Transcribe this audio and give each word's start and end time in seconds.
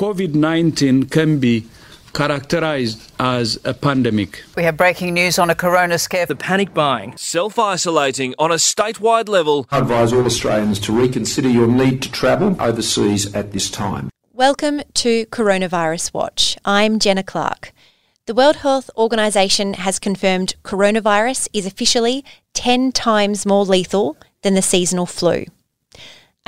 COVID 0.00 0.32
19 0.32 1.10
can 1.10 1.38
be 1.40 1.66
characterized 2.14 3.12
as 3.20 3.58
a 3.66 3.74
pandemic. 3.74 4.42
We 4.56 4.62
have 4.62 4.78
breaking 4.78 5.12
news 5.12 5.38
on 5.38 5.50
a 5.50 5.54
corona 5.54 5.98
scare. 5.98 6.24
The 6.24 6.36
panic 6.36 6.72
buying, 6.72 7.14
self 7.18 7.58
isolating 7.58 8.34
on 8.38 8.50
a 8.50 8.54
statewide 8.54 9.28
level. 9.28 9.66
I 9.70 9.80
advise 9.80 10.14
all 10.14 10.24
Australians 10.24 10.80
to 10.86 10.98
reconsider 10.98 11.50
your 11.50 11.66
need 11.66 12.00
to 12.00 12.10
travel 12.10 12.56
overseas 12.58 13.34
at 13.34 13.52
this 13.52 13.70
time. 13.70 14.08
Welcome 14.32 14.80
to 14.94 15.26
Coronavirus 15.26 16.14
Watch. 16.14 16.56
I'm 16.64 16.98
Jenna 16.98 17.22
Clark. 17.22 17.74
The 18.24 18.32
World 18.32 18.56
Health 18.56 18.88
Organization 18.96 19.74
has 19.74 19.98
confirmed 19.98 20.54
coronavirus 20.64 21.46
is 21.52 21.66
officially 21.66 22.24
10 22.54 22.92
times 22.92 23.44
more 23.44 23.66
lethal 23.66 24.16
than 24.40 24.54
the 24.54 24.62
seasonal 24.62 25.04
flu. 25.04 25.44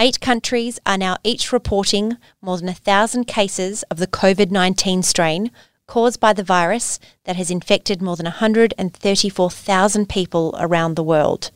Eight 0.03 0.21
countries 0.21 0.80
are 0.84 0.98
now 0.98 1.18
each 1.23 1.53
reporting 1.53 2.16
more 2.41 2.59
than 2.59 2.68
a 2.68 2.75
thousand 2.75 3.27
cases 3.27 3.85
of 3.85 3.98
the 3.98 4.09
COVID 4.09 4.50
19 4.50 5.05
strain 5.05 5.53
caused 5.86 6.18
by 6.18 6.32
the 6.32 6.43
virus 6.43 6.99
that 7.22 7.36
has 7.36 7.53
infected 7.53 8.03
more 8.03 8.17
than 8.17 8.25
134,000 8.25 10.08
people 10.08 10.57
around 10.58 10.96
the 10.96 11.04
world. 11.04 11.53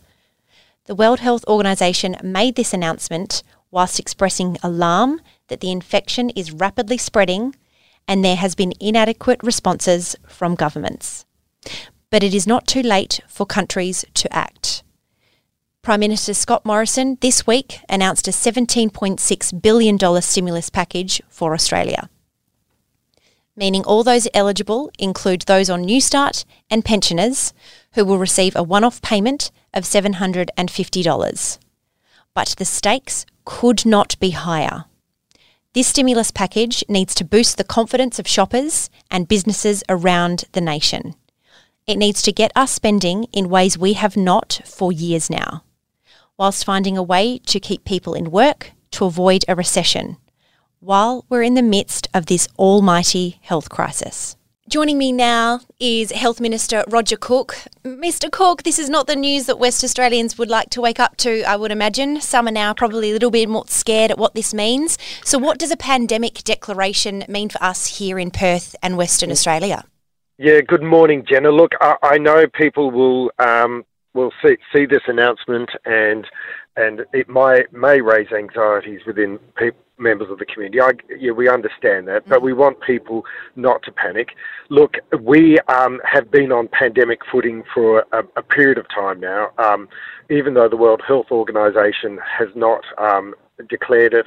The 0.84 0.94
World 0.94 1.18
Health 1.18 1.44
Organization 1.48 2.18
made 2.22 2.54
this 2.54 2.72
announcement 2.72 3.42
whilst 3.72 3.98
expressing 3.98 4.58
alarm 4.62 5.22
that 5.48 5.58
the 5.58 5.72
infection 5.72 6.30
is 6.30 6.52
rapidly 6.52 6.98
spreading 6.98 7.56
and 8.06 8.24
there 8.24 8.36
has 8.36 8.54
been 8.54 8.74
inadequate 8.78 9.42
responses 9.42 10.14
from 10.28 10.54
governments. 10.54 11.26
But 12.10 12.22
it 12.22 12.32
is 12.32 12.46
not 12.46 12.68
too 12.68 12.82
late 12.82 13.18
for 13.26 13.44
countries 13.44 14.04
to 14.14 14.32
act. 14.32 14.84
Prime 15.86 16.00
Minister 16.00 16.34
Scott 16.34 16.64
Morrison 16.64 17.16
this 17.20 17.46
week 17.46 17.78
announced 17.88 18.26
a 18.26 18.32
$17.6 18.32 19.62
billion 19.62 20.20
stimulus 20.20 20.68
package 20.68 21.22
for 21.28 21.54
Australia, 21.54 22.10
meaning 23.54 23.84
all 23.84 24.02
those 24.02 24.26
eligible 24.34 24.90
include 24.98 25.42
those 25.42 25.70
on 25.70 25.84
Newstart 25.86 26.44
and 26.68 26.84
pensioners 26.84 27.54
who 27.92 28.04
will 28.04 28.18
receive 28.18 28.56
a 28.56 28.64
one 28.64 28.82
off 28.82 29.00
payment 29.00 29.52
of 29.72 29.84
$750. 29.84 31.58
But 32.34 32.56
the 32.58 32.64
stakes 32.64 33.24
could 33.44 33.86
not 33.86 34.18
be 34.18 34.30
higher. 34.30 34.86
This 35.72 35.86
stimulus 35.86 36.32
package 36.32 36.82
needs 36.88 37.14
to 37.14 37.24
boost 37.24 37.58
the 37.58 37.62
confidence 37.62 38.18
of 38.18 38.26
shoppers 38.26 38.90
and 39.08 39.28
businesses 39.28 39.84
around 39.88 40.46
the 40.50 40.60
nation. 40.60 41.14
It 41.86 41.96
needs 41.96 42.22
to 42.22 42.32
get 42.32 42.50
us 42.56 42.72
spending 42.72 43.28
in 43.32 43.48
ways 43.48 43.78
we 43.78 43.92
have 43.92 44.16
not 44.16 44.60
for 44.64 44.90
years 44.90 45.30
now 45.30 45.62
whilst 46.38 46.64
finding 46.64 46.96
a 46.96 47.02
way 47.02 47.38
to 47.46 47.60
keep 47.60 47.84
people 47.84 48.14
in 48.14 48.30
work 48.30 48.72
to 48.90 49.04
avoid 49.04 49.44
a 49.48 49.54
recession, 49.54 50.16
while 50.80 51.24
we're 51.28 51.42
in 51.42 51.54
the 51.54 51.62
midst 51.62 52.08
of 52.12 52.26
this 52.26 52.48
almighty 52.58 53.38
health 53.42 53.68
crisis. 53.68 54.36
Joining 54.68 54.98
me 54.98 55.12
now 55.12 55.60
is 55.78 56.10
Health 56.10 56.40
Minister 56.40 56.82
Roger 56.88 57.16
Cook. 57.16 57.56
Mr. 57.84 58.28
Cook, 58.28 58.64
this 58.64 58.80
is 58.80 58.90
not 58.90 59.06
the 59.06 59.14
news 59.14 59.46
that 59.46 59.60
West 59.60 59.84
Australians 59.84 60.36
would 60.38 60.50
like 60.50 60.70
to 60.70 60.80
wake 60.80 60.98
up 60.98 61.16
to, 61.18 61.44
I 61.44 61.54
would 61.54 61.70
imagine. 61.70 62.20
Some 62.20 62.48
are 62.48 62.52
now 62.52 62.74
probably 62.74 63.10
a 63.10 63.12
little 63.12 63.30
bit 63.30 63.48
more 63.48 63.64
scared 63.68 64.10
at 64.10 64.18
what 64.18 64.34
this 64.34 64.52
means. 64.52 64.98
So, 65.24 65.38
what 65.38 65.58
does 65.58 65.70
a 65.70 65.76
pandemic 65.76 66.42
declaration 66.42 67.24
mean 67.28 67.48
for 67.48 67.62
us 67.62 67.98
here 67.98 68.18
in 68.18 68.32
Perth 68.32 68.74
and 68.82 68.96
Western 68.96 69.30
Australia? 69.30 69.84
Yeah, 70.36 70.60
good 70.62 70.82
morning, 70.82 71.24
Jenna. 71.24 71.50
Look, 71.50 71.72
I, 71.80 71.94
I 72.02 72.18
know 72.18 72.48
people 72.48 72.90
will 72.90 73.30
um, 73.38 73.84
will 74.16 74.32
see, 74.42 74.56
see 74.74 74.86
this 74.86 75.02
announcement 75.06 75.70
and 75.84 76.26
and 76.78 77.06
it 77.12 77.28
may 77.28 77.64
may 77.72 78.00
raise 78.00 78.30
anxieties 78.32 79.00
within 79.06 79.38
people, 79.56 79.80
members 79.98 80.30
of 80.30 80.38
the 80.38 80.44
community. 80.44 80.80
I, 80.80 80.90
yeah, 81.18 81.32
we 81.32 81.48
understand 81.48 82.06
that, 82.08 82.28
but 82.28 82.42
we 82.42 82.52
mm. 82.52 82.58
want 82.58 82.80
people 82.80 83.24
not 83.54 83.82
to 83.84 83.92
panic. 83.92 84.30
Look, 84.68 84.96
we 85.20 85.58
um, 85.68 86.00
have 86.04 86.30
been 86.30 86.52
on 86.52 86.68
pandemic 86.68 87.20
footing 87.30 87.62
for 87.72 88.04
a, 88.12 88.22
a 88.36 88.42
period 88.42 88.78
of 88.78 88.86
time 88.88 89.20
now. 89.20 89.50
Um, 89.58 89.88
even 90.28 90.54
though 90.54 90.68
the 90.68 90.76
World 90.76 91.02
Health 91.06 91.26
Organization 91.30 92.18
has 92.38 92.48
not 92.54 92.82
um, 92.98 93.34
declared 93.68 94.12
it 94.12 94.26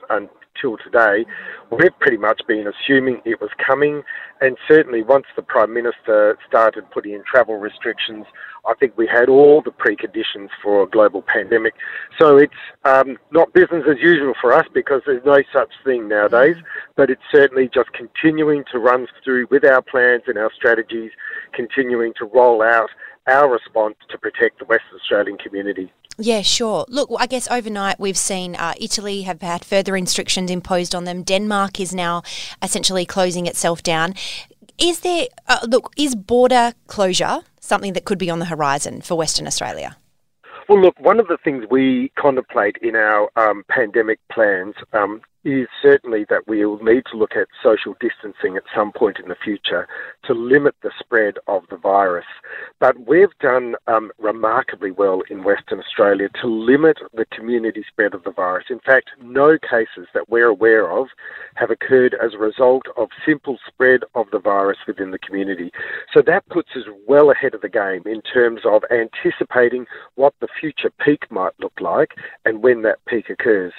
until 0.59 0.77
today, 0.77 1.25
we've 1.71 1.97
pretty 1.99 2.17
much 2.17 2.41
been 2.47 2.65
assuming 2.67 3.21
it 3.25 3.39
was 3.41 3.49
coming. 3.65 4.03
And 4.41 4.57
certainly, 4.67 5.03
once 5.03 5.25
the 5.35 5.41
Prime 5.41 5.73
Minister 5.73 6.37
started 6.47 6.89
putting 6.91 7.13
in 7.13 7.23
travel 7.29 7.57
restrictions, 7.57 8.25
I 8.67 8.73
think 8.79 8.97
we 8.97 9.07
had 9.07 9.29
all 9.29 9.61
the 9.61 9.71
preconditions 9.71 10.49
for 10.61 10.83
a 10.83 10.87
global 10.87 11.21
pandemic. 11.21 11.73
So 12.19 12.37
it's 12.37 12.53
um, 12.83 13.17
not 13.31 13.53
business 13.53 13.83
as 13.89 13.97
usual 14.01 14.33
for 14.39 14.53
us 14.53 14.65
because 14.73 15.01
there's 15.05 15.25
no 15.25 15.41
such 15.53 15.69
thing 15.83 16.07
nowadays, 16.07 16.55
but 16.95 17.09
it's 17.09 17.21
certainly 17.31 17.69
just 17.73 17.91
continuing 17.93 18.63
to 18.71 18.79
run 18.79 19.07
through 19.23 19.47
with 19.49 19.65
our 19.65 19.81
plans 19.81 20.23
and 20.27 20.37
our 20.37 20.51
strategies, 20.55 21.11
continuing 21.53 22.13
to 22.19 22.25
roll 22.25 22.61
out 22.61 22.89
our 23.27 23.51
response 23.51 23.95
to 24.09 24.17
protect 24.17 24.59
the 24.59 24.65
West 24.65 24.83
Australian 24.95 25.37
community. 25.37 25.91
Yeah, 26.21 26.41
sure. 26.41 26.85
Look, 26.89 27.09
I 27.17 27.27
guess 27.27 27.49
overnight 27.49 27.97
we've 27.97 28.17
seen 28.17 28.55
uh, 28.55 28.73
Italy 28.79 29.21
have 29.21 29.41
had 29.41 29.63
further 29.63 29.93
restrictions 29.93 30.51
imposed 30.51 30.93
on 30.93 31.05
them. 31.05 31.23
Denmark 31.23 31.79
is 31.79 31.95
now 31.95 32.23
essentially 32.61 33.05
closing 33.05 33.47
itself 33.47 33.81
down. 33.81 34.13
Is 34.77 34.99
there, 34.99 35.27
uh, 35.47 35.59
look, 35.65 35.93
is 35.97 36.15
border 36.15 36.73
closure 36.87 37.39
something 37.61 37.93
that 37.93 38.03
could 38.03 38.17
be 38.17 38.29
on 38.29 38.39
the 38.39 38.45
horizon 38.45 38.99
for 38.99 39.15
Western 39.15 39.47
Australia? 39.47 39.95
Well, 40.67 40.81
look, 40.81 40.99
one 40.99 41.21
of 41.21 41.27
the 41.27 41.37
things 41.41 41.63
we 41.71 42.11
contemplate 42.19 42.75
in 42.81 42.95
our 42.97 43.29
um, 43.37 43.63
pandemic 43.69 44.19
plans 44.29 44.75
um, 44.91 45.21
is 45.43 45.67
certainly 45.81 46.25
that 46.29 46.47
we 46.47 46.65
will 46.65 46.83
need 46.83 47.03
to 47.11 47.17
look 47.17 47.35
at 47.35 47.47
social 47.63 47.95
distancing 47.99 48.57
at 48.57 48.63
some 48.75 48.91
point 48.91 49.19
in 49.19 49.29
the 49.29 49.35
future 49.35 49.87
to 50.25 50.33
limit 50.33 50.75
the 50.83 50.91
spread 50.99 51.35
of 51.47 51.63
the 51.69 51.77
virus. 51.77 52.25
But 52.79 53.07
we've 53.07 53.37
done 53.39 53.75
um, 53.87 54.11
remarkably 54.19 54.91
well 54.91 55.21
in 55.29 55.43
Western 55.43 55.79
Australia 55.79 56.27
to 56.41 56.47
limit 56.47 56.97
the 57.13 57.25
community 57.25 57.85
spread 57.87 58.13
of 58.13 58.23
the 58.23 58.31
virus. 58.31 58.65
In 58.69 58.79
fact, 58.79 59.11
no 59.21 59.57
cases 59.57 60.07
that 60.13 60.29
we're 60.29 60.47
aware 60.47 60.91
of 60.91 61.07
have 61.55 61.71
occurred 61.71 62.15
as 62.21 62.33
a 62.33 62.37
result 62.37 62.83
of 62.97 63.09
simple 63.25 63.57
spread 63.67 64.01
of 64.15 64.27
the 64.31 64.39
virus 64.39 64.77
within 64.87 65.11
the 65.11 65.19
community. 65.19 65.71
So 66.13 66.21
that 66.25 66.47
puts 66.49 66.69
us 66.75 66.83
well 67.07 67.31
ahead 67.31 67.53
of 67.53 67.61
the 67.61 67.69
game 67.69 68.03
in 68.05 68.21
terms 68.21 68.61
of 68.65 68.83
anticipating 68.91 69.85
what 70.15 70.33
the 70.41 70.47
future 70.59 70.91
peak 71.03 71.31
might 71.31 71.53
look 71.59 71.79
like 71.79 72.11
and 72.45 72.61
when 72.61 72.81
that 72.81 73.03
peak 73.05 73.29
occurs. 73.29 73.73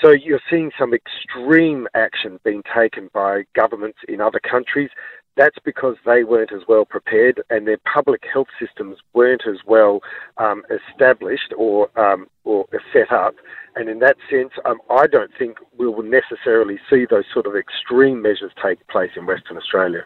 So 0.00 0.10
you're 0.10 0.40
seeing 0.50 0.72
some 0.78 0.94
extreme 1.06 1.86
action 1.94 2.38
being 2.44 2.62
taken 2.74 3.10
by 3.12 3.44
governments 3.54 3.98
in 4.08 4.20
other 4.20 4.40
countries. 4.40 4.90
That's 5.36 5.56
because 5.64 5.96
they 6.04 6.24
weren't 6.24 6.52
as 6.52 6.62
well 6.68 6.84
prepared 6.84 7.42
and 7.48 7.66
their 7.66 7.78
public 7.90 8.22
health 8.30 8.48
systems 8.60 8.98
weren't 9.14 9.42
as 9.48 9.58
well 9.66 10.00
um, 10.36 10.62
established 10.70 11.54
or, 11.56 11.88
um, 11.98 12.26
or 12.44 12.66
set 12.92 13.10
up. 13.10 13.34
And 13.74 13.88
in 13.88 14.00
that 14.00 14.16
sense, 14.30 14.52
um, 14.66 14.78
I 14.90 15.06
don't 15.06 15.30
think 15.38 15.56
we 15.78 15.86
will 15.86 16.02
necessarily 16.02 16.78
see 16.90 17.06
those 17.08 17.24
sort 17.32 17.46
of 17.46 17.56
extreme 17.56 18.20
measures 18.20 18.52
take 18.62 18.86
place 18.88 19.12
in 19.16 19.24
Western 19.24 19.56
Australia. 19.56 20.04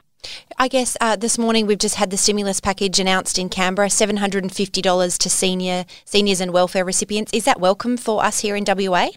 I 0.59 0.69
guess 0.69 0.97
uh, 1.01 1.17
this 1.17 1.39
morning 1.39 1.67
we've 1.67 1.79
just 1.79 1.97
had 1.97 2.11
the 2.11 2.17
stimulus 2.17 2.61
package 2.61 2.99
announced 2.99 3.39
in 3.39 3.49
Canberra, 3.49 3.91
seven 3.91 4.17
hundred 4.17 4.43
and 4.43 4.53
fifty 4.53 4.83
dollars 4.83 5.19
to 5.19 5.31
senior 5.31 5.85
seniors 6.05 6.41
and 6.41 6.53
welfare 6.53 6.85
recipients. 6.85 7.33
Is 7.33 7.45
that 7.45 7.61
welcome 7.61 7.97
for 7.97 8.25
us 8.25 8.41
here 8.41 8.57
in 8.57 8.65
WA? 8.67 9.11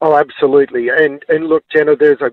Oh, 0.00 0.16
absolutely. 0.16 0.88
And 0.88 1.24
and 1.28 1.46
look, 1.46 1.64
Jenna, 1.72 1.96
there's 1.96 2.20
a 2.20 2.30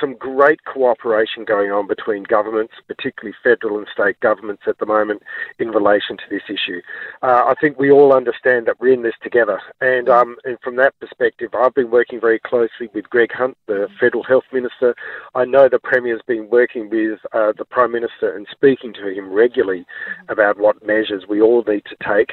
some 0.00 0.16
great 0.16 0.64
cooperation 0.64 1.44
going 1.44 1.70
on 1.70 1.86
between 1.86 2.24
governments, 2.24 2.74
particularly 2.88 3.34
federal 3.44 3.78
and 3.78 3.86
state 3.92 4.18
governments 4.20 4.64
at 4.66 4.78
the 4.78 4.86
moment, 4.86 5.22
in 5.58 5.68
relation 5.70 6.16
to 6.16 6.24
this 6.30 6.42
issue. 6.48 6.80
Uh, 7.22 7.44
I 7.46 7.54
think 7.60 7.78
we 7.78 7.92
all 7.92 8.12
understand 8.12 8.66
that 8.66 8.80
we're 8.80 8.92
in 8.92 9.02
this 9.02 9.14
together, 9.22 9.60
and 9.80 10.08
um, 10.08 10.36
and 10.44 10.58
from 10.62 10.76
that 10.76 10.98
perspective, 11.00 11.50
I've 11.54 11.74
been 11.74 11.90
working 11.90 12.20
very 12.20 12.38
closely 12.40 12.88
with 12.92 13.08
Greg 13.10 13.32
Hunt, 13.32 13.56
the 13.66 13.88
federal 14.00 14.24
health 14.24 14.44
minister. 14.52 14.94
I 15.34 15.44
know 15.44 15.68
the 15.68 15.78
premier's 15.78 16.22
been 16.26 16.50
working 16.50 16.90
with 16.90 17.20
uh, 17.32 17.52
the 17.56 17.64
prime 17.64 17.92
minister 17.92 18.34
and 18.34 18.46
speaking 18.50 18.92
to 18.94 19.08
him 19.08 19.32
regularly 19.32 19.86
about 20.28 20.58
what 20.58 20.84
measures 20.84 21.24
we 21.28 21.40
all 21.40 21.62
need 21.66 21.84
to 21.86 21.96
take 22.04 22.32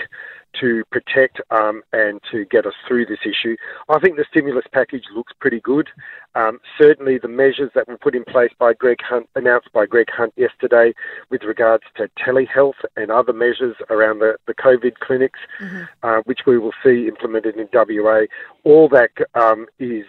to 0.60 0.84
protect 0.92 1.42
um, 1.52 1.82
and 1.94 2.20
to 2.32 2.46
get 2.46 2.66
us 2.66 2.74
through 2.88 3.06
this 3.06 3.20
issue. 3.26 3.56
I 3.90 4.00
think 4.00 4.18
the 4.18 4.26
stimulus 4.30 4.66
package 4.72 5.06
looks 5.14 5.34
pretty 5.40 5.60
good. 5.60 5.90
Um, 6.36 6.60
certainly, 6.80 7.18
the 7.18 7.28
measures 7.28 7.72
that 7.76 7.88
were 7.88 7.98
put 7.98 8.16
in 8.16 8.24
place 8.24 8.52
by 8.58 8.74
Greg 8.74 8.98
Hunt, 9.02 9.28
announced 9.36 9.70
by 9.74 9.86
Greg 9.86 10.08
Hunt 10.12 10.34
yesterday, 10.38 10.94
with 11.30 11.44
regards 11.44 11.84
to 11.98 12.10
telehealth 12.18 12.82
and 12.96 13.12
other 13.12 13.34
measures 13.34 13.76
around 13.90 14.20
the, 14.20 14.38
the 14.48 14.54
COVID 14.54 14.96
clinics, 15.00 15.40
mm-hmm. 15.62 15.84
uh, 16.04 16.22
which 16.26 16.42
we 16.46 16.58
will 16.58 16.74
see 16.84 17.08
implemented 17.08 17.56
in 17.58 17.68
WA, 17.74 18.22
all 18.64 18.88
that 18.90 19.12
um, 19.36 19.66
is, 19.80 20.06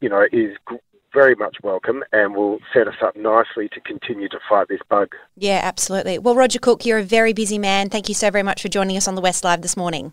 you 0.00 0.08
know, 0.08 0.26
is 0.32 0.56
very 1.12 1.34
much 1.34 1.56
welcome 1.62 2.02
and 2.12 2.34
will 2.34 2.58
set 2.72 2.88
us 2.88 2.94
up 3.02 3.16
nicely 3.16 3.68
to 3.68 3.80
continue 3.80 4.28
to 4.28 4.38
fight 4.48 4.68
this 4.68 4.80
bug. 4.88 5.14
Yeah, 5.36 5.60
absolutely. 5.62 6.18
Well, 6.18 6.34
Roger 6.34 6.58
Cook, 6.58 6.84
you're 6.84 6.98
a 6.98 7.04
very 7.04 7.32
busy 7.32 7.58
man. 7.58 7.90
Thank 7.90 8.08
you 8.08 8.14
so 8.14 8.30
very 8.30 8.42
much 8.42 8.62
for 8.62 8.68
joining 8.68 8.96
us 8.96 9.08
on 9.08 9.14
the 9.14 9.20
West 9.20 9.44
Live 9.44 9.62
this 9.62 9.76
morning. 9.76 10.12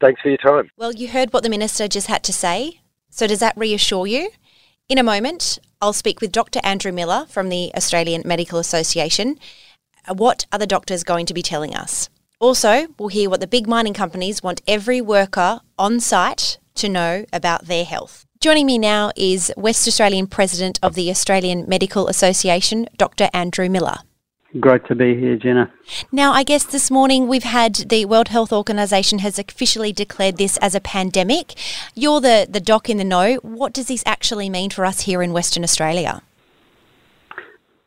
Thanks 0.00 0.20
for 0.20 0.28
your 0.28 0.38
time. 0.38 0.70
Well, 0.76 0.92
you 0.92 1.08
heard 1.08 1.32
what 1.32 1.42
the 1.42 1.50
Minister 1.50 1.86
just 1.86 2.06
had 2.06 2.22
to 2.24 2.32
say. 2.32 2.80
So, 3.10 3.26
does 3.26 3.40
that 3.40 3.56
reassure 3.56 4.06
you? 4.06 4.30
In 4.88 4.98
a 4.98 5.02
moment, 5.02 5.58
I'll 5.80 5.92
speak 5.92 6.20
with 6.20 6.32
Dr. 6.32 6.60
Andrew 6.64 6.92
Miller 6.92 7.26
from 7.28 7.48
the 7.48 7.70
Australian 7.76 8.22
Medical 8.24 8.58
Association. 8.58 9.38
What 10.08 10.46
are 10.52 10.58
the 10.58 10.66
doctors 10.66 11.04
going 11.04 11.26
to 11.26 11.34
be 11.34 11.42
telling 11.42 11.74
us? 11.74 12.08
Also, 12.38 12.86
we'll 12.98 13.08
hear 13.08 13.28
what 13.28 13.40
the 13.40 13.46
big 13.46 13.68
mining 13.68 13.92
companies 13.92 14.42
want 14.42 14.62
every 14.66 15.00
worker 15.00 15.60
on 15.78 16.00
site 16.00 16.58
to 16.76 16.88
know 16.88 17.26
about 17.32 17.66
their 17.66 17.84
health. 17.84 18.24
Joining 18.42 18.64
me 18.64 18.78
now 18.78 19.10
is 19.16 19.52
West 19.54 19.86
Australian 19.86 20.26
President 20.26 20.78
of 20.82 20.94
the 20.94 21.10
Australian 21.10 21.68
Medical 21.68 22.08
Association, 22.08 22.88
Dr. 22.96 23.28
Andrew 23.34 23.68
Miller. 23.68 23.96
Great 24.58 24.86
to 24.86 24.94
be 24.94 25.14
here, 25.14 25.36
Jenna. 25.36 25.70
Now, 26.10 26.32
I 26.32 26.42
guess 26.42 26.64
this 26.64 26.90
morning 26.90 27.28
we've 27.28 27.42
had 27.42 27.74
the 27.74 28.06
World 28.06 28.28
Health 28.28 28.50
Organization 28.50 29.18
has 29.18 29.38
officially 29.38 29.92
declared 29.92 30.38
this 30.38 30.56
as 30.62 30.74
a 30.74 30.80
pandemic. 30.80 31.52
You're 31.94 32.22
the, 32.22 32.46
the 32.48 32.60
doc 32.60 32.88
in 32.88 32.96
the 32.96 33.04
know. 33.04 33.34
What 33.42 33.74
does 33.74 33.88
this 33.88 34.02
actually 34.06 34.48
mean 34.48 34.70
for 34.70 34.86
us 34.86 35.02
here 35.02 35.22
in 35.22 35.34
Western 35.34 35.62
Australia? 35.62 36.22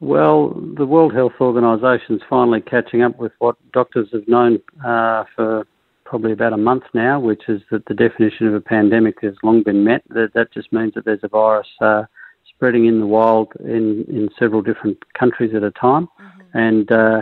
Well, 0.02 0.50
the 0.78 0.86
World 0.86 1.16
Health 1.16 1.34
Organisation 1.42 2.18
is 2.18 2.22
finally 2.30 2.62
catching 2.62 3.02
up 3.02 3.18
with 3.18 3.32
what 3.40 3.56
doctors 3.72 4.10
have 4.14 4.28
known 4.28 4.62
uh, 4.86 5.24
for 5.36 5.66
probably 6.14 6.32
about 6.32 6.54
a 6.54 6.58
month 6.58 6.84
now, 6.94 7.20
which 7.20 7.42
is 7.48 7.60
that 7.72 7.84
the 7.88 7.94
definition 7.96 8.46
of 8.46 8.54
a 8.54 8.62
pandemic 8.62 9.20
has 9.24 9.34
long 9.42 9.64
been 9.64 9.84
met. 9.84 10.04
That, 10.10 10.30
that 10.36 10.54
just 10.54 10.72
means 10.72 10.94
that 10.94 11.06
there's 11.06 11.24
a 11.24 11.28
virus 11.28 11.66
uh, 11.82 12.04
spreading 12.48 12.86
in 12.86 13.00
the 13.00 13.08
wild 13.08 13.52
in, 13.62 14.06
in 14.08 14.30
several 14.38 14.62
different 14.62 15.00
countries 15.16 15.56
at 15.56 15.64
a 15.64 15.72
time. 15.72 16.08
Mm-hmm. 16.22 16.58
And 16.60 16.92
uh, 16.92 17.22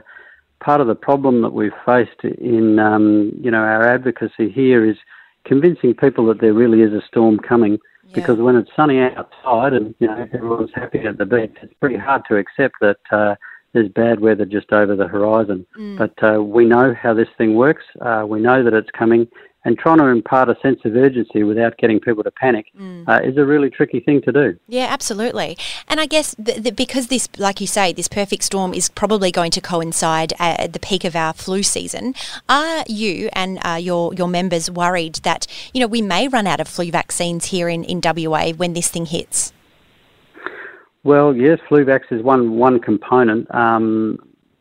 part 0.59 0.81
of 0.81 0.87
the 0.87 0.95
problem 0.95 1.41
that 1.41 1.53
we've 1.53 1.71
faced 1.85 2.21
in 2.25 2.79
um, 2.79 3.31
you 3.41 3.49
know 3.49 3.59
our 3.59 3.87
advocacy 3.87 4.51
here 4.51 4.83
is 4.85 4.97
convincing 5.45 5.93
people 5.93 6.25
that 6.25 6.41
there 6.41 6.53
really 6.53 6.81
is 6.81 6.91
a 6.91 7.01
storm 7.07 7.39
coming. 7.39 7.79
Yeah. 8.07 8.15
Because 8.15 8.39
when 8.39 8.57
it's 8.57 8.71
sunny 8.75 8.99
outside 8.99 9.71
and 9.71 9.95
you 9.99 10.07
know 10.07 10.27
everyone's 10.33 10.71
happy 10.75 10.99
at 10.99 11.17
the 11.17 11.25
beach, 11.25 11.55
it's 11.61 11.73
pretty 11.79 11.97
hard 11.97 12.23
to 12.27 12.35
accept 12.35 12.75
that 12.81 12.99
uh, 13.09 13.35
there's 13.73 13.89
bad 13.89 14.19
weather 14.19 14.45
just 14.45 14.71
over 14.71 14.95
the 14.95 15.07
horizon. 15.07 15.65
Mm. 15.77 15.97
But 15.97 16.23
uh, 16.23 16.41
we 16.41 16.65
know 16.65 16.93
how 16.93 17.13
this 17.13 17.29
thing 17.37 17.55
works. 17.55 17.83
Uh, 17.99 18.25
we 18.27 18.39
know 18.39 18.63
that 18.63 18.73
it's 18.73 18.89
coming, 18.91 19.27
and 19.63 19.77
trying 19.77 19.99
to 19.99 20.07
impart 20.07 20.49
a 20.49 20.55
sense 20.61 20.79
of 20.85 20.95
urgency 20.95 21.43
without 21.43 21.77
getting 21.77 21.99
people 21.99 22.23
to 22.23 22.31
panic 22.31 22.65
mm. 22.77 23.07
uh, 23.07 23.21
is 23.23 23.37
a 23.37 23.45
really 23.45 23.69
tricky 23.69 23.99
thing 23.99 24.21
to 24.23 24.31
do. 24.31 24.57
Yeah, 24.67 24.87
absolutely. 24.89 25.57
And 25.87 25.99
I 25.99 26.05
guess 26.05 26.35
th- 26.35 26.63
th- 26.63 26.75
because 26.75 27.07
this, 27.07 27.29
like 27.37 27.61
you 27.61 27.67
say, 27.67 27.93
this 27.93 28.07
perfect 28.07 28.43
storm 28.43 28.73
is 28.73 28.89
probably 28.89 29.31
going 29.31 29.51
to 29.51 29.61
coincide 29.61 30.33
at 30.39 30.73
the 30.73 30.79
peak 30.79 31.03
of 31.03 31.15
our 31.15 31.33
flu 31.33 31.63
season, 31.63 32.15
are 32.49 32.83
you 32.87 33.29
and 33.33 33.59
uh, 33.63 33.75
your 33.75 34.13
your 34.13 34.27
members 34.27 34.69
worried 34.69 35.15
that 35.23 35.45
you 35.73 35.79
know 35.79 35.87
we 35.87 36.01
may 36.01 36.27
run 36.27 36.47
out 36.47 36.59
of 36.59 36.67
flu 36.67 36.89
vaccines 36.91 37.45
here 37.45 37.69
in, 37.69 37.83
in 37.83 38.01
WA 38.03 38.51
when 38.51 38.73
this 38.73 38.89
thing 38.89 39.05
hits? 39.05 39.53
Well, 41.03 41.35
yes, 41.35 41.59
flu 41.67 41.83
vax 41.83 42.01
is 42.11 42.21
one 42.21 42.57
one 42.57 42.79
component. 42.79 43.53
Um, 43.53 44.17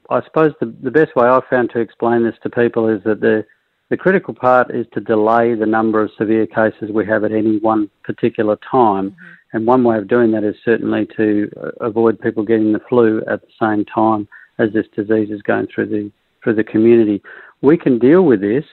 I 0.09 0.23
suppose 0.25 0.53
the 0.61 0.75
the 0.83 0.91
best 0.91 1.15
way 1.15 1.27
I've 1.27 1.47
found 1.51 1.71
to 1.71 1.81
explain 1.81 2.25
this 2.25 2.37
to 2.43 2.51
people 2.51 2.89
is 2.89 3.03
that 3.05 3.21
the 3.21 3.45
the 3.91 3.97
critical 3.97 4.33
part 4.33 4.75
is 4.75 4.87
to 4.95 5.01
delay 5.01 5.55
the 5.55 5.67
number 5.67 6.01
of 6.01 6.11
severe 6.17 6.47
cases 6.47 6.91
we 6.93 7.05
have 7.07 7.25
at 7.25 7.33
any 7.33 7.59
one 7.59 7.91
particular 8.05 8.57
time. 8.71 9.11
Mm-hmm. 9.11 9.35
And 9.53 9.67
one 9.67 9.83
way 9.83 9.99
of 9.99 10.07
doing 10.07 10.31
that 10.31 10.45
is 10.45 10.55
certainly 10.65 11.09
to 11.17 11.51
uh, 11.61 11.85
avoid 11.85 12.21
people 12.21 12.45
getting 12.45 12.73
the 12.73 12.81
flu 12.89 13.21
at 13.29 13.41
the 13.43 13.53
same 13.61 13.85
time 13.85 14.29
as 14.61 14.73
this 14.73 14.87
disease 14.95 15.31
is 15.31 15.43
going 15.43 15.67
through 15.75 15.87
the 15.87 16.11
through 16.43 16.55
the 16.55 16.65
community. 16.65 17.21
We 17.61 17.77
can 17.77 17.99
deal 17.99 18.23
with 18.23 18.41
this 18.41 18.65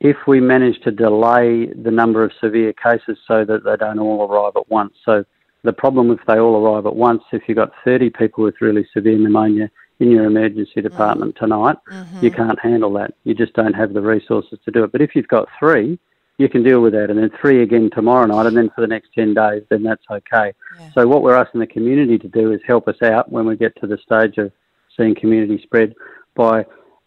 if 0.00 0.16
we 0.28 0.38
manage 0.40 0.80
to 0.82 0.92
delay 0.92 1.66
the 1.66 1.90
number 1.90 2.22
of 2.22 2.30
severe 2.40 2.72
cases 2.72 3.18
so 3.26 3.44
that 3.44 3.64
they 3.64 3.76
don't 3.76 3.98
all 3.98 4.30
arrive 4.30 4.52
at 4.56 4.70
once. 4.70 4.92
So 5.04 5.24
the 5.64 5.72
problem 5.72 6.10
if 6.10 6.20
they 6.26 6.38
all 6.38 6.56
arrive 6.56 6.86
at 6.86 6.94
once, 6.94 7.22
if 7.32 7.42
you've 7.46 7.56
got 7.56 7.72
30 7.84 8.10
people 8.10 8.44
with 8.44 8.60
really 8.60 8.86
severe 8.92 9.18
pneumonia 9.18 9.70
in 10.00 10.10
your 10.10 10.24
emergency 10.24 10.80
department 10.80 11.34
mm-hmm. 11.34 11.44
tonight, 11.44 11.76
mm-hmm. 11.90 12.24
you 12.24 12.30
can't 12.30 12.58
handle 12.60 12.92
that. 12.94 13.14
You 13.24 13.34
just 13.34 13.54
don't 13.54 13.74
have 13.74 13.92
the 13.92 14.00
resources 14.00 14.58
to 14.64 14.70
do 14.70 14.84
it. 14.84 14.92
But 14.92 15.02
if 15.02 15.16
you've 15.16 15.28
got 15.28 15.48
three, 15.58 15.98
you 16.38 16.48
can 16.48 16.62
deal 16.62 16.80
with 16.80 16.92
that, 16.92 17.10
and 17.10 17.18
then 17.18 17.30
three 17.40 17.62
again 17.62 17.90
tomorrow 17.92 18.24
night, 18.26 18.46
and 18.46 18.56
then 18.56 18.70
for 18.72 18.80
the 18.80 18.86
next 18.86 19.08
10 19.14 19.34
days, 19.34 19.64
then 19.70 19.82
that's 19.82 20.04
okay. 20.08 20.52
Yeah. 20.78 20.90
So, 20.94 21.08
what 21.08 21.22
we're 21.22 21.34
asking 21.34 21.60
the 21.60 21.66
community 21.66 22.16
to 22.16 22.28
do 22.28 22.52
is 22.52 22.60
help 22.64 22.86
us 22.86 23.02
out 23.02 23.32
when 23.32 23.44
we 23.44 23.56
get 23.56 23.74
to 23.80 23.88
the 23.88 23.98
stage 23.98 24.38
of 24.38 24.52
seeing 24.96 25.16
community 25.16 25.60
spread 25.64 25.94
by 26.36 26.64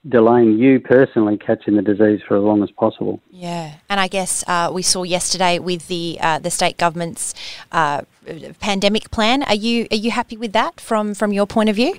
delaying 0.07 0.57
you 0.57 0.79
personally 0.79 1.37
catching 1.37 1.75
the 1.75 1.81
disease 1.81 2.21
for 2.27 2.37
as 2.37 2.43
long 2.43 2.63
as 2.63 2.71
possible. 2.71 3.21
Yeah, 3.29 3.75
and 3.89 3.99
I 3.99 4.07
guess 4.07 4.43
uh, 4.47 4.71
we 4.73 4.81
saw 4.81 5.03
yesterday 5.03 5.59
with 5.59 5.87
the 5.87 6.17
uh, 6.21 6.39
the 6.39 6.49
state 6.49 6.77
government's 6.77 7.33
uh, 7.71 8.01
pandemic 8.59 9.11
plan. 9.11 9.43
Are 9.43 9.55
you 9.55 9.87
are 9.91 9.97
you 9.97 10.11
happy 10.11 10.37
with 10.37 10.53
that 10.53 10.79
from 10.79 11.13
from 11.13 11.31
your 11.31 11.45
point 11.45 11.69
of 11.69 11.75
view? 11.75 11.95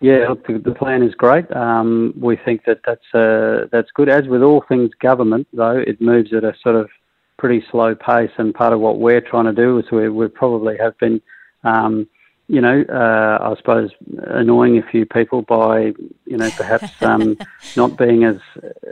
Yeah, 0.00 0.28
look, 0.28 0.46
the, 0.46 0.58
the 0.58 0.74
plan 0.74 1.02
is 1.02 1.12
great. 1.14 1.50
Um, 1.56 2.14
we 2.20 2.36
think 2.36 2.64
that 2.66 2.80
that's 2.86 3.14
uh, 3.14 3.66
that's 3.72 3.90
good. 3.92 4.08
As 4.08 4.26
with 4.28 4.42
all 4.42 4.64
things 4.68 4.90
government, 5.00 5.48
though, 5.52 5.76
it 5.76 6.00
moves 6.00 6.32
at 6.32 6.44
a 6.44 6.54
sort 6.62 6.76
of 6.76 6.88
pretty 7.36 7.64
slow 7.70 7.94
pace. 7.94 8.30
And 8.36 8.54
part 8.54 8.72
of 8.72 8.80
what 8.80 8.98
we're 8.98 9.20
trying 9.20 9.46
to 9.46 9.52
do 9.52 9.78
is 9.78 9.90
we, 9.90 10.08
we 10.08 10.28
probably 10.28 10.76
have 10.78 10.98
been, 10.98 11.20
um, 11.64 12.06
you 12.48 12.62
know, 12.62 12.82
uh, 12.88 13.38
I 13.40 13.54
suppose 13.58 13.90
annoying 14.28 14.78
a 14.78 14.82
few 14.82 15.04
people 15.04 15.42
by, 15.42 15.92
you 16.24 16.36
know, 16.36 16.50
perhaps 16.56 16.90
um, 17.02 17.36
not 17.76 17.98
being 17.98 18.24
as 18.24 18.36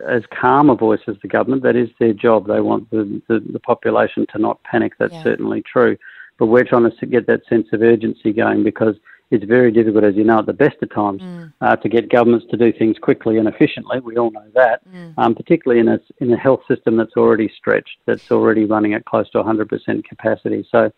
as 0.06 0.22
calm 0.30 0.68
a 0.70 0.76
voice 0.76 1.00
as 1.08 1.16
the 1.22 1.28
government. 1.28 1.62
That 1.62 1.74
is 1.74 1.88
their 1.98 2.12
job. 2.12 2.46
They 2.46 2.60
want 2.60 2.90
the, 2.90 3.20
the, 3.28 3.40
the 3.40 3.60
population 3.60 4.26
to 4.32 4.38
not 4.38 4.62
panic. 4.64 4.92
That's 4.98 5.14
yeah. 5.14 5.22
certainly 5.22 5.62
true. 5.62 5.96
But 6.38 6.46
we're 6.46 6.64
trying 6.64 6.90
to 6.90 7.06
get 7.06 7.26
that 7.28 7.46
sense 7.48 7.68
of 7.72 7.80
urgency 7.80 8.32
going 8.32 8.62
because 8.62 8.96
it's 9.30 9.44
very 9.44 9.72
difficult, 9.72 10.04
as 10.04 10.14
you 10.14 10.22
know, 10.22 10.38
at 10.38 10.46
the 10.46 10.52
best 10.52 10.76
of 10.82 10.94
times, 10.94 11.22
mm. 11.22 11.52
uh, 11.60 11.76
to 11.76 11.88
get 11.88 12.10
governments 12.10 12.46
to 12.50 12.56
do 12.56 12.72
things 12.72 12.96
quickly 12.98 13.38
and 13.38 13.48
efficiently. 13.48 13.98
We 14.00 14.18
all 14.18 14.30
know 14.30 14.46
that, 14.54 14.86
mm. 14.88 15.14
um, 15.16 15.34
particularly 15.34 15.80
in 15.80 15.88
a, 15.88 15.98
in 16.18 16.32
a 16.32 16.36
health 16.36 16.60
system 16.68 16.96
that's 16.96 17.16
already 17.16 17.50
stretched, 17.56 17.98
that's 18.04 18.30
already 18.30 18.66
running 18.66 18.94
at 18.94 19.04
close 19.04 19.28
to 19.30 19.42
100% 19.42 20.04
capacity. 20.04 20.66
So 20.70 20.92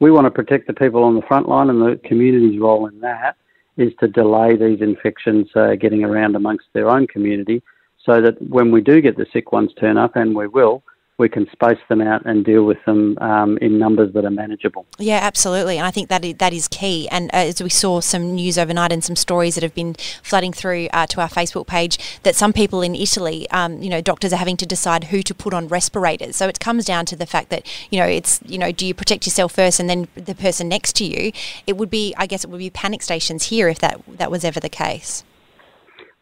we 0.00 0.10
want 0.10 0.26
to 0.26 0.30
protect 0.30 0.66
the 0.66 0.72
people 0.74 1.02
on 1.02 1.14
the 1.14 1.22
front 1.22 1.48
line, 1.48 1.70
and 1.70 1.80
the 1.80 2.00
community's 2.04 2.60
role 2.60 2.86
in 2.86 3.00
that 3.00 3.36
is 3.76 3.92
to 4.00 4.08
delay 4.08 4.56
these 4.56 4.80
infections 4.80 5.48
uh, 5.54 5.74
getting 5.74 6.04
around 6.04 6.36
amongst 6.36 6.66
their 6.72 6.88
own 6.88 7.06
community 7.06 7.62
so 8.04 8.20
that 8.20 8.40
when 8.48 8.70
we 8.70 8.80
do 8.80 9.00
get 9.00 9.16
the 9.16 9.26
sick 9.32 9.52
ones 9.52 9.70
turn 9.78 9.96
up, 9.96 10.16
and 10.16 10.34
we 10.34 10.46
will, 10.46 10.82
we 11.18 11.28
can 11.28 11.48
space 11.50 11.78
them 11.88 12.00
out 12.00 12.24
and 12.24 12.44
deal 12.44 12.64
with 12.64 12.78
them 12.86 13.18
um, 13.18 13.58
in 13.58 13.78
numbers 13.78 14.12
that 14.14 14.24
are 14.24 14.30
manageable. 14.30 14.86
Yeah, 14.98 15.18
absolutely, 15.20 15.76
and 15.76 15.86
I 15.86 15.90
think 15.90 16.08
that 16.08 16.24
is, 16.24 16.34
that 16.36 16.52
is 16.52 16.68
key. 16.68 17.08
And 17.10 17.28
uh, 17.34 17.38
as 17.38 17.60
we 17.60 17.70
saw 17.70 18.00
some 18.00 18.34
news 18.34 18.56
overnight 18.56 18.92
and 18.92 19.02
some 19.02 19.16
stories 19.16 19.56
that 19.56 19.62
have 19.64 19.74
been 19.74 19.94
flooding 20.22 20.52
through 20.52 20.88
uh, 20.92 21.06
to 21.08 21.20
our 21.20 21.28
Facebook 21.28 21.66
page, 21.66 21.98
that 22.22 22.36
some 22.36 22.52
people 22.52 22.82
in 22.82 22.94
Italy, 22.94 23.50
um, 23.50 23.82
you 23.82 23.90
know, 23.90 24.00
doctors 24.00 24.32
are 24.32 24.36
having 24.36 24.56
to 24.58 24.66
decide 24.66 25.04
who 25.04 25.22
to 25.22 25.34
put 25.34 25.52
on 25.52 25.66
respirators. 25.66 26.36
So 26.36 26.46
it 26.46 26.60
comes 26.60 26.84
down 26.84 27.04
to 27.06 27.16
the 27.16 27.26
fact 27.26 27.50
that 27.50 27.66
you 27.90 27.98
know 27.98 28.06
it's 28.06 28.40
you 28.46 28.58
know, 28.58 28.70
do 28.70 28.86
you 28.86 28.94
protect 28.94 29.26
yourself 29.26 29.52
first 29.52 29.80
and 29.80 29.90
then 29.90 30.06
the 30.14 30.34
person 30.34 30.68
next 30.68 30.94
to 30.96 31.04
you? 31.04 31.32
It 31.66 31.76
would 31.76 31.90
be, 31.90 32.14
I 32.16 32.26
guess, 32.26 32.44
it 32.44 32.50
would 32.50 32.58
be 32.58 32.70
panic 32.70 33.02
stations 33.02 33.44
here 33.44 33.68
if 33.68 33.80
that 33.80 34.00
that 34.06 34.30
was 34.30 34.44
ever 34.44 34.60
the 34.60 34.68
case. 34.68 35.24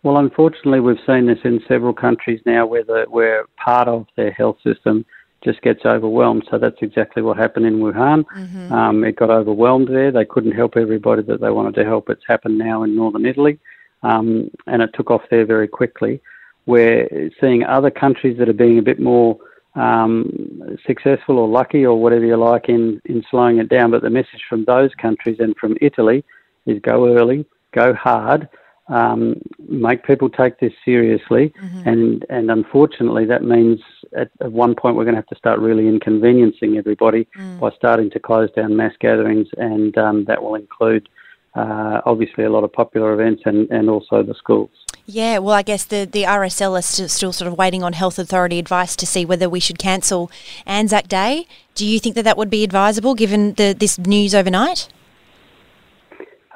Well, 0.07 0.19
unfortunately, 0.19 0.79
we've 0.79 1.05
seen 1.05 1.27
this 1.27 1.41
in 1.43 1.61
several 1.67 1.93
countries 1.93 2.41
now 2.47 2.65
where, 2.65 2.85
the, 2.85 3.07
where 3.09 3.47
part 3.57 3.89
of 3.89 4.07
their 4.15 4.31
health 4.31 4.57
system 4.63 5.05
just 5.43 5.61
gets 5.63 5.85
overwhelmed. 5.85 6.47
So 6.49 6.59
that's 6.59 6.77
exactly 6.81 7.23
what 7.25 7.37
happened 7.37 7.67
in 7.67 7.81
Wuhan. 7.81 8.25
Mm-hmm. 8.25 8.73
Um, 8.73 9.03
it 9.03 9.17
got 9.17 9.31
overwhelmed 9.31 9.89
there. 9.89 10.13
They 10.13 10.25
couldn't 10.25 10.53
help 10.53 10.77
everybody 10.77 11.23
that 11.23 11.41
they 11.41 11.51
wanted 11.51 11.75
to 11.75 11.85
help. 11.85 12.09
It's 12.09 12.23
happened 12.29 12.57
now 12.57 12.85
in 12.85 12.95
northern 12.95 13.27
Italy, 13.27 13.59
um, 14.05 14.49
and 14.69 14.81
it 14.81 14.91
took 14.95 15.11
off 15.11 15.23
there 15.29 15.45
very 15.45 15.67
quickly. 15.67 16.21
We're 16.67 17.33
seeing 17.41 17.65
other 17.65 17.91
countries 17.91 18.39
that 18.39 18.49
are 18.49 18.53
being 18.53 18.79
a 18.79 18.83
bit 18.83 19.01
more 19.01 19.37
um, 19.75 20.79
successful 20.87 21.37
or 21.37 21.49
lucky 21.49 21.85
or 21.85 22.01
whatever 22.01 22.25
you 22.25 22.37
like 22.37 22.69
in, 22.69 23.03
in 23.07 23.25
slowing 23.29 23.59
it 23.59 23.69
down. 23.69 23.91
But 23.91 24.03
the 24.03 24.11
message 24.11 24.45
from 24.49 24.67
those 24.67 24.95
countries 24.95 25.39
and 25.41 25.57
from 25.57 25.77
Italy 25.81 26.25
is 26.65 26.79
go 26.81 27.13
early, 27.13 27.45
go 27.73 27.93
hard, 27.93 28.49
um, 28.89 29.41
make 29.69 30.05
people 30.05 30.31
take 30.31 30.61
this 30.61 30.73
seriously, 30.85 31.53
mm-hmm. 31.61 31.89
and 31.89 32.27
and 32.31 32.51
unfortunately 32.51 33.25
that 33.27 33.43
means 33.43 33.81
at, 34.17 34.31
at 34.41 34.53
one 34.53 34.75
point 34.75 34.97
we're 34.97 35.05
going 35.05 35.15
to 35.15 35.21
have 35.21 35.27
to 35.27 35.37
start 35.37 35.59
really 35.59 35.89
inconveniencing 35.89 36.77
everybody 36.77 37.27
mm. 37.37 37.59
by 37.59 37.71
starting 37.71 38.11
to 38.11 38.21
close 38.21 38.51
down 38.53 38.77
mass 38.77 38.93
gatherings, 39.01 39.49
and 39.57 39.97
um, 39.99 40.25
that 40.27 40.43
will 40.43 40.55
include 40.55 41.09
uh, 41.57 42.01
obviously 42.05 42.45
a 42.45 42.51
lot 42.51 42.63
of 42.65 42.73
popular 42.73 43.13
events 43.13 43.43
and, 43.47 43.69
and 43.71 43.89
also 43.89 44.23
the 44.23 44.35
schools. 44.35 44.71
Yeah, 45.07 45.39
well, 45.39 45.55
I 45.55 45.63
guess 45.63 45.85
the, 45.85 46.05
the 46.05 46.25
RSL 46.25 46.79
is 46.79 47.13
still 47.13 47.33
sort 47.33 47.51
of 47.51 47.57
waiting 47.57 47.83
on 47.83 47.93
health 47.93 48.19
authority 48.19 48.59
advice 48.59 48.97
to 48.97 49.07
see 49.07 49.25
whether 49.25 49.49
we 49.49 49.61
should 49.61 49.79
cancel 49.79 50.31
Anzac 50.67 51.09
Day. 51.09 51.47
Do 51.75 51.87
you 51.87 51.99
think 51.99 52.15
that 52.17 52.25
that 52.25 52.37
would 52.37 52.51
be 52.51 52.65
advisable 52.65 53.15
given 53.15 53.55
the, 53.55 53.75
this 53.77 53.99
news 53.99 54.35
overnight? 54.35 54.89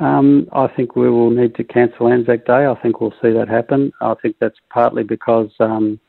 Um, 0.01 0.49
I 0.53 0.67
think 0.67 0.97
we 0.97 1.11
will 1.11 1.31
need 1.31 1.55
to 1.57 1.65
cancel 1.65 2.09
Anzac 2.09 2.47
Day. 2.47 2.67
I 2.67 2.75
think 2.83 3.01
we'll 3.01 3.15
see 3.23 3.31
that 3.33 3.49
happen. 3.49 3.93
I 4.01 4.15
think 4.15 4.37
that's 4.41 4.59
partly 4.71 5.03
because, 5.03 5.51
um, 5.61 6.01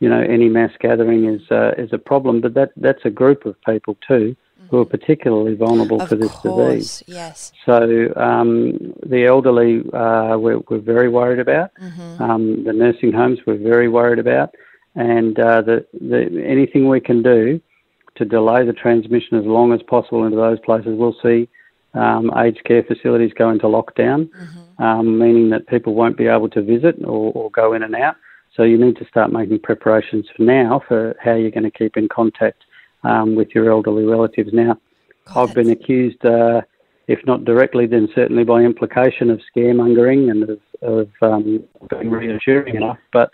you 0.00 0.08
know, 0.08 0.20
any 0.20 0.48
mass 0.48 0.70
gathering 0.80 1.24
is 1.24 1.42
uh, 1.50 1.72
is 1.76 1.92
a 1.92 1.98
problem. 1.98 2.40
But 2.40 2.54
that 2.54 2.70
that's 2.76 3.04
a 3.04 3.10
group 3.10 3.44
of 3.44 3.60
people 3.62 3.98
too 4.06 4.36
who 4.70 4.78
are 4.78 4.86
particularly 4.86 5.54
vulnerable 5.54 6.00
Of 6.00 6.08
to 6.08 6.16
this 6.16 6.32
course, 6.32 7.00
disease. 7.00 7.02
yes. 7.06 7.52
So 7.66 8.10
um, 8.16 8.94
the 9.04 9.26
elderly, 9.26 9.80
uh, 9.92 10.38
we're, 10.38 10.60
we're 10.70 10.78
very 10.78 11.10
worried 11.10 11.40
about. 11.40 11.74
Mm-hmm. 11.74 12.22
Um, 12.22 12.64
the 12.64 12.72
nursing 12.72 13.12
homes, 13.12 13.38
we're 13.46 13.58
very 13.58 13.88
worried 13.88 14.18
about. 14.18 14.54
And 14.94 15.38
uh, 15.38 15.60
the, 15.60 15.86
the, 15.92 16.42
anything 16.42 16.88
we 16.88 17.00
can 17.00 17.22
do 17.22 17.60
to 18.14 18.24
delay 18.24 18.64
the 18.64 18.72
transmission 18.72 19.38
as 19.38 19.44
long 19.44 19.74
as 19.74 19.82
possible 19.82 20.24
into 20.24 20.36
those 20.36 20.60
places, 20.60 20.96
we'll 20.96 21.16
see 21.22 21.50
um, 21.94 22.30
aged 22.38 22.64
care 22.64 22.82
facilities 22.82 23.32
go 23.34 23.50
into 23.50 23.66
lockdown, 23.66 24.28
um, 24.78 25.18
meaning 25.18 25.50
that 25.50 25.66
people 25.66 25.94
won't 25.94 26.16
be 26.16 26.26
able 26.26 26.48
to 26.50 26.62
visit 26.62 26.96
or, 27.04 27.32
or 27.32 27.50
go 27.50 27.72
in 27.74 27.82
and 27.82 27.94
out. 27.94 28.16
So 28.56 28.62
you 28.64 28.78
need 28.78 28.96
to 28.96 29.06
start 29.06 29.32
making 29.32 29.60
preparations 29.60 30.26
for 30.36 30.42
now 30.42 30.82
for 30.86 31.14
how 31.22 31.34
you're 31.34 31.50
going 31.50 31.64
to 31.64 31.70
keep 31.70 31.96
in 31.96 32.08
contact 32.08 32.64
um, 33.02 33.34
with 33.34 33.54
your 33.54 33.70
elderly 33.70 34.04
relatives. 34.04 34.50
Now, 34.52 34.78
I've 35.34 35.54
been 35.54 35.70
accused, 35.70 36.24
uh, 36.24 36.62
if 37.06 37.24
not 37.26 37.44
directly, 37.44 37.86
then 37.86 38.08
certainly 38.14 38.44
by 38.44 38.62
implication, 38.62 39.30
of 39.30 39.40
scaremongering 39.54 40.30
and 40.30 40.50
of, 40.50 40.60
of 40.82 41.10
um, 41.22 41.64
being 41.88 42.10
reassuring 42.10 42.76
enough. 42.76 42.98
But 43.12 43.30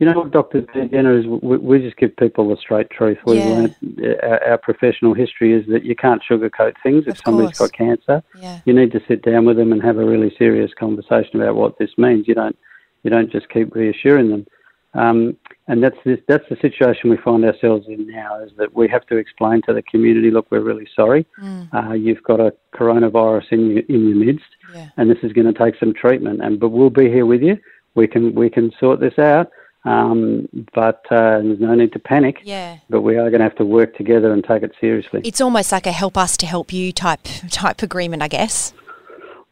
you 0.00 0.06
know 0.06 0.18
what, 0.18 0.30
Dr. 0.30 0.62
Jenner 0.74 1.16
is 1.18 1.26
we, 1.26 1.58
we 1.58 1.78
just 1.78 1.96
give 1.98 2.16
people 2.16 2.48
the 2.48 2.56
straight 2.56 2.90
truth. 2.90 3.18
We've 3.26 3.36
Yeah. 3.36 3.66
uh, 4.02 4.26
our, 4.26 4.44
our 4.52 4.58
professional 4.58 5.12
history 5.14 5.52
is 5.52 5.66
that 5.68 5.84
you 5.84 5.94
can't 5.94 6.22
sugarcoat 6.28 6.74
things. 6.82 7.04
If 7.06 7.18
somebody's 7.22 7.58
got 7.58 7.72
cancer, 7.72 8.22
Yeah. 8.40 8.60
you 8.64 8.72
need 8.72 8.92
to 8.92 9.00
sit 9.06 9.22
down 9.22 9.44
with 9.44 9.58
them 9.58 9.72
and 9.72 9.82
have 9.82 9.98
a 9.98 10.04
really 10.04 10.34
serious 10.38 10.72
conversation 10.74 11.40
about 11.40 11.54
what 11.54 11.78
this 11.78 11.90
means. 11.98 12.26
You 12.26 12.34
don't 12.34 12.56
you 13.02 13.10
don't 13.10 13.30
just 13.30 13.48
keep 13.50 13.74
reassuring 13.74 14.30
them. 14.30 14.46
Um, 14.94 15.36
and 15.68 15.82
that's 15.84 15.96
this, 16.04 16.18
that's 16.26 16.48
the 16.50 16.56
situation 16.56 17.10
we 17.10 17.16
find 17.18 17.44
ourselves 17.44 17.86
in 17.86 18.06
now 18.08 18.42
is 18.42 18.50
that 18.56 18.74
we 18.74 18.88
have 18.88 19.06
to 19.06 19.16
explain 19.18 19.62
to 19.66 19.72
the 19.72 19.82
community, 19.82 20.30
look, 20.32 20.46
we're 20.50 20.60
really 20.60 20.88
sorry. 20.96 21.24
Uh, 21.72 21.92
you've 21.92 22.22
got 22.24 22.40
a 22.40 22.52
coronavirus 22.74 23.52
in 23.52 23.70
your, 23.70 23.82
in 23.88 24.08
your 24.08 24.16
midst, 24.16 24.44
Yeah. 24.74 24.88
and 24.96 25.08
this 25.10 25.18
is 25.22 25.32
going 25.32 25.46
to 25.52 25.56
take 25.58 25.76
some 25.78 25.94
treatment. 25.94 26.42
And 26.42 26.58
but 26.58 26.70
we'll 26.70 26.90
be 26.90 27.08
here 27.08 27.24
with 27.26 27.42
you. 27.42 27.58
We 27.94 28.06
can 28.06 28.34
we 28.34 28.48
can 28.50 28.72
sort 28.80 28.98
this 29.00 29.18
out. 29.18 29.50
Um, 29.84 30.48
but 30.74 31.04
uh, 31.10 31.40
there's 31.40 31.60
no 31.60 31.74
need 31.74 31.92
to 31.92 31.98
panic. 31.98 32.40
Yeah. 32.44 32.78
But 32.90 33.00
we 33.00 33.16
are 33.16 33.30
going 33.30 33.40
to 33.40 33.44
have 33.44 33.56
to 33.56 33.64
work 33.64 33.96
together 33.96 34.32
and 34.32 34.44
take 34.44 34.62
it 34.62 34.72
seriously. 34.80 35.22
It's 35.24 35.40
almost 35.40 35.72
like 35.72 35.86
a 35.86 35.92
help 35.92 36.18
us 36.18 36.36
to 36.38 36.46
help 36.46 36.72
you 36.72 36.92
type 36.92 37.24
type 37.50 37.82
agreement, 37.82 38.22
I 38.22 38.28
guess. 38.28 38.72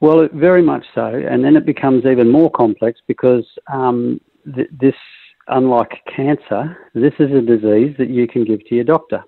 Well, 0.01 0.21
it, 0.21 0.33
very 0.33 0.63
much 0.63 0.85
so, 0.95 1.07
and 1.07 1.45
then 1.45 1.57
it 1.57 1.67
becomes 1.67 2.05
even 2.05 2.31
more 2.31 2.51
complex 2.51 3.01
because 3.07 3.45
um, 3.67 4.21
th- 4.55 4.69
this, 4.71 4.95
unlike 5.49 6.03
cancer, 6.15 6.77
this 6.95 7.15
is 7.19 7.33
a 7.33 7.41
disease 7.41 7.97
that 7.99 8.09
you 8.09 8.29
can 8.29 8.45
give 8.45 8.65
to 8.67 8.77
your 8.77 8.85
doctor, 8.85 9.25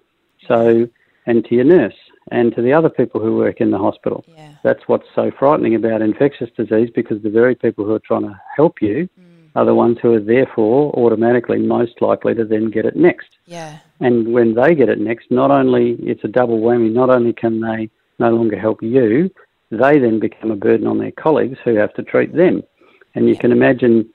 so 0.46 0.88
and 1.26 1.44
to 1.46 1.54
your 1.56 1.64
nurse 1.64 1.94
and 2.30 2.54
to 2.54 2.62
the 2.62 2.72
other 2.72 2.88
people 2.88 3.20
who 3.20 3.36
work 3.36 3.60
in 3.60 3.70
the 3.70 3.78
hospital. 3.78 4.24
Yeah. 4.28 4.52
That's 4.62 4.86
what's 4.86 5.06
so 5.14 5.32
frightening 5.36 5.74
about 5.74 6.02
infectious 6.02 6.50
disease 6.56 6.90
because 6.94 7.22
the 7.22 7.30
very 7.30 7.54
people 7.54 7.84
who 7.84 7.94
are 7.94 8.00
trying 8.00 8.22
to 8.22 8.40
help 8.54 8.80
you 8.80 9.08
are 9.54 9.64
the 9.64 9.74
ones 9.74 9.98
who 10.00 10.14
are 10.14 10.20
therefore 10.20 10.92
automatically 10.94 11.58
most 11.58 12.00
likely 12.00 12.34
to 12.34 12.44
then 12.44 12.70
get 12.70 12.84
it 12.84 12.96
next. 12.96 13.28
Yeah. 13.46 13.78
And 14.00 14.32
when 14.32 14.54
they 14.54 14.74
get 14.74 14.88
it 14.88 15.00
next, 15.00 15.30
not 15.30 15.50
only 15.50 15.96
it's 16.00 16.24
a 16.24 16.28
double 16.28 16.60
whammy, 16.60 16.92
not 16.92 17.10
only 17.10 17.32
can 17.32 17.60
they 17.60 17.90
no 18.18 18.30
longer 18.30 18.58
help 18.58 18.82
you, 18.82 19.30
they 19.70 19.98
then 19.98 20.20
become 20.20 20.50
a 20.50 20.56
burden 20.56 20.86
on 20.86 20.98
their 20.98 21.12
colleagues 21.12 21.58
who 21.64 21.74
have 21.74 21.92
to 21.94 22.02
treat 22.02 22.34
them. 22.34 22.62
And 23.14 23.28
you 23.28 23.36
can 23.36 23.50
imagine 23.52 24.08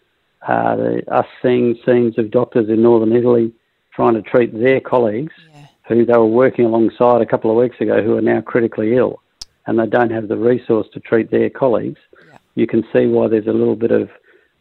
uh, 0.48 0.76
the, 0.76 1.04
us 1.14 1.26
seeing 1.42 1.78
scenes 1.86 2.18
of 2.18 2.32
doctors 2.32 2.70
in 2.70 2.82
northern 2.82 3.14
Italy 3.14 3.52
trying 3.94 4.14
to 4.14 4.22
treat 4.22 4.58
their 4.58 4.80
colleagues 4.80 5.34
Yeah. 5.54 5.68
who 5.88 6.06
they 6.06 6.18
were 6.18 6.26
working 6.26 6.66
alongside 6.66 7.22
a 7.22 7.26
couple 7.26 7.52
of 7.52 7.58
weeks 7.58 7.80
ago 7.82 8.02
who 8.04 8.18
are 8.18 8.22
now 8.22 8.42
critically 8.42 8.96
ill 8.96 9.22
and 9.68 9.80
they 9.80 9.88
don't 9.88 10.12
have 10.12 10.28
the 10.28 10.38
resource 10.38 10.88
to 10.94 11.00
treat 11.00 11.32
their 11.32 11.50
colleagues. 11.50 12.00
Yeah. 12.30 12.38
You 12.56 12.68
can 12.68 12.84
see 12.94 13.08
why 13.08 13.28
there's 13.28 13.48
a 13.48 13.54
little 13.54 13.76
bit 13.76 13.92
of 13.92 14.10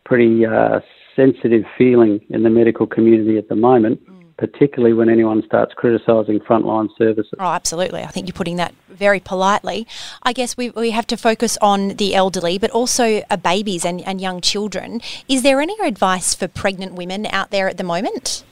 pretty 0.05 0.47
uh, 0.47 0.81
sensitive 1.17 1.65
feeling 1.77 2.21
in 2.31 2.43
the 2.43 2.51
medical 2.51 2.87
community 2.87 3.39
at 3.39 3.49
the 3.49 3.57
moment, 3.57 4.01
particularly 4.37 4.93
when 4.93 5.09
anyone 5.09 5.43
starts 5.47 5.73
criticising 5.75 6.41
frontline 6.41 6.89
services. 6.99 7.33
Oh, 7.39 7.45
absolutely. 7.45 8.03
I 8.03 8.09
think 8.09 8.27
you're 8.27 8.35
putting 8.35 8.57
that 8.57 8.75
very 8.89 9.21
politely. 9.21 9.87
I 10.23 10.33
guess 10.33 10.57
we, 10.57 10.71
we 10.71 10.91
have 10.91 11.07
to 11.09 11.17
focus 11.17 11.57
on 11.61 11.91
the 11.91 12.15
elderly, 12.15 12.59
but 12.59 12.71
also 12.71 13.23
uh, 13.31 13.37
babies 13.37 13.85
and, 13.85 14.01
and 14.03 14.21
young 14.21 14.41
children. 14.41 15.01
Is 15.29 15.43
there 15.43 15.61
any 15.61 15.77
advice 15.81 16.35
for 16.35 16.49
pregnant 16.49 16.95
women 16.95 17.27
out 17.27 17.51
there 17.51 17.69
at 17.69 17.77
the 17.77 17.85
moment? 17.85 18.45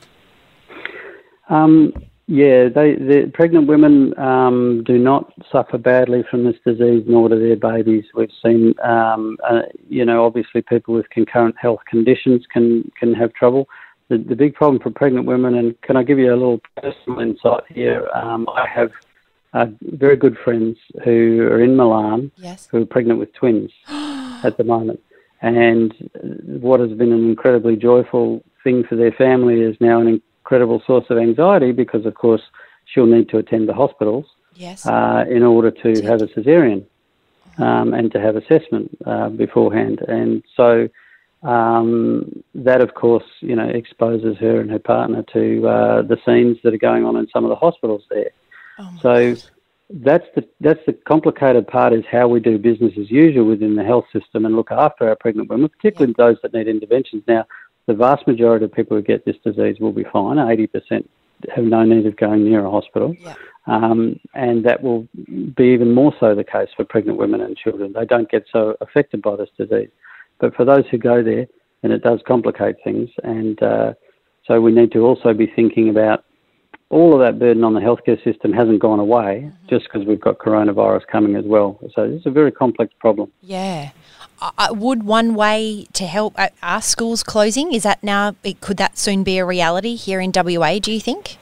Um, 1.48 1.92
yeah, 2.32 2.70
they, 2.70 2.94
the 2.94 3.30
pregnant 3.34 3.66
women 3.66 4.18
um, 4.18 4.82
do 4.84 4.96
not 4.96 5.34
suffer 5.52 5.76
badly 5.76 6.24
from 6.30 6.44
this 6.44 6.56
disease, 6.64 7.04
nor 7.06 7.28
do 7.28 7.38
their 7.38 7.56
babies. 7.56 8.06
We've 8.14 8.30
seen, 8.42 8.74
um, 8.82 9.36
uh, 9.46 9.64
you 9.86 10.06
know, 10.06 10.24
obviously 10.24 10.62
people 10.62 10.94
with 10.94 11.10
concurrent 11.10 11.56
health 11.60 11.80
conditions 11.86 12.46
can 12.50 12.90
can 12.98 13.12
have 13.12 13.34
trouble. 13.34 13.68
The, 14.08 14.16
the 14.16 14.34
big 14.34 14.54
problem 14.54 14.80
for 14.80 14.88
pregnant 14.90 15.26
women, 15.26 15.56
and 15.56 15.78
can 15.82 15.98
I 15.98 16.04
give 16.04 16.18
you 16.18 16.32
a 16.32 16.34
little 16.34 16.62
personal 16.80 17.20
insight 17.20 17.64
here? 17.68 18.08
Um, 18.14 18.48
I 18.48 18.66
have 18.66 18.92
uh, 19.52 19.66
very 19.82 20.16
good 20.16 20.38
friends 20.42 20.78
who 21.04 21.42
are 21.42 21.62
in 21.62 21.76
Milan 21.76 22.32
Yes. 22.36 22.66
who 22.70 22.80
are 22.80 22.86
pregnant 22.86 23.18
with 23.18 23.34
twins 23.34 23.70
at 23.88 24.56
the 24.56 24.64
moment. 24.64 25.00
And 25.42 25.92
what 26.62 26.80
has 26.80 26.92
been 26.92 27.12
an 27.12 27.28
incredibly 27.28 27.76
joyful 27.76 28.42
thing 28.64 28.84
for 28.88 28.96
their 28.96 29.12
family 29.12 29.60
is 29.60 29.76
now 29.80 30.00
an 30.00 30.22
incredible 30.52 30.82
source 30.86 31.06
of 31.08 31.16
anxiety 31.16 31.72
because, 31.72 32.04
of 32.04 32.14
course, 32.14 32.42
she'll 32.84 33.06
need 33.06 33.26
to 33.30 33.38
attend 33.38 33.66
the 33.66 33.72
hospitals 33.72 34.26
Yes. 34.54 34.84
uh, 34.86 35.24
in 35.30 35.42
order 35.42 35.70
to 35.70 36.02
have 36.02 36.20
a 36.20 36.26
cesarean 36.26 36.84
um, 37.56 37.94
and 37.94 38.12
to 38.12 38.20
have 38.20 38.36
assessment 38.36 38.90
uh, 39.06 39.30
beforehand. 39.30 40.02
And 40.06 40.42
so 40.54 40.90
um, 41.42 42.42
that, 42.54 42.82
of 42.82 42.92
course, 42.92 43.24
you 43.40 43.56
know, 43.56 43.66
exposes 43.66 44.36
her 44.36 44.60
and 44.60 44.70
her 44.70 44.78
partner 44.78 45.22
to 45.32 45.66
uh, 45.66 46.02
the 46.02 46.18
scenes 46.26 46.58
that 46.64 46.74
are 46.74 46.84
going 46.90 47.06
on 47.06 47.16
in 47.16 47.26
some 47.32 47.44
of 47.44 47.48
the 47.48 47.56
hospitals 47.56 48.02
there. 48.10 48.32
so 49.00 49.34
that's 49.94 50.26
the 50.34 50.46
that's 50.60 50.80
the 50.86 50.92
complicated 50.92 51.66
part 51.66 51.92
is 51.92 52.04
how 52.10 52.26
we 52.26 52.40
do 52.40 52.58
business 52.58 52.92
as 52.98 53.10
usual 53.10 53.44
within 53.44 53.76
the 53.76 53.84
health 53.84 54.06
system 54.12 54.46
and 54.46 54.56
look 54.56 54.70
after 54.70 55.08
our 55.08 55.16
pregnant 55.16 55.50
women, 55.50 55.68
particularly 55.68 56.14
those 56.16 56.36
that 56.42 56.54
need 56.54 56.68
interventions. 56.68 57.22
Now, 57.26 57.46
the 57.86 57.94
vast 57.94 58.26
majority 58.26 58.64
of 58.64 58.72
people 58.72 58.96
who 58.96 59.02
get 59.02 59.24
this 59.24 59.36
disease 59.44 59.80
will 59.80 59.92
be 59.92 60.04
fine. 60.04 60.38
Eighty 60.38 60.66
percent 60.66 61.08
have 61.54 61.64
no 61.64 61.82
need 61.84 62.06
of 62.06 62.16
going 62.16 62.44
near 62.44 62.64
a 62.64 62.70
hospital. 62.70 63.14
Yeah. 63.18 63.34
Um, 63.66 64.18
and 64.34 64.64
that 64.64 64.82
will 64.82 65.08
be 65.56 65.66
even 65.66 65.94
more 65.94 66.12
so 66.18 66.34
the 66.34 66.44
case 66.44 66.68
for 66.76 66.84
pregnant 66.84 67.18
women 67.18 67.40
and 67.40 67.56
children. 67.56 67.92
They 67.92 68.04
don't 68.04 68.30
get 68.30 68.44
so 68.52 68.76
affected 68.80 69.22
by 69.22 69.36
this 69.36 69.50
disease. 69.56 69.90
But 70.38 70.54
for 70.54 70.64
those 70.64 70.84
who 70.90 70.98
go 70.98 71.22
there, 71.22 71.46
then 71.82 71.92
it 71.92 72.02
does 72.02 72.20
complicate 72.26 72.76
things. 72.82 73.08
And 73.22 73.62
uh, 73.62 73.94
so 74.46 74.60
we 74.60 74.72
need 74.72 74.92
to 74.92 75.00
also 75.00 75.32
be 75.32 75.46
thinking 75.46 75.88
about 75.88 76.24
all 76.92 77.14
of 77.14 77.20
that 77.20 77.38
burden 77.38 77.64
on 77.64 77.72
the 77.72 77.80
healthcare 77.80 78.22
system 78.22 78.52
hasn't 78.52 78.78
gone 78.78 79.00
away 79.00 79.50
just 79.68 79.86
because 79.86 80.06
we've 80.06 80.20
got 80.20 80.36
coronavirus 80.38 81.06
coming 81.10 81.36
as 81.36 81.44
well. 81.46 81.80
So 81.94 82.06
this 82.06 82.20
is 82.20 82.26
a 82.26 82.30
very 82.30 82.52
complex 82.52 82.92
problem. 83.00 83.32
Yeah. 83.40 83.90
Uh, 84.42 84.68
would 84.72 85.04
one 85.04 85.34
way 85.34 85.86
to 85.94 86.06
help 86.06 86.34
uh, 86.38 86.48
are 86.62 86.82
schools 86.82 87.22
closing? 87.22 87.72
Is 87.72 87.82
that 87.84 88.02
now? 88.02 88.36
Could 88.60 88.76
that 88.76 88.98
soon 88.98 89.24
be 89.24 89.38
a 89.38 89.44
reality 89.44 89.94
here 89.96 90.20
in 90.20 90.32
WA? 90.34 90.78
Do 90.78 90.92
you 90.92 91.00
think? 91.00 91.38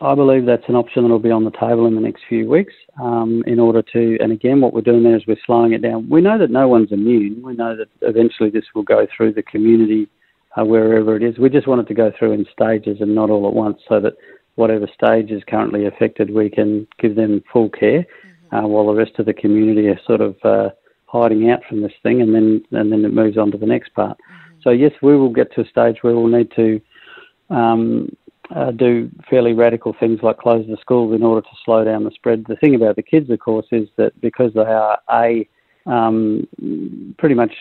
I 0.00 0.14
believe 0.14 0.46
that's 0.46 0.68
an 0.68 0.76
option 0.76 1.02
that 1.02 1.08
will 1.08 1.18
be 1.18 1.32
on 1.32 1.44
the 1.44 1.50
table 1.50 1.86
in 1.86 1.96
the 1.96 2.00
next 2.00 2.22
few 2.28 2.48
weeks. 2.48 2.72
Um, 3.02 3.42
in 3.46 3.58
order 3.58 3.82
to, 3.82 4.18
and 4.20 4.30
again, 4.30 4.60
what 4.60 4.74
we're 4.74 4.82
doing 4.82 5.02
there 5.02 5.16
is 5.16 5.26
we're 5.26 5.38
slowing 5.44 5.72
it 5.72 5.82
down. 5.82 6.08
We 6.08 6.20
know 6.20 6.38
that 6.38 6.50
no 6.50 6.68
one's 6.68 6.92
immune. 6.92 7.42
We 7.42 7.54
know 7.54 7.76
that 7.76 7.88
eventually 8.02 8.50
this 8.50 8.64
will 8.74 8.82
go 8.84 9.06
through 9.16 9.32
the 9.32 9.42
community 9.42 10.08
uh, 10.56 10.64
wherever 10.64 11.16
it 11.16 11.22
is. 11.22 11.38
We 11.38 11.48
just 11.48 11.66
want 11.66 11.80
it 11.80 11.88
to 11.88 11.94
go 11.94 12.12
through 12.16 12.32
in 12.32 12.46
stages 12.52 12.98
and 13.00 13.14
not 13.14 13.30
all 13.30 13.46
at 13.48 13.54
once, 13.54 13.80
so 13.88 14.00
that 14.00 14.14
whatever 14.58 14.88
stage 14.92 15.30
is 15.30 15.42
currently 15.48 15.86
affected, 15.86 16.34
we 16.34 16.50
can 16.50 16.84
give 16.98 17.14
them 17.14 17.42
full 17.52 17.70
care, 17.70 18.04
uh, 18.50 18.62
while 18.62 18.86
the 18.88 18.94
rest 18.94 19.12
of 19.18 19.26
the 19.26 19.32
community 19.32 19.86
are 19.86 20.00
sort 20.04 20.20
of 20.20 20.36
uh, 20.44 20.68
hiding 21.06 21.48
out 21.48 21.60
from 21.68 21.80
this 21.80 21.92
thing, 22.02 22.20
and 22.20 22.34
then 22.34 22.62
and 22.72 22.90
then 22.90 23.04
it 23.04 23.12
moves 23.12 23.38
on 23.38 23.52
to 23.52 23.58
the 23.58 23.66
next 23.66 23.94
part. 23.94 24.18
So 24.62 24.70
yes, 24.70 24.92
we 25.00 25.16
will 25.16 25.32
get 25.32 25.54
to 25.54 25.60
a 25.60 25.68
stage 25.68 25.98
where 26.02 26.14
we'll 26.14 26.26
need 26.26 26.50
to 26.56 26.80
um, 27.50 28.16
uh, 28.54 28.72
do 28.72 29.08
fairly 29.30 29.52
radical 29.52 29.94
things 30.00 30.20
like 30.22 30.38
close 30.38 30.66
the 30.66 30.76
schools 30.80 31.14
in 31.14 31.22
order 31.22 31.42
to 31.42 31.56
slow 31.64 31.84
down 31.84 32.02
the 32.02 32.10
spread. 32.10 32.44
The 32.48 32.56
thing 32.56 32.74
about 32.74 32.96
the 32.96 33.02
kids, 33.02 33.30
of 33.30 33.38
course, 33.38 33.66
is 33.70 33.88
that 33.96 34.20
because 34.20 34.52
they 34.54 34.60
are 34.60 34.98
a 35.10 35.48
um, 35.86 36.46
pretty 37.16 37.34
much, 37.34 37.54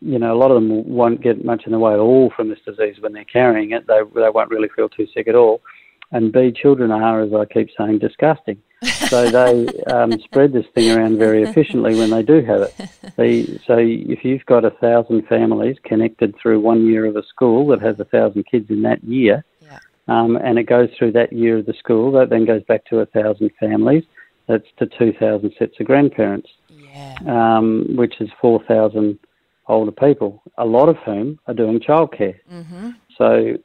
you 0.00 0.18
know, 0.18 0.32
a 0.32 0.38
lot 0.38 0.50
of 0.50 0.56
them 0.56 0.86
won't 0.86 1.22
get 1.22 1.44
much 1.44 1.62
in 1.64 1.72
the 1.72 1.78
way 1.78 1.94
at 1.94 1.98
all 1.98 2.30
from 2.36 2.50
this 2.50 2.60
disease 2.66 2.96
when 3.00 3.12
they're 3.14 3.24
carrying 3.24 3.72
it. 3.72 3.86
They 3.86 4.00
they 4.14 4.28
won't 4.28 4.50
really 4.50 4.68
feel 4.76 4.90
too 4.90 5.06
sick 5.14 5.26
at 5.26 5.34
all. 5.34 5.62
And 6.10 6.32
B, 6.32 6.50
children 6.52 6.90
are, 6.90 7.20
as 7.20 7.32
I 7.34 7.44
keep 7.44 7.68
saying, 7.76 7.98
disgusting. 7.98 8.62
So 8.82 9.28
they 9.30 9.66
um, 9.92 10.12
spread 10.20 10.52
this 10.52 10.64
thing 10.74 10.96
around 10.96 11.18
very 11.18 11.42
efficiently 11.42 11.96
when 11.96 12.10
they 12.10 12.22
do 12.22 12.40
have 12.42 12.62
it. 12.62 12.74
They, 13.16 13.44
so 13.66 13.76
if 13.78 14.24
you've 14.24 14.46
got 14.46 14.64
a 14.64 14.70
thousand 14.70 15.26
families 15.26 15.76
connected 15.84 16.34
through 16.40 16.60
one 16.60 16.86
year 16.86 17.04
of 17.06 17.16
a 17.16 17.22
school 17.24 17.66
that 17.68 17.82
has 17.82 18.00
a 18.00 18.04
thousand 18.06 18.44
kids 18.44 18.70
in 18.70 18.82
that 18.82 19.02
year, 19.04 19.44
Yeah. 19.60 19.78
um, 20.06 20.36
and 20.36 20.58
it 20.58 20.64
goes 20.64 20.88
through 20.96 21.12
that 21.12 21.32
year 21.32 21.58
of 21.58 21.66
the 21.66 21.74
school. 21.74 22.10
That 22.12 22.30
then 22.30 22.46
goes 22.46 22.62
back 22.62 22.84
to 22.86 23.00
a 23.00 23.06
thousand 23.06 23.50
families. 23.60 24.04
That's 24.46 24.66
to 24.78 24.86
two 24.86 25.12
thousand 25.12 25.52
sets 25.58 25.78
of 25.78 25.86
grandparents, 25.86 26.48
Yeah. 26.70 27.18
um, 27.26 27.86
which 27.96 28.14
is 28.20 28.30
four 28.40 28.62
thousand 28.64 29.18
older 29.66 29.92
people, 29.92 30.42
a 30.56 30.64
lot 30.64 30.88
of 30.88 30.96
whom 31.04 31.38
are 31.46 31.52
doing 31.54 31.78
childcare. 31.80 32.36
Mm-hmm. 32.50 32.90
So 33.18 33.58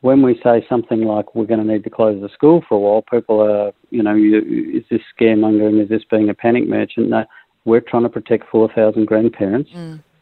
when 0.00 0.22
we 0.22 0.40
say 0.42 0.64
something 0.68 1.02
like 1.02 1.34
we're 1.34 1.44
going 1.44 1.64
to 1.64 1.72
need 1.72 1.84
to 1.84 1.90
close 1.90 2.20
the 2.20 2.28
school 2.30 2.64
for 2.68 2.76
a 2.76 2.80
while, 2.80 3.02
people 3.02 3.40
are, 3.40 3.72
you 3.90 4.02
know, 4.02 4.16
is 4.16 4.84
this 4.90 5.02
scaremongering? 5.18 5.82
Is 5.82 5.88
this 5.88 6.04
being 6.10 6.30
a 6.30 6.34
panic 6.34 6.66
merchant? 6.66 7.10
No, 7.10 7.24
we're 7.64 7.80
trying 7.80 8.04
to 8.04 8.08
protect 8.08 8.48
4,000 8.50 9.06
grandparents 9.06 9.70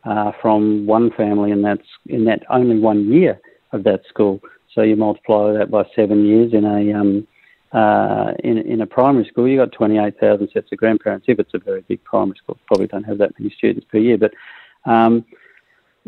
uh, 0.04 0.32
from 0.42 0.86
one 0.86 1.10
family 1.12 1.52
in 1.52 1.62
that 1.62 1.78
in 2.06 2.24
that 2.24 2.42
only 2.50 2.78
one 2.78 3.12
year 3.12 3.40
of 3.72 3.84
that 3.84 4.00
school. 4.08 4.40
So 4.74 4.82
you 4.82 4.96
multiply 4.96 5.52
that 5.52 5.70
by 5.70 5.84
seven 5.94 6.24
years 6.26 6.52
in 6.52 6.64
a 6.64 6.92
um, 6.92 7.26
uh, 7.72 8.32
in 8.42 8.58
in 8.58 8.80
a 8.80 8.86
primary 8.86 9.26
school, 9.26 9.46
you 9.46 9.60
have 9.60 9.70
got 9.70 9.76
28,000 9.76 10.48
sets 10.52 10.72
of 10.72 10.78
grandparents. 10.78 11.26
If 11.28 11.38
it's 11.38 11.54
a 11.54 11.58
very 11.58 11.82
big 11.82 12.02
primary 12.02 12.36
school, 12.38 12.58
probably 12.66 12.88
don't 12.88 13.04
have 13.04 13.18
that 13.18 13.38
many 13.38 13.54
students 13.56 13.86
per 13.90 13.98
year, 13.98 14.18
but 14.18 14.32
um, 14.86 15.24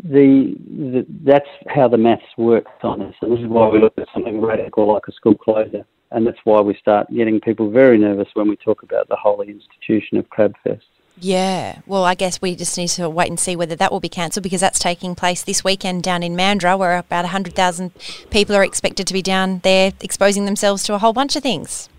the, 0.03 0.55
the 0.67 1.05
that's 1.23 1.49
how 1.67 1.87
the 1.87 1.97
maths 1.97 2.23
works 2.37 2.71
on 2.83 2.99
this, 2.99 3.15
and 3.21 3.31
this 3.31 3.39
is 3.39 3.47
why 3.47 3.67
we 3.69 3.79
look 3.79 3.93
at 3.97 4.07
something 4.13 4.41
radical 4.41 4.91
like 4.91 5.03
a 5.07 5.11
school 5.11 5.35
closure, 5.35 5.85
and 6.11 6.25
that's 6.25 6.39
why 6.43 6.61
we 6.61 6.75
start 6.75 7.07
getting 7.13 7.39
people 7.39 7.69
very 7.69 7.97
nervous 7.97 8.27
when 8.33 8.49
we 8.49 8.55
talk 8.55 8.83
about 8.83 9.07
the 9.09 9.15
holy 9.15 9.49
institution 9.49 10.17
of 10.17 10.27
Crabfest. 10.29 10.81
Yeah. 11.19 11.79
Well, 11.85 12.03
I 12.03 12.15
guess 12.15 12.41
we 12.41 12.55
just 12.55 12.77
need 12.77 12.87
to 12.89 13.09
wait 13.09 13.29
and 13.29 13.39
see 13.39 13.55
whether 13.55 13.75
that 13.75 13.91
will 13.91 13.99
be 13.99 14.09
cancelled 14.09 14.43
because 14.43 14.61
that's 14.61 14.79
taking 14.79 15.13
place 15.13 15.43
this 15.43 15.63
weekend 15.63 16.03
down 16.03 16.23
in 16.23 16.35
Mandurah, 16.35 16.79
where 16.79 16.97
about 16.97 17.25
100,000 17.25 17.91
people 18.31 18.55
are 18.55 18.63
expected 18.63 19.05
to 19.07 19.13
be 19.13 19.21
down 19.21 19.59
there 19.59 19.93
exposing 20.01 20.45
themselves 20.45 20.83
to 20.83 20.95
a 20.95 20.97
whole 20.97 21.13
bunch 21.13 21.35
of 21.35 21.43
things. 21.43 21.89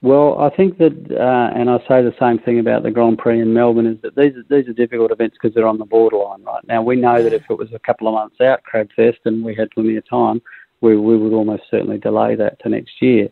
Well, 0.00 0.38
I 0.38 0.50
think 0.50 0.78
that, 0.78 0.92
uh, 1.10 1.58
and 1.58 1.68
I 1.68 1.78
say 1.88 2.02
the 2.02 2.14
same 2.20 2.38
thing 2.38 2.60
about 2.60 2.84
the 2.84 2.90
Grand 2.90 3.18
Prix 3.18 3.40
in 3.40 3.52
Melbourne, 3.52 3.86
is 3.86 4.00
that 4.02 4.14
these 4.14 4.32
are, 4.36 4.44
these 4.48 4.68
are 4.68 4.72
difficult 4.72 5.10
events 5.10 5.36
because 5.40 5.54
they're 5.54 5.66
on 5.66 5.78
the 5.78 5.84
borderline 5.84 6.42
right 6.44 6.62
now. 6.68 6.82
We 6.82 6.96
know 6.96 7.20
that 7.20 7.32
if 7.32 7.42
it 7.50 7.58
was 7.58 7.72
a 7.72 7.80
couple 7.80 8.06
of 8.06 8.14
months 8.14 8.40
out, 8.40 8.60
Crabfest, 8.62 9.18
and 9.24 9.44
we 9.44 9.56
had 9.56 9.70
plenty 9.72 9.96
of 9.96 10.08
time, 10.08 10.40
we, 10.80 10.96
we 10.96 11.16
would 11.16 11.32
almost 11.32 11.64
certainly 11.68 11.98
delay 11.98 12.36
that 12.36 12.60
to 12.60 12.68
next 12.68 13.02
year, 13.02 13.28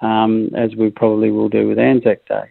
um, 0.00 0.50
as 0.56 0.74
we 0.74 0.90
probably 0.90 1.30
will 1.30 1.48
do 1.48 1.68
with 1.68 1.78
Anzac 1.78 2.26
Day. 2.26 2.48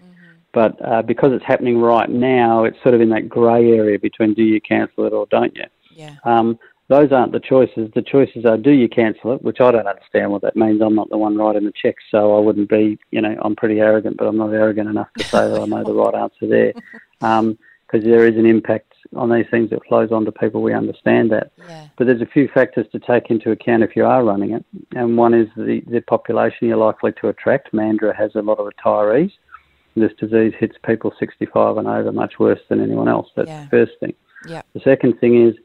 But 0.54 0.82
uh, 0.84 1.02
because 1.02 1.34
it's 1.34 1.46
happening 1.46 1.80
right 1.80 2.10
now, 2.10 2.64
it's 2.64 2.82
sort 2.82 2.96
of 2.96 3.02
in 3.02 3.10
that 3.10 3.28
grey 3.28 3.74
area 3.74 4.00
between 4.00 4.34
do 4.34 4.44
you 4.44 4.62
cancel 4.62 5.06
it 5.06 5.14
or 5.14 5.28
don't 5.28 5.56
you? 5.56 5.66
Yeah. 5.92 6.16
Um, 6.24 6.58
those 6.90 7.12
aren't 7.12 7.34
the 7.34 7.40
choices. 7.40 7.90
The 7.94 8.02
choices 8.02 8.46
are 8.46 8.58
do 8.58 8.72
you 8.72 8.88
cancel 8.88 9.34
it, 9.34 9.42
which 9.42 9.60
I 9.60 9.72
don't 9.72 9.88
understand 9.88 10.32
what 10.32 10.42
that 10.44 10.56
means. 10.56 10.82
I'm 10.82 10.96
not 10.96 11.10
the 11.10 11.18
one 11.18 11.38
writing 11.38 11.66
the 11.66 11.74
checks, 11.74 12.04
so 12.10 12.38
I 12.38 12.40
wouldn't 12.40 12.70
be, 12.70 12.98
you 13.12 13.22
know, 13.22 13.36
I'm 13.42 13.56
pretty 13.56 13.80
arrogant, 13.80 14.18
but 14.18 14.28
I'm 14.28 14.38
not 14.38 14.54
arrogant 14.54 14.90
enough 14.90 15.10
to 15.18 15.24
say 15.26 15.50
that 15.50 15.60
I 15.60 15.66
know 15.66 15.84
the 15.84 15.94
right 15.94 16.16
answer 16.16 16.48
there. 16.48 16.74
Because 17.20 18.06
um, 18.06 18.12
there 18.12 18.28
is 18.28 18.38
an 18.38 18.46
impact 18.46 18.94
on 19.16 19.32
these 19.32 19.46
things 19.50 19.70
that 19.70 19.84
flows 19.88 20.12
on 20.12 20.26
to 20.26 20.32
people, 20.32 20.62
we 20.62 20.74
understand 20.74 21.32
that. 21.32 21.52
Yeah. 21.58 21.88
But 21.98 22.08
there's 22.08 22.22
a 22.22 22.28
few 22.28 22.48
factors 22.48 22.86
to 22.92 23.00
take 23.00 23.30
into 23.32 23.50
account 23.52 23.82
if 23.82 23.96
you 23.96 24.06
are 24.06 24.24
running 24.24 24.52
it, 24.52 24.66
and 24.96 25.18
one 25.18 25.34
is 25.34 25.48
the, 25.56 25.82
the 25.88 26.02
population 26.02 26.68
you're 26.68 26.78
likely 26.78 27.14
to 27.22 27.30
attract. 27.30 27.74
Mandurah 27.74 28.16
has 28.16 28.36
a 28.36 28.42
lot 28.42 28.60
of 28.60 28.68
retirees. 28.68 29.32
This 29.96 30.12
disease 30.20 30.54
hits 30.60 30.76
people 30.86 31.12
65 31.20 31.78
and 31.78 31.88
over 31.88 32.12
much 32.12 32.38
worse 32.38 32.60
than 32.70 32.82
anyone 32.82 33.08
else. 33.08 33.30
That's 33.36 33.48
Yeah. 33.48 33.64
the 33.64 33.70
first 33.70 33.94
thing. 34.00 34.14
Yeah. 34.48 34.62
The 34.74 34.82
second 34.82 35.20
thing 35.20 35.48
is, 35.48 35.56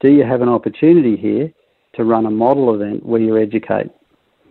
do 0.00 0.10
you 0.10 0.24
have 0.24 0.42
an 0.42 0.48
opportunity 0.48 1.16
here 1.16 1.52
to 1.94 2.04
run 2.04 2.26
a 2.26 2.30
model 2.30 2.74
event 2.74 3.04
where 3.04 3.20
you 3.20 3.36
educate? 3.38 3.90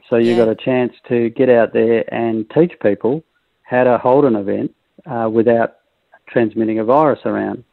So 0.09 0.17
you've 0.17 0.37
Yeah. 0.37 0.45
got 0.45 0.49
a 0.49 0.55
chance 0.55 0.93
to 1.09 1.29
get 1.29 1.49
out 1.49 1.73
there 1.73 2.03
and 2.13 2.49
teach 2.51 2.73
people 2.81 3.23
how 3.63 3.83
to 3.83 3.97
hold 3.97 4.25
an 4.25 4.35
event 4.35 4.73
uh, 5.05 5.29
without 5.31 5.75
transmitting 6.27 6.79
a 6.79 6.83
virus 6.83 7.19
around. 7.25 7.63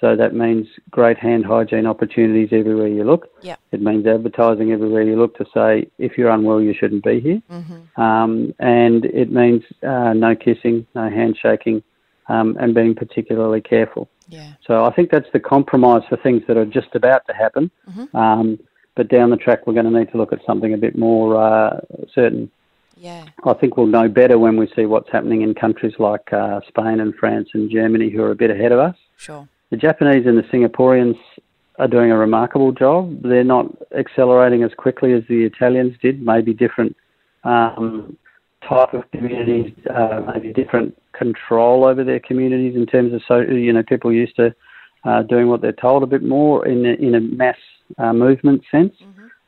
So 0.00 0.16
that 0.16 0.34
means 0.34 0.66
great 0.90 1.18
hand 1.18 1.44
hygiene 1.44 1.86
opportunities 1.86 2.48
everywhere 2.52 2.88
you 2.88 3.04
look. 3.04 3.28
Yeah. 3.42 3.56
It 3.70 3.82
means 3.82 4.06
advertising 4.06 4.72
everywhere 4.72 5.02
you 5.02 5.16
look 5.16 5.36
to 5.36 5.44
say 5.52 5.90
if 5.98 6.16
you're 6.16 6.30
unwell, 6.30 6.60
you 6.62 6.72
shouldn't 6.72 7.04
be 7.04 7.20
here. 7.20 7.42
Mm-hmm. 7.50 8.00
Um, 8.00 8.54
and 8.58 9.04
it 9.04 9.30
means 9.30 9.62
uh, 9.82 10.14
no 10.14 10.34
kissing, 10.34 10.86
no 10.94 11.10
handshaking, 11.10 11.82
um, 12.30 12.56
and 12.60 12.74
being 12.74 12.94
particularly 12.94 13.60
careful. 13.60 14.08
Yeah. 14.28 14.52
So 14.66 14.84
I 14.84 14.92
think 14.94 15.10
that's 15.10 15.30
the 15.32 15.40
compromise 15.40 16.02
for 16.08 16.16
things 16.16 16.42
that 16.46 16.56
are 16.56 16.64
just 16.64 16.94
about 16.94 17.26
to 17.26 17.34
happen. 17.34 17.70
Mm-hmm. 17.90 18.16
Um, 18.16 18.58
but 18.94 19.08
down 19.08 19.30
the 19.30 19.36
track, 19.36 19.66
we're 19.66 19.74
going 19.74 19.90
to 19.90 19.98
need 19.98 20.10
to 20.12 20.16
look 20.16 20.32
at 20.32 20.44
something 20.46 20.72
a 20.72 20.78
bit 20.78 20.96
more 20.96 21.36
uh, 21.36 21.80
certain. 22.14 22.50
Yeah. 22.96 23.24
I 23.44 23.54
think 23.54 23.76
we'll 23.76 23.86
know 23.86 24.08
better 24.08 24.38
when 24.38 24.56
we 24.56 24.70
see 24.76 24.84
what's 24.86 25.10
happening 25.10 25.42
in 25.42 25.54
countries 25.54 25.94
like 25.98 26.32
uh, 26.32 26.60
Spain 26.68 27.00
and 27.00 27.14
France 27.14 27.48
and 27.54 27.70
Germany, 27.70 28.10
who 28.10 28.22
are 28.22 28.30
a 28.30 28.36
bit 28.36 28.50
ahead 28.50 28.72
of 28.72 28.78
us. 28.78 28.96
Sure. 29.16 29.48
The 29.70 29.76
Japanese 29.76 30.26
and 30.26 30.36
the 30.38 30.42
Singaporeans 30.42 31.18
are 31.78 31.88
doing 31.88 32.10
a 32.10 32.16
remarkable 32.16 32.72
job. 32.72 33.22
They're 33.22 33.42
not 33.42 33.66
accelerating 33.96 34.62
as 34.62 34.72
quickly 34.76 35.12
as 35.14 35.22
the 35.28 35.44
Italians 35.44 35.96
did, 36.02 36.20
maybe 36.22 36.52
different 36.52 36.94
um, 37.42 38.18
type 38.68 38.94
of 38.94 39.10
communities, 39.12 39.72
uh, 39.94 40.20
maybe 40.32 40.52
different 40.52 40.96
control 41.12 41.84
over 41.84 42.04
their 42.04 42.20
communities 42.20 42.76
in 42.76 42.86
terms 42.86 43.12
of, 43.12 43.22
so, 43.26 43.40
you 43.40 43.72
know, 43.72 43.82
people 43.82 44.12
used 44.12 44.36
to 44.36 44.54
uh, 45.04 45.22
doing 45.22 45.48
what 45.48 45.60
they're 45.62 45.72
told 45.72 46.02
a 46.02 46.06
bit 46.06 46.22
more 46.22 46.66
in 46.66 46.84
a, 46.84 46.90
in 46.94 47.14
a 47.14 47.20
mass 47.20 47.56
uh, 47.98 48.12
movement 48.12 48.62
sense. 48.70 48.94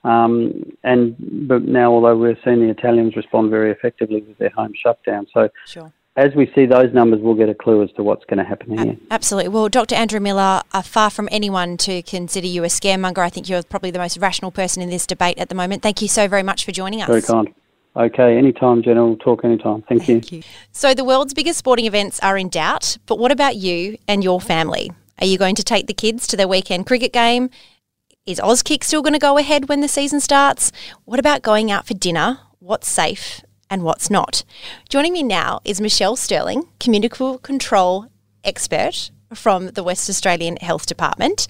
Um, 0.05 0.65
and 0.83 1.15
but 1.49 1.63
now, 1.63 1.93
although 1.93 2.17
we're 2.17 2.37
seeing 2.45 2.61
the 2.61 2.71
Italians 2.71 3.15
respond 3.15 3.51
very 3.51 3.71
effectively 3.71 4.23
with 4.23 4.37
their 4.39 4.51
home 4.51 4.73
shutdown, 4.75 5.29
so 5.33 5.49
Sure. 5.65 5.93
as 6.17 6.35
we 6.35 6.51
see 6.57 6.67
those 6.67 6.93
numbers, 6.93 7.21
we'll 7.21 7.37
get 7.37 7.49
a 7.49 7.55
clue 7.55 7.85
as 7.85 7.93
to 7.93 8.03
what's 8.03 8.25
going 8.25 8.39
to 8.39 8.45
happen 8.45 8.77
here. 8.79 8.97
Absolutely. 9.13 9.51
Well, 9.51 9.69
Dr. 9.69 9.95
Andrew 9.95 10.19
Miller, 10.19 10.63
uh, 10.73 10.83
far 10.83 11.09
from 11.09 11.29
anyone 11.31 11.77
to 11.79 12.03
consider 12.03 12.49
you 12.49 12.65
a 12.65 12.67
scaremonger, 12.69 13.19
I 13.19 13.29
think 13.29 13.49
you're 13.49 13.63
probably 13.63 13.93
the 13.93 14.01
most 14.01 14.17
rational 14.17 14.51
person 14.51 14.83
in 14.83 14.91
this 14.91 15.07
debate 15.07 15.39
at 15.39 15.49
the 15.49 15.55
moment. 15.55 15.83
Thank 15.83 16.03
you 16.03 16.09
so 16.09 16.27
very 16.27 16.43
much 16.43 16.65
for 16.65 16.73
joining 16.73 17.01
us. 17.01 17.09
Very 17.09 17.23
kind. 17.23 17.55
Okay, 17.95 18.39
anytime, 18.39 18.83
Jenna. 18.83 19.05
We'll 19.05 19.17
talk 19.17 19.45
anytime. 19.45 19.83
Thank, 19.83 20.09
you. 20.09 20.21
Thank 20.21 20.33
you. 20.33 20.43
So, 20.73 20.95
the 20.95 21.05
world's 21.05 21.35
biggest 21.35 21.59
sporting 21.59 21.85
events 21.85 22.19
are 22.21 22.39
in 22.39 22.49
doubt, 22.49 22.97
but 23.07 23.19
what 23.19 23.31
about 23.31 23.57
you 23.57 23.99
and 24.09 24.25
your 24.25 24.41
family? 24.41 24.93
Are 25.21 25.27
you 25.27 25.37
going 25.37 25.55
to 25.57 25.63
take 25.63 25.87
the 25.87 25.95
kids 25.95 26.27
to 26.29 26.37
their 26.37 26.49
weekend 26.49 26.87
cricket 26.87 27.13
game? 27.13 27.51
Is 28.25 28.41
Auskick 28.41 28.83
still 28.85 29.03
going 29.03 29.13
to 29.13 29.19
go 29.19 29.37
ahead 29.37 29.69
when 29.69 29.81
the 29.81 29.89
season 29.89 30.21
starts? 30.21 30.73
What 31.05 31.21
about 31.21 31.43
going 31.43 31.71
out 31.71 31.87
for 31.87 31.95
dinner? 31.95 32.39
What's 32.61 32.91
safe 32.91 33.43
and 33.69 33.83
what's 33.83 34.11
not? 34.11 34.45
Joining 34.89 35.13
me 35.13 35.23
now 35.23 35.61
is 35.65 35.81
Michelle 35.81 36.17
Sterling, 36.17 36.69
communicable 36.81 37.39
control 37.39 38.07
expert 38.45 39.11
from 39.35 39.69
the 39.69 39.83
West 39.83 40.09
Australian 40.09 40.57
Health 40.57 40.87
Department. 40.87 41.47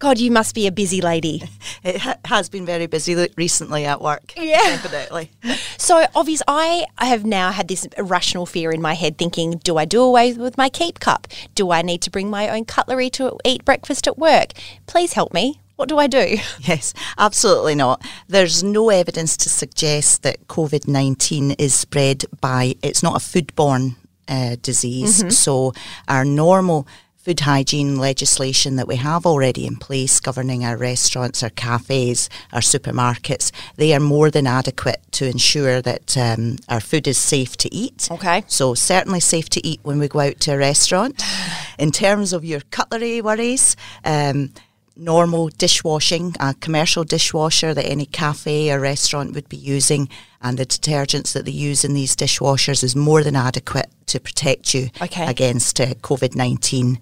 God, 0.00 0.18
you 0.18 0.30
must 0.32 0.54
be 0.54 0.66
a 0.66 0.72
busy 0.72 1.00
lady. 1.00 1.42
It 1.82 1.96
ha- 1.96 2.16
has 2.26 2.50
been 2.50 2.66
very 2.66 2.86
busy 2.86 3.16
le- 3.16 3.28
recently 3.38 3.86
at 3.86 4.02
work. 4.02 4.34
Yeah. 4.36 4.58
Definitely. 4.82 5.30
So, 5.78 6.04
obvious, 6.14 6.42
I 6.46 6.86
have 6.98 7.24
now 7.24 7.50
had 7.52 7.66
this 7.68 7.86
irrational 7.96 8.44
fear 8.44 8.70
in 8.70 8.82
my 8.82 8.92
head 8.92 9.16
thinking, 9.16 9.60
do 9.64 9.78
I 9.78 9.86
do 9.86 10.02
away 10.02 10.34
with 10.34 10.58
my 10.58 10.68
keep 10.68 11.00
cup? 11.00 11.26
Do 11.54 11.70
I 11.70 11.80
need 11.82 12.02
to 12.02 12.10
bring 12.10 12.28
my 12.28 12.50
own 12.50 12.66
cutlery 12.66 13.08
to 13.10 13.38
eat 13.44 13.64
breakfast 13.64 14.06
at 14.06 14.18
work? 14.18 14.52
Please 14.86 15.14
help 15.14 15.32
me. 15.32 15.58
What 15.76 15.88
do 15.88 15.96
I 15.98 16.06
do? 16.06 16.36
Yes, 16.60 16.92
absolutely 17.16 17.74
not. 17.74 18.04
There's 18.28 18.62
no 18.62 18.90
evidence 18.90 19.36
to 19.38 19.48
suggest 19.48 20.22
that 20.22 20.46
COVID 20.48 20.86
19 20.86 21.52
is 21.52 21.74
spread 21.74 22.24
by, 22.42 22.74
it's 22.82 23.02
not 23.02 23.16
a 23.16 23.24
foodborne 23.24 23.96
uh, 24.28 24.56
disease. 24.60 25.36
So, 25.36 25.72
our 26.08 26.24
normal 26.26 26.86
food 27.30 27.40
hygiene 27.40 27.96
legislation 27.96 28.74
that 28.74 28.88
we 28.88 28.96
have 28.96 29.24
already 29.24 29.64
in 29.64 29.76
place 29.76 30.18
governing 30.18 30.64
our 30.64 30.76
restaurants, 30.76 31.44
our 31.44 31.50
cafes, 31.50 32.28
our 32.52 32.60
supermarkets, 32.60 33.52
they 33.76 33.94
are 33.94 34.00
more 34.00 34.32
than 34.32 34.48
adequate 34.48 35.00
to 35.12 35.26
ensure 35.26 35.80
that 35.80 36.16
um, 36.16 36.56
our 36.68 36.80
food 36.80 37.06
is 37.06 37.16
safe 37.18 37.56
to 37.56 37.72
eat. 37.72 38.08
Okay. 38.10 38.42
So 38.48 38.74
certainly 38.74 39.20
safe 39.20 39.48
to 39.50 39.64
eat 39.64 39.78
when 39.84 40.00
we 40.00 40.08
go 40.08 40.18
out 40.18 40.40
to 40.40 40.54
a 40.54 40.58
restaurant. 40.58 41.22
In 41.78 41.92
terms 41.92 42.32
of 42.32 42.44
your 42.44 42.62
cutlery 42.72 43.20
worries, 43.20 43.76
um, 44.04 44.52
normal 44.96 45.50
dishwashing, 45.50 46.34
a 46.40 46.54
commercial 46.54 47.04
dishwasher 47.04 47.72
that 47.74 47.86
any 47.86 48.06
cafe 48.06 48.72
or 48.72 48.80
restaurant 48.80 49.34
would 49.34 49.48
be 49.48 49.56
using, 49.56 50.08
and 50.42 50.58
the 50.58 50.66
detergents 50.66 51.32
that 51.32 51.44
they 51.44 51.52
use 51.52 51.84
in 51.84 51.94
these 51.94 52.16
dishwashers 52.16 52.82
is 52.82 52.96
more 52.96 53.22
than 53.22 53.36
adequate 53.36 53.88
to 54.06 54.18
protect 54.18 54.74
you 54.74 54.90
Okay. 55.00 55.26
against 55.26 55.80
uh, 55.80 55.86
COVID 56.02 56.34
19. 56.34 56.98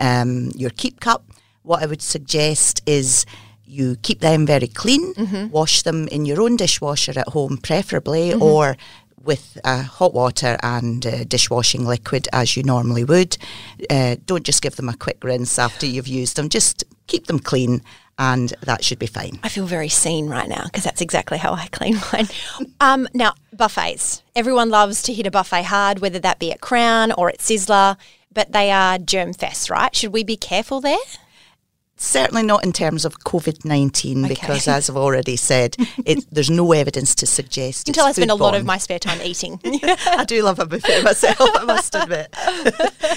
Um, 0.00 0.50
your 0.56 0.70
keep 0.70 1.00
cup, 1.00 1.24
what 1.62 1.82
I 1.82 1.86
would 1.86 2.02
suggest 2.02 2.82
is 2.86 3.26
you 3.64 3.96
keep 4.02 4.20
them 4.20 4.46
very 4.46 4.66
clean, 4.66 5.50
wash 5.52 5.82
them 5.82 6.08
in 6.08 6.26
your 6.26 6.40
own 6.40 6.56
dishwasher 6.56 7.16
at 7.16 7.28
home, 7.28 7.58
preferably, 7.58 8.34
or 8.34 8.76
with 9.22 9.58
uh, 9.64 9.82
hot 9.82 10.14
water 10.14 10.56
and 10.62 11.06
uh, 11.06 11.24
dishwashing 11.24 11.84
liquid 11.84 12.26
as 12.32 12.56
you 12.56 12.62
normally 12.62 13.04
would. 13.04 13.36
Uh, 13.88 14.16
don't 14.26 14.44
just 14.44 14.62
give 14.62 14.76
them 14.76 14.88
a 14.88 14.96
quick 14.96 15.22
rinse 15.22 15.58
after 15.58 15.86
you've 15.86 16.08
used 16.08 16.36
them, 16.36 16.48
just 16.48 16.84
keep 17.06 17.26
them 17.26 17.38
clean 17.38 17.82
and 18.18 18.52
that 18.62 18.84
should 18.84 18.98
be 18.98 19.06
fine. 19.06 19.40
I 19.42 19.48
feel 19.48 19.64
very 19.66 19.88
seen 19.88 20.28
right 20.28 20.48
now 20.48 20.64
because 20.64 20.84
that's 20.84 21.00
exactly 21.00 21.38
how 21.38 21.52
I 21.54 21.68
clean 21.68 21.98
mine. 22.12 22.28
um, 22.80 23.08
now, 23.14 23.34
buffets. 23.52 24.22
Everyone 24.36 24.68
loves 24.68 25.02
to 25.04 25.14
hit 25.14 25.26
a 25.26 25.30
buffet 25.30 25.62
hard, 25.62 26.00
whether 26.00 26.18
that 26.18 26.38
be 26.38 26.52
at 26.52 26.60
Crown 26.60 27.12
or 27.12 27.30
at 27.30 27.38
Sizzler, 27.38 27.96
but 28.32 28.52
they 28.52 28.70
are 28.70 28.98
germ 28.98 29.32
fest, 29.32 29.70
right? 29.70 29.94
Should 29.94 30.12
we 30.12 30.24
be 30.24 30.36
careful 30.36 30.80
there? 30.80 30.96
Certainly 32.02 32.44
not 32.44 32.64
in 32.64 32.72
terms 32.72 33.04
of 33.04 33.18
COVID 33.20 33.66
19, 33.66 34.24
Okay. 34.24 34.28
because 34.34 34.66
as 34.66 34.88
I've 34.88 34.96
already 34.96 35.36
said, 35.36 35.76
it, 36.06 36.24
there's 36.32 36.48
no 36.48 36.72
evidence 36.72 37.14
to 37.16 37.26
suggest. 37.26 37.88
Until 37.88 38.06
I 38.06 38.12
spend 38.12 38.30
a 38.30 38.34
lot 38.34 38.54
of 38.54 38.64
my 38.64 38.78
spare 38.78 38.98
time 38.98 39.20
eating. 39.22 39.60
I 39.64 40.24
do 40.26 40.42
love 40.42 40.58
a 40.58 40.64
buffet 40.64 41.02
myself, 41.04 41.36
I 41.40 41.64
must 41.64 41.94
admit. 41.94 42.34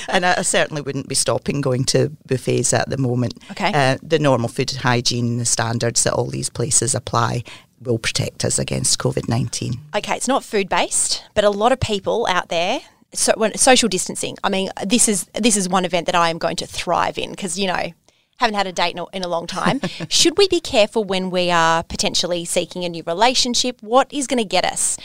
and 0.10 0.26
I, 0.26 0.36
I 0.40 0.42
certainly 0.42 0.82
wouldn't 0.82 1.08
be 1.08 1.16
stopping 1.16 1.62
going 1.62 1.86
to 1.86 2.10
buffets 2.28 2.74
at 2.74 2.90
the 2.90 2.98
moment. 2.98 3.36
Okay. 3.52 3.72
Uh, 3.74 3.98
the 4.04 4.20
normal 4.20 4.50
food 4.50 4.70
hygiene, 4.72 5.38
the 5.38 5.46
standards 5.46 6.04
that 6.04 6.12
all 6.12 6.28
these 6.28 6.50
places 6.50 6.94
apply 6.94 7.44
will 7.82 7.98
protect 8.00 8.44
us 8.44 8.60
against 8.60 9.00
COVID 9.00 9.30
19. 9.30 9.80
okay, 9.96 10.16
it's 10.18 10.28
not 10.28 10.44
food 10.44 10.68
based, 10.68 11.24
but 11.36 11.46
a 11.46 11.50
lot 11.50 11.72
of 11.72 11.80
people 11.80 12.28
out 12.30 12.50
there. 12.50 12.82
So 13.14 13.34
when 13.36 13.56
social 13.58 13.90
distancing, 13.90 14.38
I 14.44 14.50
mean, 14.50 14.70
this 14.86 15.08
is 15.08 15.26
this 15.34 15.56
is 15.56 15.70
one 15.70 15.86
event 15.86 16.08
that 16.08 16.16
I 16.16 16.30
am 16.30 16.38
going 16.38 16.56
to 16.58 16.68
thrive 16.68 17.18
in 17.18 17.32
because 17.32 17.60
you 17.60 17.68
know 17.68 17.94
haven't 18.38 18.56
had 18.56 18.68
a 18.68 18.72
date 18.72 18.94
in 18.94 19.00
a, 19.00 19.06
in 19.14 19.24
a 19.24 19.28
long 19.28 19.48
time. 19.48 19.80
Should 20.10 20.38
we 20.38 20.48
be 20.48 20.60
careful 20.60 21.04
when 21.04 21.30
we 21.30 21.52
are 21.52 21.84
potentially 21.84 22.46
seeking 22.46 22.84
a 22.84 22.90
new 22.90 23.04
relationship? 23.06 23.82
What 23.82 24.12
is 24.12 24.28
going 24.28 24.40
to 24.40 24.46
get 24.46 24.66
us? 24.66 24.98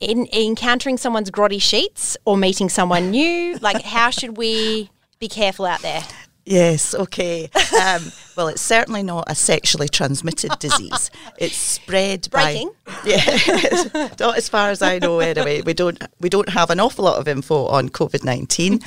In 0.00 0.26
encountering 0.32 0.96
someone's 0.96 1.30
grotty 1.30 1.62
sheets 1.62 2.16
or 2.24 2.36
meeting 2.36 2.68
someone 2.68 3.10
new, 3.10 3.56
like 3.58 3.82
how 3.82 4.10
should 4.10 4.36
we 4.36 4.90
be 5.20 5.28
careful 5.28 5.66
out 5.66 5.80
there? 5.82 6.02
Yes, 6.46 6.94
okay. 6.94 7.48
Um, 7.80 8.12
well, 8.36 8.48
it's 8.48 8.60
certainly 8.60 9.02
not 9.02 9.24
a 9.28 9.34
sexually 9.34 9.88
transmitted 9.88 10.58
disease. 10.58 11.10
It's 11.38 11.56
spread 11.56 12.28
Breaking. 12.30 12.70
by 12.84 12.92
yeah, 13.06 14.08
not 14.20 14.36
as 14.36 14.48
far 14.48 14.70
as 14.70 14.82
I 14.82 14.98
know. 14.98 15.20
Anyway, 15.20 15.62
we 15.62 15.72
don't 15.72 16.02
we 16.20 16.28
don't 16.28 16.50
have 16.50 16.70
an 16.70 16.80
awful 16.80 17.06
lot 17.06 17.18
of 17.18 17.28
info 17.28 17.66
on 17.66 17.88
COVID 17.88 18.24
nineteen, 18.24 18.80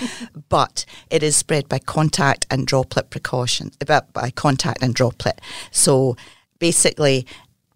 but 0.50 0.86
it 1.10 1.24
is 1.24 1.36
spread 1.36 1.67
by 1.67 1.80
contact 1.80 2.46
and 2.52 2.67
droplet 2.67 3.10
precaution. 3.10 3.72
By, 3.86 4.02
by 4.13 4.30
contact 4.32 4.84
and 4.84 4.93
droplet. 4.93 5.41
So 5.72 6.15
basically. 6.60 7.26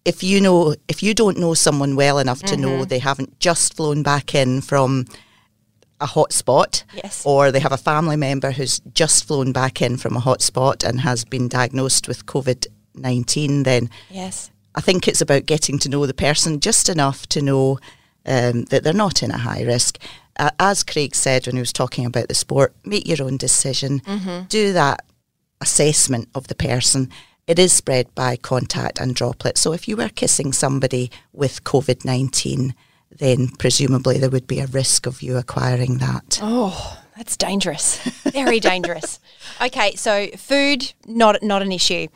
If 0.04 0.24
you 0.24 0.42
know, 0.42 0.74
if 0.88 1.04
you 1.04 1.14
don't 1.14 1.38
know 1.38 1.54
someone 1.54 1.96
well 1.96 2.18
enough 2.18 2.42
to 2.42 2.58
know 2.58 2.86
they 2.86 2.98
haven't 2.98 3.40
just 3.40 3.76
flown 3.76 4.02
back 4.02 4.34
in 4.34 4.62
from 4.62 5.06
a 6.02 6.08
hotspot, 6.08 6.84
Yes. 6.94 7.24
or 7.26 7.52
they 7.52 7.60
have 7.60 7.72
a 7.72 7.78
family 7.78 8.16
member 8.18 8.52
who's 8.52 8.80
just 8.94 9.26
flown 9.26 9.52
back 9.52 9.82
in 9.82 9.98
from 9.98 10.18
a 10.18 10.22
hotspot 10.22 10.84
and 10.88 11.02
has 11.02 11.24
been 11.24 11.48
diagnosed 11.48 12.08
with 12.08 12.26
COVID 12.26 12.68
19, 12.96 13.64
then 13.64 13.90
Yes. 14.10 14.50
I 14.76 14.82
think 14.82 15.08
it's 15.08 15.22
about 15.22 15.46
getting 15.46 15.78
to 15.80 15.90
know 15.90 16.06
the 16.06 16.14
person 16.14 16.60
just 16.60 16.90
enough 16.90 17.28
to 17.28 17.42
know 17.42 17.80
um, 18.26 18.64
that 18.66 18.84
they're 18.84 18.94
not 18.94 19.22
in 19.24 19.32
a 19.32 19.38
high 19.38 19.64
risk. 19.64 19.98
Uh, 20.38 20.50
as 20.60 20.84
Craig 20.84 21.14
said 21.16 21.46
when 21.46 21.56
he 21.56 21.60
was 21.62 21.74
talking 21.74 22.06
about 22.06 22.28
the 22.28 22.36
sport, 22.36 22.74
make 22.86 23.08
your 23.08 23.24
own 23.24 23.38
decision, 23.38 24.02
do 24.50 24.74
that 24.74 25.04
assessment 25.60 26.30
of 26.36 26.48
the 26.48 26.56
person. 26.56 27.10
It 27.48 27.60
is 27.60 27.74
spread 27.74 28.14
by 28.16 28.38
contact 28.38 29.00
and 29.00 29.16
droplet. 29.16 29.58
So 29.58 29.74
if 29.74 29.88
you 29.88 29.98
were 29.98 30.10
kissing 30.10 30.54
somebody 30.54 31.12
with 31.34 31.64
COVID 31.64 32.06
19, 32.06 32.74
then 33.20 33.50
presumably 33.60 34.18
there 34.18 34.30
would 34.30 34.48
be 34.48 34.60
a 34.60 34.68
risk 34.68 35.06
of 35.06 35.22
you 35.22 35.38
acquiring 35.38 35.98
that. 36.00 36.40
Oh, 36.42 36.98
that's 37.18 37.38
dangerous. 37.38 37.98
Very 38.24 38.60
dangerous. 38.60 39.20
Okay, 39.62 39.94
so 39.96 40.28
food 40.38 40.94
not 41.06 41.44
not 41.44 41.62
an 41.62 41.72
issue. 41.72 42.08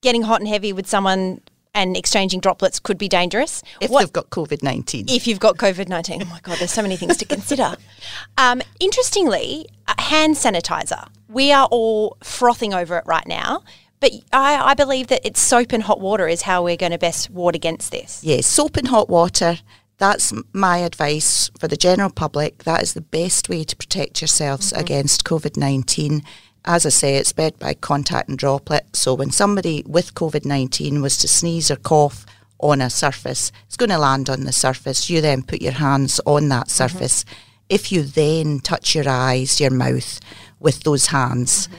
Getting 0.00 0.22
hot 0.22 0.40
and 0.40 0.48
heavy 0.48 0.72
with 0.72 0.86
someone 0.86 1.40
and 1.74 1.96
exchanging 1.96 2.38
droplets 2.40 2.78
could 2.78 2.98
be 2.98 3.08
dangerous. 3.08 3.62
If 3.80 3.90
What- 3.90 4.00
they've 4.00 4.12
got 4.12 4.30
COVID 4.30 4.62
19. 4.62 5.06
if 5.08 5.26
you've 5.26 5.40
got 5.40 5.56
COVID 5.56 5.88
19. 5.88 6.22
Oh 6.22 6.26
my 6.26 6.38
God, 6.42 6.58
there's 6.58 6.70
so 6.72 6.82
many 6.82 6.96
things 6.96 7.16
to 7.16 7.24
consider. 7.24 7.76
Um, 8.38 8.62
interestingly, 8.78 9.66
hand 9.98 10.36
sanitizer. 10.36 11.08
We 11.28 11.50
are 11.52 11.66
all 11.70 12.16
frothing 12.22 12.74
over 12.74 12.96
it 12.98 13.04
right 13.06 13.26
now, 13.26 13.62
but 14.00 14.10
I, 14.32 14.70
I 14.70 14.74
believe 14.74 15.06
that 15.08 15.20
it's 15.24 15.40
soap 15.40 15.72
and 15.72 15.82
hot 15.82 16.00
water 16.00 16.28
is 16.28 16.42
how 16.42 16.62
we're 16.64 16.76
going 16.76 16.92
to 16.92 16.98
best 16.98 17.30
ward 17.30 17.54
against 17.56 17.90
this. 17.90 18.20
Yes, 18.22 18.46
soap 18.46 18.76
and 18.76 18.88
hot 18.88 19.08
water. 19.08 19.58
That's 20.02 20.32
my 20.52 20.78
advice 20.78 21.48
for 21.60 21.68
the 21.68 21.76
general 21.76 22.10
public. 22.10 22.64
That 22.64 22.82
is 22.82 22.92
the 22.92 23.00
best 23.00 23.48
way 23.48 23.62
to 23.62 23.76
protect 23.76 24.20
yourselves 24.20 24.72
mm-hmm. 24.72 24.80
against 24.80 25.22
COVID 25.22 25.56
19. 25.56 26.24
As 26.64 26.84
I 26.84 26.88
say, 26.88 27.14
it's 27.14 27.28
spread 27.28 27.56
by 27.60 27.74
contact 27.74 28.28
and 28.28 28.36
droplet. 28.36 28.96
So 28.96 29.14
when 29.14 29.30
somebody 29.30 29.84
with 29.86 30.14
COVID 30.14 30.44
19 30.44 31.02
was 31.02 31.18
to 31.18 31.28
sneeze 31.28 31.70
or 31.70 31.76
cough 31.76 32.26
on 32.58 32.80
a 32.80 32.90
surface, 32.90 33.52
it's 33.66 33.76
going 33.76 33.90
to 33.90 33.98
land 33.98 34.28
on 34.28 34.40
the 34.42 34.50
surface. 34.50 35.08
You 35.08 35.20
then 35.20 35.44
put 35.44 35.62
your 35.62 35.74
hands 35.74 36.20
on 36.26 36.48
that 36.48 36.66
mm-hmm. 36.66 36.70
surface. 36.70 37.24
If 37.68 37.92
you 37.92 38.02
then 38.02 38.58
touch 38.58 38.96
your 38.96 39.08
eyes, 39.08 39.60
your 39.60 39.70
mouth 39.70 40.18
with 40.58 40.80
those 40.80 41.06
hands, 41.06 41.68
mm-hmm. 41.68 41.76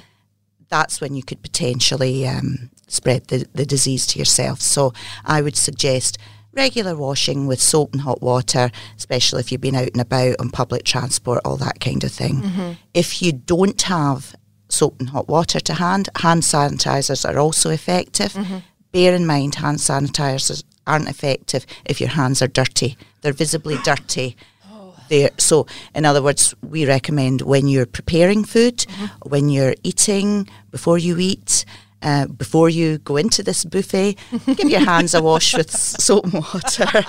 that's 0.70 1.02
when 1.02 1.14
you 1.14 1.24
could 1.24 1.42
potentially 1.42 2.26
um, 2.26 2.70
spread 2.88 3.28
the, 3.28 3.46
the 3.54 3.66
disease 3.66 4.08
to 4.08 4.20
yourself. 4.20 4.62
So 4.62 4.94
I 5.26 5.42
would 5.42 5.58
suggest 5.58 6.18
regular 6.54 6.96
washing 6.96 7.48
with 7.48 7.62
soap 7.62 7.94
and 7.94 8.02
hot 8.02 8.22
water, 8.22 8.72
especially 8.98 9.39
if 9.39 9.52
you've 9.52 9.62
been 9.62 9.76
out 9.76 9.89
and 9.89 10.02
about 10.02 10.36
on 10.39 10.50
public 10.50 10.84
transport, 10.84 11.42
all 11.44 11.58
that 11.58 11.80
kind 11.80 12.04
of 12.04 12.12
thing. 12.12 12.42
Mm-hmm. 12.42 12.72
If 12.94 13.22
you 13.22 13.32
don't 13.32 13.82
have 13.84 14.36
soap 14.70 15.00
and 15.00 15.10
hot 15.10 15.28
water 15.28 15.60
to 15.60 15.74
hand, 15.74 16.10
hand 16.18 16.44
sanitizers 16.44 17.28
are 17.30 17.39
also 17.39 17.70
effective. 17.70 18.34
Mm-hmm. 18.34 18.58
Bear 18.92 19.16
in 19.16 19.26
mind, 19.26 19.56
hand 19.56 19.80
sanitizers 19.80 20.63
aren't 20.86 21.10
effective 21.10 21.66
if 21.86 22.00
your 22.00 22.10
hands 22.10 22.42
are 22.42 22.48
dirty. 22.48 22.98
They're 23.22 23.34
visibly 23.34 23.78
dirty. 23.84 24.36
Oh. 24.70 24.96
There, 25.10 25.32
so 25.38 25.66
in 25.96 26.06
other 26.06 26.22
words, 26.22 26.54
we 26.62 26.86
recommend 26.86 27.42
when 27.42 27.68
you're 27.68 27.86
preparing 27.86 28.44
food, 28.44 28.78
mm-hmm. 28.78 29.30
when 29.30 29.50
you're 29.50 29.76
eating, 29.84 30.48
before 30.72 30.98
you 30.98 31.18
eat, 31.20 31.66
uh, 32.04 32.28
before 32.28 32.70
you 32.70 32.98
go 33.00 33.18
into 33.18 33.42
this 33.42 33.63
buffet, 33.63 34.18
give 34.46 34.70
your 34.70 34.82
hands 34.82 35.13
a 35.13 35.22
wash 35.22 35.56
with 35.56 35.72
soap 35.72 36.26
and 36.26 36.34
water. 36.34 36.86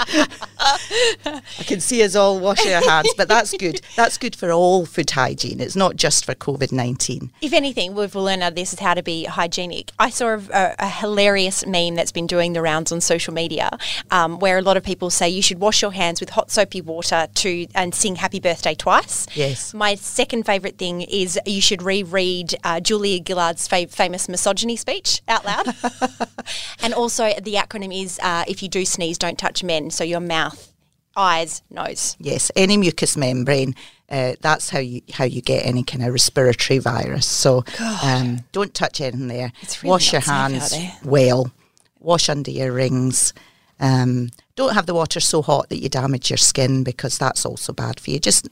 I 0.59 1.63
can 1.67 1.81
see 1.81 2.03
us 2.03 2.15
all 2.15 2.39
washing 2.39 2.73
our 2.73 2.83
hands, 2.83 3.13
but 3.17 3.29
that's 3.29 3.53
good. 3.57 3.81
That's 3.97 4.17
good 4.17 4.37
for 4.37 4.53
all 4.53 4.87
food 4.87 5.11
hygiene. 5.11 5.61
It's 5.61 5.77
not 5.77 5.97
just 5.97 6.25
for 6.25 6.35
COVID 6.35 6.73
nineteen. 6.73 7.31
If 7.41 7.53
anything, 7.53 7.95
we've 7.95 8.15
learned 8.15 8.43
out 8.43 8.53
of 8.53 8.55
this 8.55 8.73
is 8.73 8.79
how 8.79 8.95
to 8.95 9.03
be 9.03 9.25
hygienic. 9.25 9.91
I 9.99 10.11
saw 10.11 10.35
a, 10.35 10.39
a, 10.53 10.75
a 10.79 10.89
hilarious 10.89 11.67
meme 11.67 11.97
that's 11.97 12.13
been 12.13 12.27
doing 12.27 12.53
the 12.53 12.63
rounds 12.63 12.93
on 12.93 13.01
social 13.01 13.35
media, 13.35 13.71
um, 14.11 14.39
where 14.39 14.59
a 14.59 14.63
lot 14.63 14.77
of 14.77 14.85
people 14.85 15.11
say 15.11 15.29
you 15.29 15.43
should 15.43 15.59
wash 15.59 15.83
your 15.83 15.93
hands 15.93 16.21
with 16.21 16.31
hot 16.31 16.51
soapy 16.51 16.81
water 16.81 17.27
to 17.35 17.67
and 17.75 17.95
sing 17.95 18.17
"Happy 18.17 18.41
Birthday" 18.41 18.75
twice. 18.75 19.27
Yes. 19.35 19.75
My 19.75 19.97
second 19.97 20.45
favourite 20.47 20.79
thing 20.79 21.03
is 21.03 21.39
you 21.47 21.61
should 21.61 21.83
reread 21.83 22.55
uh, 22.63 22.81
Julia 22.81 23.21
Gillard's 23.21 23.67
fa- 23.67 23.89
famous 23.89 24.29
misogyny 24.29 24.77
speech 24.85 25.23
out 25.29 25.47
loud, 25.47 25.67
and 26.83 26.93
also 26.93 27.33
the 27.41 27.55
acronym 27.55 27.93
is 28.05 28.21
uh, 28.23 28.45
if 28.47 28.63
you 28.63 28.69
do 28.69 28.85
sneeze, 28.85 29.17
don't 29.17 29.39
touch 29.39 29.65
men. 29.65 29.91
So 29.91 30.05
your 30.05 30.21
mouth, 30.21 30.75
eyes, 31.17 31.63
nose. 31.71 32.17
Yes, 32.21 32.51
any 32.55 32.77
mucous 32.77 33.17
membrane. 33.17 33.75
Uh, 34.11 34.35
that's 34.43 34.69
how 34.69 34.81
you 34.81 35.01
how 35.13 35.25
you 35.25 35.41
get 35.41 35.65
any 35.65 35.83
kind 35.83 36.05
of 36.05 36.13
respiratory 36.13 36.79
virus. 36.79 37.25
So 37.27 37.65
um, 38.03 38.41
don't 38.53 38.75
touch 38.75 39.01
anything 39.01 39.29
there. 39.29 39.53
It's 39.63 39.83
really 39.83 39.91
Wash 39.93 40.13
your 40.13 40.21
not 40.27 40.51
safe 40.51 40.75
out 40.75 40.81
hands 40.83 41.05
well. 41.05 41.51
Wash 41.99 42.29
under 42.29 42.51
your 42.51 42.73
rings. 42.73 43.33
Um, 43.81 44.29
don't 44.55 44.75
have 44.75 44.85
the 44.85 44.95
water 44.95 45.19
so 45.19 45.41
hot 45.41 45.71
that 45.71 45.79
you 45.79 45.89
damage 45.89 46.31
your 46.31 46.37
skin 46.37 46.85
because 46.85 47.17
that's 47.17 47.47
also 47.47 47.73
bad 47.73 47.99
for 47.99 48.11
you. 48.11 48.21
Just 48.21 48.49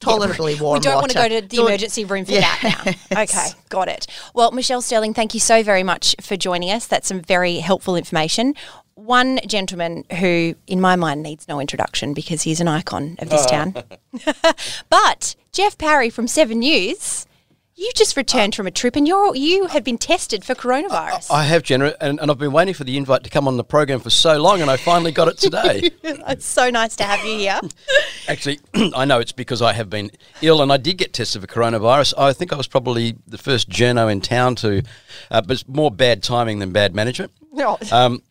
tolerably 0.00 0.54
warm 0.54 0.74
we 0.74 0.80
don't 0.80 0.96
want 0.96 1.10
to 1.10 1.16
go 1.16 1.28
to 1.28 1.40
the 1.40 1.56
Don't- 1.56 1.66
emergency 1.66 2.04
room 2.04 2.24
for 2.24 2.32
Yeah. 2.32 2.54
that 2.62 2.96
now. 3.10 3.22
Okay, 3.22 3.48
got 3.68 3.88
it. 3.88 4.06
Well, 4.34 4.52
Michelle 4.52 4.82
Sterling, 4.82 5.14
thank 5.14 5.34
you 5.34 5.40
so 5.40 5.62
very 5.62 5.82
much 5.82 6.14
for 6.20 6.36
joining 6.36 6.70
us. 6.70 6.86
That's 6.86 7.08
some 7.08 7.20
very 7.20 7.56
helpful 7.56 7.96
information. 7.96 8.54
One 8.94 9.40
gentleman 9.46 10.04
who, 10.18 10.54
in 10.66 10.80
my 10.80 10.96
mind, 10.96 11.22
needs 11.22 11.48
no 11.48 11.60
introduction 11.60 12.14
because 12.14 12.42
he's 12.42 12.60
an 12.60 12.68
icon 12.68 13.16
of 13.20 13.30
this 13.30 13.44
oh. 13.46 13.50
town. 13.50 13.74
but 14.90 15.36
Jeff 15.52 15.78
Parry 15.78 16.10
from 16.10 16.26
Seven 16.28 16.60
News, 16.60 17.26
you 17.78 17.92
just 17.94 18.16
returned 18.16 18.54
from 18.56 18.66
a 18.66 18.70
trip 18.72 18.96
and 18.96 19.06
you're 19.06 19.36
you 19.36 19.66
have 19.66 19.84
been 19.84 19.98
tested 19.98 20.44
for 20.44 20.54
coronavirus. 20.54 21.30
I 21.30 21.44
have, 21.44 21.62
Jenna, 21.62 21.94
and, 22.00 22.18
and 22.20 22.30
I've 22.30 22.38
been 22.38 22.52
waiting 22.52 22.74
for 22.74 22.82
the 22.82 22.96
invite 22.96 23.22
to 23.24 23.30
come 23.30 23.46
on 23.46 23.56
the 23.56 23.62
program 23.64 24.00
for 24.00 24.10
so 24.10 24.36
long, 24.36 24.60
and 24.60 24.68
I 24.70 24.76
finally 24.76 25.12
got 25.12 25.28
it 25.28 25.38
today. 25.46 25.90
it's 26.02 26.44
so 26.44 26.70
nice 26.70 26.96
to 26.96 27.04
have 27.04 27.24
you 27.24 27.38
here. 27.38 27.60
Actually, 28.28 28.58
I 28.94 29.04
know 29.04 29.20
it's 29.20 29.32
because 29.32 29.62
I 29.62 29.72
have 29.74 29.88
been 29.88 30.10
ill, 30.42 30.60
and 30.60 30.72
I 30.72 30.76
did 30.76 30.98
get 30.98 31.12
tested 31.12 31.40
for 31.40 31.46
coronavirus. 31.46 32.14
I 32.18 32.32
think 32.32 32.52
I 32.52 32.56
was 32.56 32.66
probably 32.66 33.16
the 33.28 33.38
first 33.38 33.70
journo 33.70 34.10
in 34.10 34.20
town 34.20 34.56
to, 34.56 34.82
uh, 35.30 35.40
but 35.40 35.52
it's 35.52 35.68
more 35.68 35.92
bad 35.92 36.22
timing 36.24 36.58
than 36.58 36.72
bad 36.72 36.94
management. 36.96 37.30
Oh, 37.56 37.78
Um, 37.92 38.22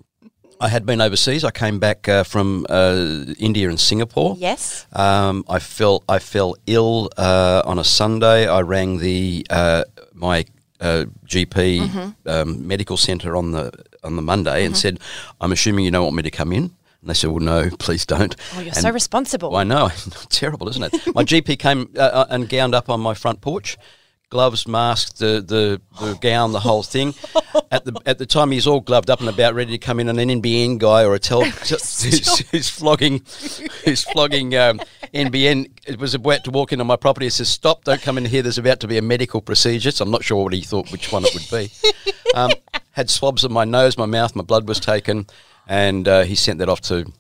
I 0.60 0.70
had 0.70 0.86
been 0.86 1.02
overseas. 1.02 1.43
I 1.43 1.52
came 1.52 1.80
back 1.80 2.08
uh, 2.10 2.24
from 2.24 2.65
uh, 2.70 3.26
India 3.39 3.70
and 3.70 3.80
Singapore. 3.80 4.36
yes. 4.39 4.86
Um, 4.93 5.43
I 5.50 5.60
fell 5.60 6.04
I 6.10 6.20
fell 6.20 6.56
ill 6.65 7.10
uh, 7.17 7.62
on 7.65 7.80
a 7.80 7.84
Sunday. 7.84 8.48
I 8.48 8.62
rang 8.62 8.98
the 9.00 9.46
uh, 9.50 9.84
my 10.13 10.46
uh, 10.80 11.06
GP 11.26 12.13
um, 12.26 12.67
medical 12.67 12.98
centre 12.98 13.36
on 13.36 13.52
the 13.52 13.72
on 14.04 14.15
the 14.15 14.22
Monday 14.22 14.65
and 14.65 14.76
said, 14.76 15.00
"I'm 15.41 15.52
assuming 15.52 15.86
you 15.86 15.91
don't 15.91 16.04
want 16.04 16.15
me 16.15 16.24
to 16.24 16.32
come 16.32 16.52
in." 16.52 16.63
And 17.02 17.10
they 17.10 17.13
said, 17.13 17.30
"Well, 17.30 17.39
no, 17.43 17.70
please 17.80 18.06
don't." 18.06 18.36
Oh, 18.56 18.60
you're 18.60 18.67
And- 18.67 18.78
so 18.78 18.89
responsible. 18.91 19.56
I 19.56 19.63
know, 19.63 19.89
terrible, 20.30 20.70
isn't 20.70 20.84
it? 20.84 21.15
My 21.15 21.24
GP 21.24 21.60
came 21.60 21.89
uh, 21.98 22.26
and 22.30 22.50
gowned 22.50 22.74
up 22.76 22.89
on 22.89 23.00
my 23.00 23.13
front 23.13 23.41
porch, 23.41 23.78
gloves, 24.30 24.68
mask, 24.68 25.18
the, 25.18 25.42
the, 25.46 25.82
the 26.00 26.16
gown, 26.16 26.52
the 26.52 26.60
whole 26.60 26.84
thing. 26.84 27.13
At 27.72 27.84
the 27.84 28.00
at 28.06 28.18
the 28.18 28.26
time, 28.26 28.52
he's 28.52 28.66
all 28.66 28.80
gloved 28.80 29.10
up 29.10 29.20
and 29.20 29.28
about, 29.28 29.54
ready 29.54 29.72
to 29.72 29.78
come 29.78 30.00
in. 30.00 30.08
And 30.08 30.18
an 30.18 30.30
NBN 30.42 30.78
guy 30.78 31.04
or 31.04 31.16
a 31.16 31.20
tel 31.20 31.44
who's, 31.44 32.50
who's 32.50 32.70
flogging, 32.80 33.22
who's 33.84 34.06
flogging 34.06 34.56
um, 34.56 34.80
NBN. 35.13 35.70
It 35.86 36.00
was 36.00 36.13
about 36.13 36.46
to 36.46 36.52
walk 36.52 36.72
into 36.72 36.86
my 36.86 36.96
property. 36.96 37.26
He 37.26 37.30
says, 37.30 37.50
"Stop! 37.50 37.84
Don't 37.84 38.02
come 38.02 38.18
in 38.18 38.24
here. 38.24 38.42
There's 38.42 38.58
about 38.58 38.80
to 38.82 38.88
be 38.88 38.98
a 38.98 39.02
medical 39.02 39.42
procedure." 39.42 39.92
So 39.92 40.06
I'm 40.06 40.12
not 40.12 40.24
sure 40.24 40.42
what 40.42 40.54
he 40.54 40.62
thought, 40.62 40.90
which 40.94 41.12
one 41.12 41.26
it 41.26 41.34
would 41.34 41.50
be. 41.52 41.70
Um, 42.36 42.52
had 42.92 43.10
swabs 43.10 43.44
of 43.44 43.52
my 43.52 43.66
nose, 43.66 43.98
my 43.98 44.06
mouth, 44.06 44.34
my 44.34 44.44
blood 44.44 44.66
was 44.66 44.80
taken, 44.80 45.28
and 45.68 46.08
uh, 46.08 46.24
he 46.24 46.36
sent 46.36 46.60
that 46.60 46.70
off 46.70 46.80
to 46.82 47.12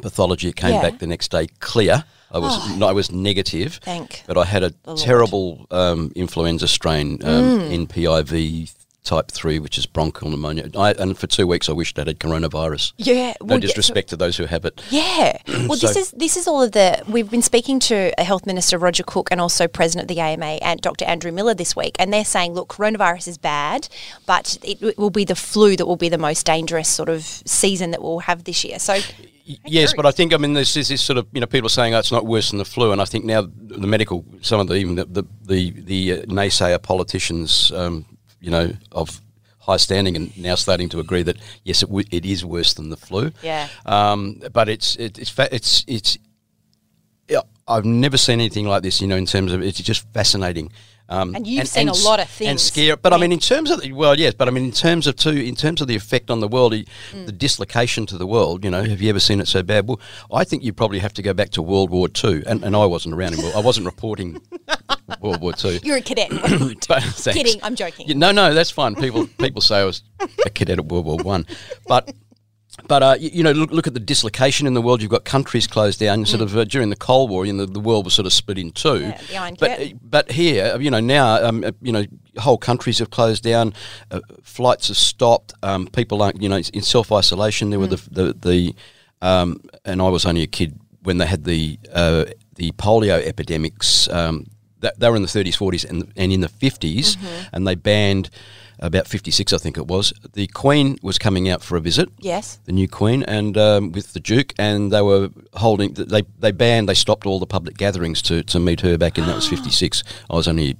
pathology. 0.00 0.48
It 0.48 0.56
came 0.56 0.74
Yeah. 0.76 0.82
back 0.82 1.00
the 1.00 1.06
next 1.06 1.30
day 1.32 1.48
clear. 1.60 2.04
I 2.32 2.38
was 2.38 2.76
no, 2.76 2.88
I 2.88 2.92
was 2.92 3.12
negative, 3.12 3.80
Thank 3.82 4.22
but 4.26 4.38
I 4.38 4.44
had 4.44 4.62
a 4.62 4.72
terrible 4.96 5.66
um, 5.70 6.12
influenza 6.14 6.68
strain, 6.68 7.18
um, 7.24 7.42
Mm. 7.42 7.86
NPIV 7.86 8.72
type 9.04 9.30
three, 9.30 9.58
which 9.58 9.78
is 9.78 9.86
bronchial 9.86 10.30
pneumonia. 10.30 10.70
I, 10.76 10.92
and 10.92 11.18
for 11.18 11.26
two 11.26 11.46
weeks, 11.46 11.68
I 11.68 11.72
wished 11.72 11.98
I 11.98 12.04
had 12.04 12.20
coronavirus. 12.20 12.92
Yeah. 12.98 13.34
No 13.40 13.46
well, 13.46 13.58
yeah, 13.58 13.66
disrespect 13.66 14.10
to 14.10 14.16
those 14.16 14.36
who 14.36 14.46
have 14.46 14.64
it. 14.64 14.80
Yeah. 14.90 15.38
Well, 15.68 15.78
this 15.78 15.96
is 15.96 16.10
this 16.12 16.36
is 16.36 16.48
all 16.48 16.62
of 16.62 16.72
the. 16.72 17.02
We've 17.08 17.30
been 17.30 17.42
speaking 17.42 17.78
to 17.80 18.12
a 18.18 18.24
health 18.24 18.46
minister, 18.46 18.78
Roger 18.78 19.04
Cook, 19.04 19.28
and 19.30 19.40
also 19.40 19.68
president 19.68 20.10
of 20.10 20.14
the 20.14 20.20
AMA, 20.20 20.58
and 20.60 20.80
Dr. 20.80 21.04
Andrew 21.04 21.30
Miller 21.32 21.54
this 21.54 21.76
week, 21.76 21.94
and 21.98 22.12
they're 22.12 22.24
saying, 22.24 22.54
look, 22.54 22.68
coronavirus 22.68 23.28
is 23.28 23.38
bad, 23.38 23.88
but 24.26 24.58
it, 24.62 24.82
it 24.82 24.98
will 24.98 25.10
be 25.10 25.24
the 25.24 25.36
flu 25.36 25.76
that 25.76 25.86
will 25.86 25.96
be 25.96 26.08
the 26.08 26.18
most 26.18 26.44
dangerous 26.46 26.88
sort 26.88 27.08
of 27.08 27.22
season 27.24 27.90
that 27.92 28.02
we'll 28.02 28.20
have 28.20 28.44
this 28.44 28.64
year. 28.64 28.78
So. 28.78 28.98
Yes, 29.44 29.92
but 29.94 30.06
I 30.06 30.10
think 30.10 30.32
I 30.32 30.36
mean 30.36 30.52
there's 30.52 30.74
this, 30.74 30.88
this 30.88 31.02
sort 31.02 31.18
of 31.18 31.26
you 31.32 31.40
know 31.40 31.46
people 31.46 31.68
saying 31.68 31.94
oh, 31.94 31.98
it's 31.98 32.12
not 32.12 32.26
worse 32.26 32.50
than 32.50 32.58
the 32.58 32.64
flu, 32.64 32.92
and 32.92 33.00
I 33.00 33.04
think 33.04 33.24
now 33.24 33.42
the 33.42 33.86
medical 33.86 34.24
some 34.40 34.60
of 34.60 34.68
the 34.68 34.74
even 34.74 34.94
the 34.94 35.04
the 35.04 35.24
the, 35.44 35.70
the 35.70 36.12
uh, 36.12 36.16
naysayer 36.26 36.80
politicians 36.80 37.72
um, 37.72 38.04
you 38.40 38.50
know 38.50 38.72
of 38.92 39.20
high 39.58 39.76
standing 39.76 40.16
and 40.16 40.36
now 40.36 40.56
starting 40.56 40.88
to 40.88 40.98
agree 40.98 41.22
that 41.22 41.36
yes 41.64 41.82
it, 41.82 41.86
w- 41.86 42.06
it 42.10 42.24
is 42.24 42.44
worse 42.44 42.74
than 42.74 42.90
the 42.90 42.96
flu. 42.96 43.32
Yeah. 43.42 43.68
Um, 43.86 44.40
but 44.52 44.68
it's 44.68 44.96
it, 44.96 45.18
it's 45.18 45.30
fa- 45.30 45.54
it's 45.54 45.84
it's 45.86 46.18
yeah, 47.28 47.40
I've 47.66 47.84
never 47.84 48.16
seen 48.16 48.40
anything 48.40 48.66
like 48.66 48.82
this. 48.82 49.00
You 49.00 49.06
know, 49.06 49.16
in 49.16 49.26
terms 49.26 49.52
of 49.52 49.62
it's 49.62 49.80
just 49.80 50.06
fascinating. 50.12 50.70
Um, 51.12 51.34
And 51.36 51.46
you've 51.46 51.68
seen 51.68 51.88
a 51.88 51.92
lot 51.92 52.20
of 52.20 52.28
things. 52.30 52.48
And 52.50 52.58
scare, 52.60 52.96
but 52.96 53.12
I 53.12 53.18
mean, 53.18 53.32
in 53.32 53.38
terms 53.38 53.70
of 53.70 53.82
the, 53.82 53.92
well, 53.92 54.18
yes, 54.18 54.32
but 54.34 54.48
I 54.48 54.50
mean, 54.50 54.64
in 54.64 54.72
terms 54.72 55.06
of 55.06 55.14
too, 55.16 55.30
in 55.30 55.54
terms 55.54 55.80
of 55.82 55.86
the 55.88 55.94
effect 55.94 56.30
on 56.30 56.40
the 56.40 56.48
world, 56.48 56.72
Mm. 56.72 57.26
the 57.26 57.32
dislocation 57.32 58.06
to 58.06 58.16
the 58.16 58.26
world. 58.26 58.64
You 58.64 58.70
know, 58.70 58.82
have 58.82 59.00
you 59.02 59.10
ever 59.10 59.20
seen 59.20 59.40
it 59.40 59.48
so 59.48 59.62
bad? 59.62 59.86
Well, 59.86 60.00
I 60.32 60.44
think 60.44 60.62
you 60.64 60.72
probably 60.72 61.00
have 61.00 61.12
to 61.14 61.22
go 61.22 61.34
back 61.34 61.50
to 61.50 61.60
World 61.62 61.90
War 61.90 62.08
Two, 62.08 62.42
and, 62.46 62.64
and 62.64 62.74
I 62.74 62.86
wasn't 62.86 63.14
around 63.14 63.34
in 63.34 63.42
World, 63.42 63.54
I 63.54 63.60
wasn't 63.60 63.84
reporting 63.86 64.40
World 65.20 65.40
War 65.42 65.52
Two. 65.52 65.78
You're 65.82 65.98
a 65.98 66.00
cadet. 66.02 66.30
But. 66.88 67.02
Kidding, 67.32 67.60
I'm 67.62 67.74
joking. 67.76 68.08
Yeah, 68.08 68.16
no, 68.16 68.32
no, 68.32 68.54
that's 68.54 68.70
fine. 68.70 68.94
People 68.94 69.26
people 69.38 69.60
say 69.60 69.80
I 69.80 69.84
was 69.84 70.02
a 70.46 70.50
cadet 70.50 70.78
at 70.78 70.86
World 70.86 71.04
War 71.04 71.16
One, 71.18 71.46
but 71.86 72.14
but 72.92 73.02
uh, 73.02 73.16
you, 73.18 73.30
you 73.32 73.42
know, 73.42 73.52
look, 73.52 73.70
look 73.70 73.86
at 73.86 73.94
the 73.94 74.00
dislocation 74.00 74.66
in 74.66 74.74
the 74.74 74.82
world. 74.82 75.00
You've 75.00 75.10
got 75.10 75.24
countries 75.24 75.66
closed 75.66 75.98
down. 75.98 76.26
Sort 76.26 76.42
of 76.42 76.54
uh, 76.54 76.64
during 76.64 76.90
the 76.90 76.96
Cold 76.96 77.30
War, 77.30 77.46
you 77.46 77.52
know, 77.54 77.64
the 77.64 77.80
world 77.80 78.04
was 78.04 78.12
sort 78.12 78.26
of 78.26 78.34
split 78.34 78.58
in 78.58 78.70
two. 78.70 79.00
Yeah, 79.00 79.20
the 79.30 79.36
Iron 79.38 79.56
but 79.58 79.70
Curtain. 79.70 80.00
but 80.02 80.30
here, 80.30 80.78
you 80.78 80.90
know, 80.90 81.00
now 81.00 81.42
um, 81.42 81.64
uh, 81.64 81.72
you 81.80 81.90
know, 81.90 82.04
whole 82.36 82.58
countries 82.58 82.98
have 82.98 83.08
closed 83.08 83.42
down. 83.44 83.72
Uh, 84.10 84.20
flights 84.42 84.88
have 84.88 84.98
stopped. 84.98 85.54
Um, 85.62 85.86
people 85.86 86.20
aren't, 86.20 86.42
you 86.42 86.50
know, 86.50 86.60
in 86.74 86.82
self 86.82 87.10
isolation. 87.10 87.70
There 87.70 87.80
were 87.80 87.86
the 87.86 88.08
the, 88.10 88.34
the 88.34 88.74
um, 89.26 89.62
and 89.86 90.02
I 90.02 90.10
was 90.10 90.26
only 90.26 90.42
a 90.42 90.46
kid 90.46 90.78
when 91.02 91.16
they 91.16 91.24
had 91.24 91.44
the 91.44 91.78
uh, 91.94 92.26
the 92.56 92.72
polio 92.72 93.26
epidemics. 93.26 94.06
Um, 94.08 94.48
that 94.80 95.00
they 95.00 95.08
were 95.08 95.16
in 95.16 95.22
the 95.22 95.28
30s, 95.28 95.56
40s, 95.56 95.88
and, 95.88 96.12
and 96.16 96.32
in 96.32 96.40
the 96.40 96.48
50s, 96.48 97.16
and 97.52 97.66
they 97.68 97.76
banned 97.76 98.30
about 98.82 99.06
56, 99.06 99.52
I 99.52 99.58
think 99.58 99.78
it 99.78 99.86
was. 99.86 100.12
The 100.32 100.46
Queen 100.48 100.98
was 101.02 101.16
coming 101.18 101.48
out 101.48 101.62
for 101.62 101.76
a 101.76 101.80
visit 101.80 102.08
yes. 102.18 102.58
the 102.64 102.72
new 102.72 102.88
queen 102.88 103.22
and 103.22 103.56
um, 103.56 103.92
with 103.92 104.12
the 104.12 104.20
duke 104.20 104.52
and 104.58 104.92
they 104.92 105.00
were 105.02 105.30
holding 105.54 105.94
they 105.94 106.22
they 106.38 106.50
banned 106.52 106.88
they 106.88 106.94
stopped 106.94 107.26
all 107.26 107.38
the 107.38 107.46
public 107.46 107.76
gatherings 107.76 108.20
to, 108.22 108.42
to 108.42 108.58
meet 108.58 108.80
her 108.80 108.98
back 108.98 109.18
in 109.18 109.26
that 109.26 109.34
was 109.36 109.48
56 109.56 110.02
i 110.30 110.34
was 110.34 110.48
only 110.48 110.76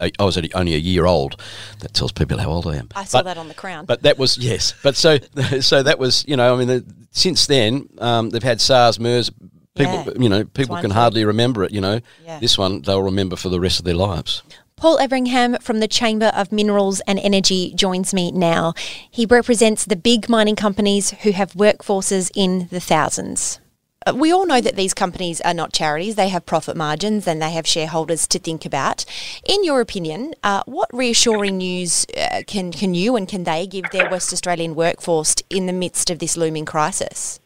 I 0.00 0.24
was 0.24 0.38
only 0.54 0.74
a 0.74 0.78
year 0.78 1.04
old 1.06 1.40
that 1.80 1.92
tells 1.94 2.10
people 2.12 2.38
how 2.38 2.48
old 2.50 2.66
i 2.66 2.76
am 2.76 2.88
I 2.96 3.04
saw 3.04 3.18
But- 3.18 3.24
that 3.24 3.38
on 3.38 3.48
the 3.48 3.54
crown. 3.54 3.84
but 3.86 4.02
that 4.02 4.18
was 4.18 4.38
yes 4.38 4.74
but 4.82 4.96
so 4.96 5.18
so 5.60 5.82
that 5.82 5.98
was 5.98 6.24
you 6.26 6.36
know 6.36 6.54
i 6.54 6.58
mean 6.58 6.68
the, 6.68 6.84
since 7.10 7.46
then 7.46 7.88
um, 7.98 8.30
they've 8.30 8.42
had 8.42 8.60
sars 8.60 8.98
mers 8.98 9.30
people 9.76 10.04
Yeah. 10.06 10.12
you 10.18 10.28
know 10.28 10.44
people 10.44 10.76
can 10.80 10.90
hardly 10.90 11.24
remember 11.24 11.64
it 11.64 11.72
you 11.72 11.80
know 11.80 12.00
Yeah. 12.24 12.38
this 12.40 12.58
one 12.58 12.82
they'll 12.82 13.02
remember 13.02 13.36
for 13.36 13.50
the 13.50 13.60
rest 13.60 13.78
of 13.78 13.84
their 13.84 13.94
lives 13.94 14.42
Paul 14.80 14.98
Everingham 14.98 15.58
from 15.60 15.80
the 15.80 15.86
Chamber 15.86 16.32
of 16.34 16.50
Minerals 16.52 17.00
and 17.00 17.18
Energy 17.18 17.74
joins 17.74 18.14
me 18.14 18.32
now. 18.32 18.72
He 19.10 19.26
represents 19.26 19.84
the 19.84 19.94
big 19.94 20.30
mining 20.30 20.56
companies 20.56 21.10
who 21.22 21.32
have 21.32 21.52
workforces 21.52 22.30
in 22.34 22.66
the 22.70 22.80
thousands. 22.80 23.60
Uh, 24.06 24.14
We 24.16 24.32
all 24.32 24.46
know 24.46 24.62
that 24.62 24.76
these 24.76 24.94
companies 24.94 25.42
are 25.42 25.52
not 25.52 25.74
charities. 25.74 26.14
They 26.14 26.30
have 26.30 26.46
profit 26.46 26.78
margins 26.78 27.26
and 27.28 27.42
they 27.42 27.50
have 27.50 27.66
shareholders 27.66 28.26
to 28.28 28.38
think 28.38 28.64
about. 28.64 29.04
In 29.44 29.62
your 29.64 29.82
opinion, 29.82 30.32
uh, 30.42 30.62
what 30.64 30.88
reassuring 30.94 31.58
news 31.58 32.06
uh, 32.16 32.40
can, 32.46 32.72
can 32.72 32.94
you 32.94 33.16
and 33.16 33.28
can 33.28 33.44
they 33.44 33.66
give 33.66 33.84
their 33.92 34.08
West 34.08 34.32
Australian 34.32 34.74
workforce 34.74 35.34
in 35.50 35.66
the 35.66 35.74
midst 35.74 36.08
of 36.08 36.20
this 36.20 36.38
looming 36.38 36.64
crisis? 36.64 37.38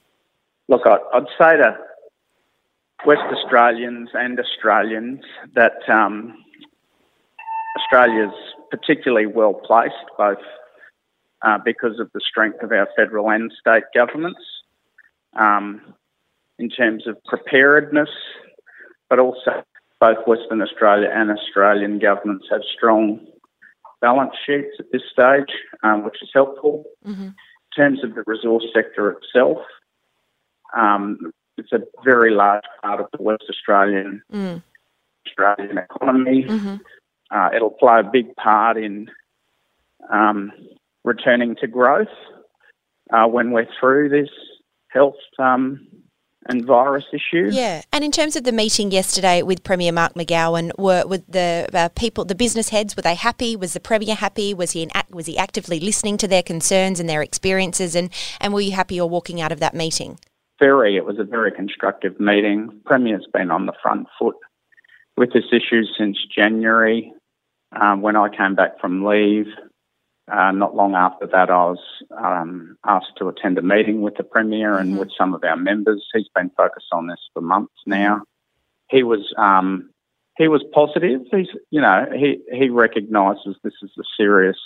Look, 0.68 0.83
I- 0.87 1.03
I'd 1.12 1.27
say 1.37 1.57
to 1.57 1.77
West 3.05 3.27
Australians 3.33 4.11
and 4.14 4.38
Australians 4.38 5.25
that 5.57 5.79
um, 5.92 6.44
Australia's 7.79 8.35
particularly 8.71 9.27
well 9.27 9.55
placed, 9.55 9.95
both 10.17 10.39
uh, 11.43 11.59
because 11.65 12.01
of 12.01 12.11
the 12.15 12.21
strength 12.21 12.63
of 12.63 12.73
our 12.73 12.89
federal 12.97 13.31
and 13.31 13.53
state 13.59 13.85
governments, 13.95 14.41
um, 15.37 15.81
in 16.59 16.69
terms 16.69 17.07
of 17.07 17.23
preparedness, 17.25 18.11
but 19.11 19.19
also 19.19 19.63
both 20.01 20.19
Western 20.27 20.63
Australia 20.63 21.11
and 21.13 21.31
Australian 21.31 21.99
governments 21.99 22.47
have 22.51 22.63
strong 22.77 23.27
balance 24.01 24.35
sheets 24.47 24.77
at 24.79 24.87
this 24.93 25.03
stage, 25.11 25.53
um, 25.83 26.05
which 26.05 26.23
is 26.23 26.31
helpful. 26.33 26.85
In 27.25 27.35
terms 27.77 28.05
of 28.05 28.15
the 28.15 28.23
resource 28.27 28.65
sector 28.75 29.11
itself, 29.11 29.59
um, 30.77 31.33
it's 31.57 31.73
a 31.73 31.81
very 32.05 32.31
large 32.31 32.65
part 32.83 33.01
of 33.01 33.07
the 33.17 33.23
West 33.23 33.45
Australian 33.49 34.23
Mm. 34.33 34.63
Australian 35.27 35.79
economy. 35.79 36.45
Mm-hmm. 36.45 36.77
Uh, 37.31 37.51
it'll 37.55 37.71
play 37.71 38.01
a 38.01 38.11
big 38.11 38.35
part 38.37 38.77
in 38.77 39.09
um, 40.13 40.53
returning 41.05 41.57
to 41.61 41.67
growth 41.67 42.09
uh, 43.13 43.27
when 43.27 43.51
we're 43.51 43.67
through 43.81 44.09
this 44.09 44.31
health 44.89 45.15
um, 45.39 45.87
and 46.47 46.65
virus 46.65 47.05
issue. 47.13 47.49
Yeah, 47.51 47.83
and 47.93 48.05
in 48.05 48.13
terms 48.13 48.37
of 48.37 48.45
the 48.45 48.53
meeting 48.53 48.91
yesterday 48.91 49.43
with 49.43 49.63
Premier 49.63 49.93
Mark 49.93 50.15
McGowan, 50.15 50.71
were 50.79 51.07
with 51.07 51.25
the 51.27 51.69
uh, 51.73 51.89
people, 51.91 52.25
the 52.25 52.35
business 52.35 52.69
heads, 52.69 52.97
were 52.97 53.03
they 53.03 53.15
happy? 53.15 53.57
Was 53.57 53.73
the 53.73 53.81
Premier 53.81 54.15
happy? 54.15 54.55
Was 54.55 54.73
he 54.73 54.83
in 54.83 54.91
was 55.11 55.27
he 55.27 55.39
actively 55.39 55.81
listening 55.81 56.17
to 56.19 56.29
their 56.29 56.43
concerns 56.43 57.01
and 57.01 57.09
their 57.09 57.23
experiences? 57.23 57.95
And 57.95 58.11
and 58.41 58.53
were 58.53 58.61
you 58.61 58.73
happy 58.73 59.01
or 59.01 59.09
walking 59.09 59.41
out 59.41 59.53
of 59.53 59.61
that 59.61 59.75
meeting? 59.75 60.19
Very, 60.61 60.97
it 60.97 61.05
was 61.05 61.19
a 61.19 61.25
very 61.25 61.51
constructive 61.51 62.21
meeting. 62.21 62.81
Premier's 62.85 63.27
been 63.33 63.51
on 63.51 63.67
the 63.67 63.73
front 63.83 64.07
foot 64.19 64.37
with 65.16 65.33
this 65.33 65.44
issue 65.53 65.83
since 65.96 66.18
January 66.35 67.12
um, 67.81 68.03
when 68.03 68.16
I 68.16 68.29
came 68.35 68.55
back 68.55 68.81
from 68.81 69.05
leave. 69.05 69.46
Uh, 70.31 70.53
not 70.53 70.74
long 70.74 70.94
after 70.94 71.27
that, 71.27 71.50
I 71.50 71.64
was 71.66 71.81
um, 72.16 72.79
asked 72.87 73.12
to 73.18 73.29
attend 73.29 73.59
a 73.59 73.62
meeting 73.62 74.00
with 74.00 74.16
the 74.16 74.24
Premier 74.24 74.79
and 74.79 74.98
with 74.98 75.11
some 75.18 75.35
of 75.35 75.44
our 75.44 75.57
members. 75.57 76.03
He's 76.14 76.29
been 76.35 76.50
focused 76.57 76.87
on 76.92 77.09
this 77.09 77.20
for 77.35 77.42
months 77.42 77.74
now. 77.85 78.22
He 78.88 79.03
was 79.03 79.35
um, 79.37 79.90
he 80.38 80.48
was 80.48 80.64
positive. 80.72 81.20
He's 81.31 81.48
you 81.70 81.81
know 81.81 82.07
he 82.14 82.38
he 82.50 82.70
recognises 82.70 83.57
this 83.62 83.74
is 83.83 83.90
a 83.98 84.03
serious 84.16 84.57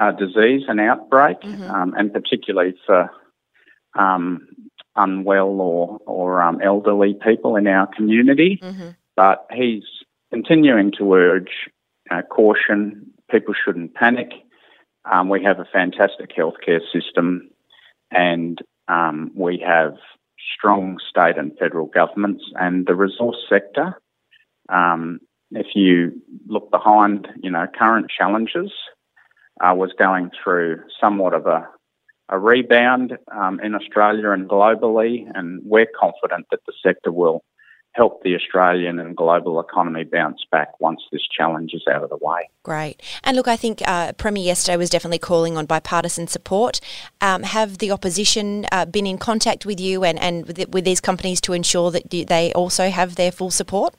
uh, 0.00 0.12
disease 0.12 0.62
and 0.68 0.80
outbreak, 0.80 1.44
um, 1.68 1.92
and 1.96 2.10
particularly 2.10 2.74
for 2.86 3.10
um, 3.98 4.48
unwell 4.96 5.60
or 5.60 6.00
or 6.06 6.40
um, 6.40 6.62
elderly 6.62 7.14
people 7.22 7.56
in 7.56 7.66
our 7.66 7.88
community. 7.94 8.58
But 9.16 9.46
he's 9.52 9.84
continuing 10.32 10.92
to 10.98 11.14
urge 11.14 11.50
uh, 12.10 12.22
caution. 12.22 13.12
People 13.30 13.54
shouldn't 13.54 13.94
panic. 13.94 14.30
Um, 15.10 15.28
we 15.28 15.42
have 15.42 15.58
a 15.58 15.66
fantastic 15.72 16.30
healthcare 16.36 16.80
system, 16.92 17.50
and 18.10 18.58
um, 18.88 19.32
we 19.34 19.62
have 19.66 19.94
strong 20.56 20.98
state 21.08 21.36
and 21.36 21.56
federal 21.58 21.86
governments, 21.86 22.44
and 22.54 22.86
the 22.86 22.94
resource 22.94 23.38
sector 23.48 23.96
um, 24.68 25.20
if 25.50 25.68
you 25.74 26.22
look 26.46 26.70
behind, 26.70 27.28
you 27.42 27.50
know, 27.50 27.66
current 27.78 28.06
challenges, 28.10 28.72
uh, 29.60 29.74
was 29.74 29.92
going 29.98 30.30
through 30.42 30.82
somewhat 31.00 31.34
of 31.34 31.46
a, 31.46 31.68
a 32.30 32.38
rebound 32.38 33.18
um, 33.30 33.60
in 33.60 33.74
Australia 33.74 34.30
and 34.30 34.48
globally, 34.48 35.30
and 35.34 35.60
we're 35.64 35.86
confident 35.98 36.46
that 36.50 36.60
the 36.66 36.72
sector 36.82 37.12
will 37.12 37.44
help 37.92 38.22
the 38.22 38.34
Australian 38.34 38.98
and 38.98 39.14
global 39.14 39.60
economy 39.60 40.04
bounce 40.04 40.42
back 40.50 40.80
once 40.80 41.02
this 41.12 41.26
challenge 41.28 41.72
is 41.74 41.84
out 41.92 42.02
of 42.02 42.08
the 42.08 42.16
way. 42.16 42.48
Great. 42.62 43.02
And 43.22 43.36
look, 43.36 43.48
I 43.48 43.56
think 43.56 43.82
uh, 43.86 44.12
Premier 44.12 44.42
yesterday 44.42 44.78
was 44.78 44.88
definitely 44.88 45.18
calling 45.18 45.58
on 45.58 45.66
bipartisan 45.66 46.26
support. 46.26 46.80
Um, 47.20 47.42
have 47.42 47.78
the 47.78 47.90
opposition 47.90 48.66
uh, 48.72 48.86
been 48.86 49.06
in 49.06 49.18
contact 49.18 49.66
with 49.66 49.78
you 49.78 50.04
and, 50.04 50.18
and 50.18 50.46
with, 50.46 50.68
with 50.70 50.84
these 50.84 51.00
companies 51.00 51.40
to 51.42 51.52
ensure 51.52 51.90
that 51.90 52.10
they 52.10 52.52
also 52.54 52.88
have 52.88 53.16
their 53.16 53.30
full 53.30 53.50
support? 53.50 53.94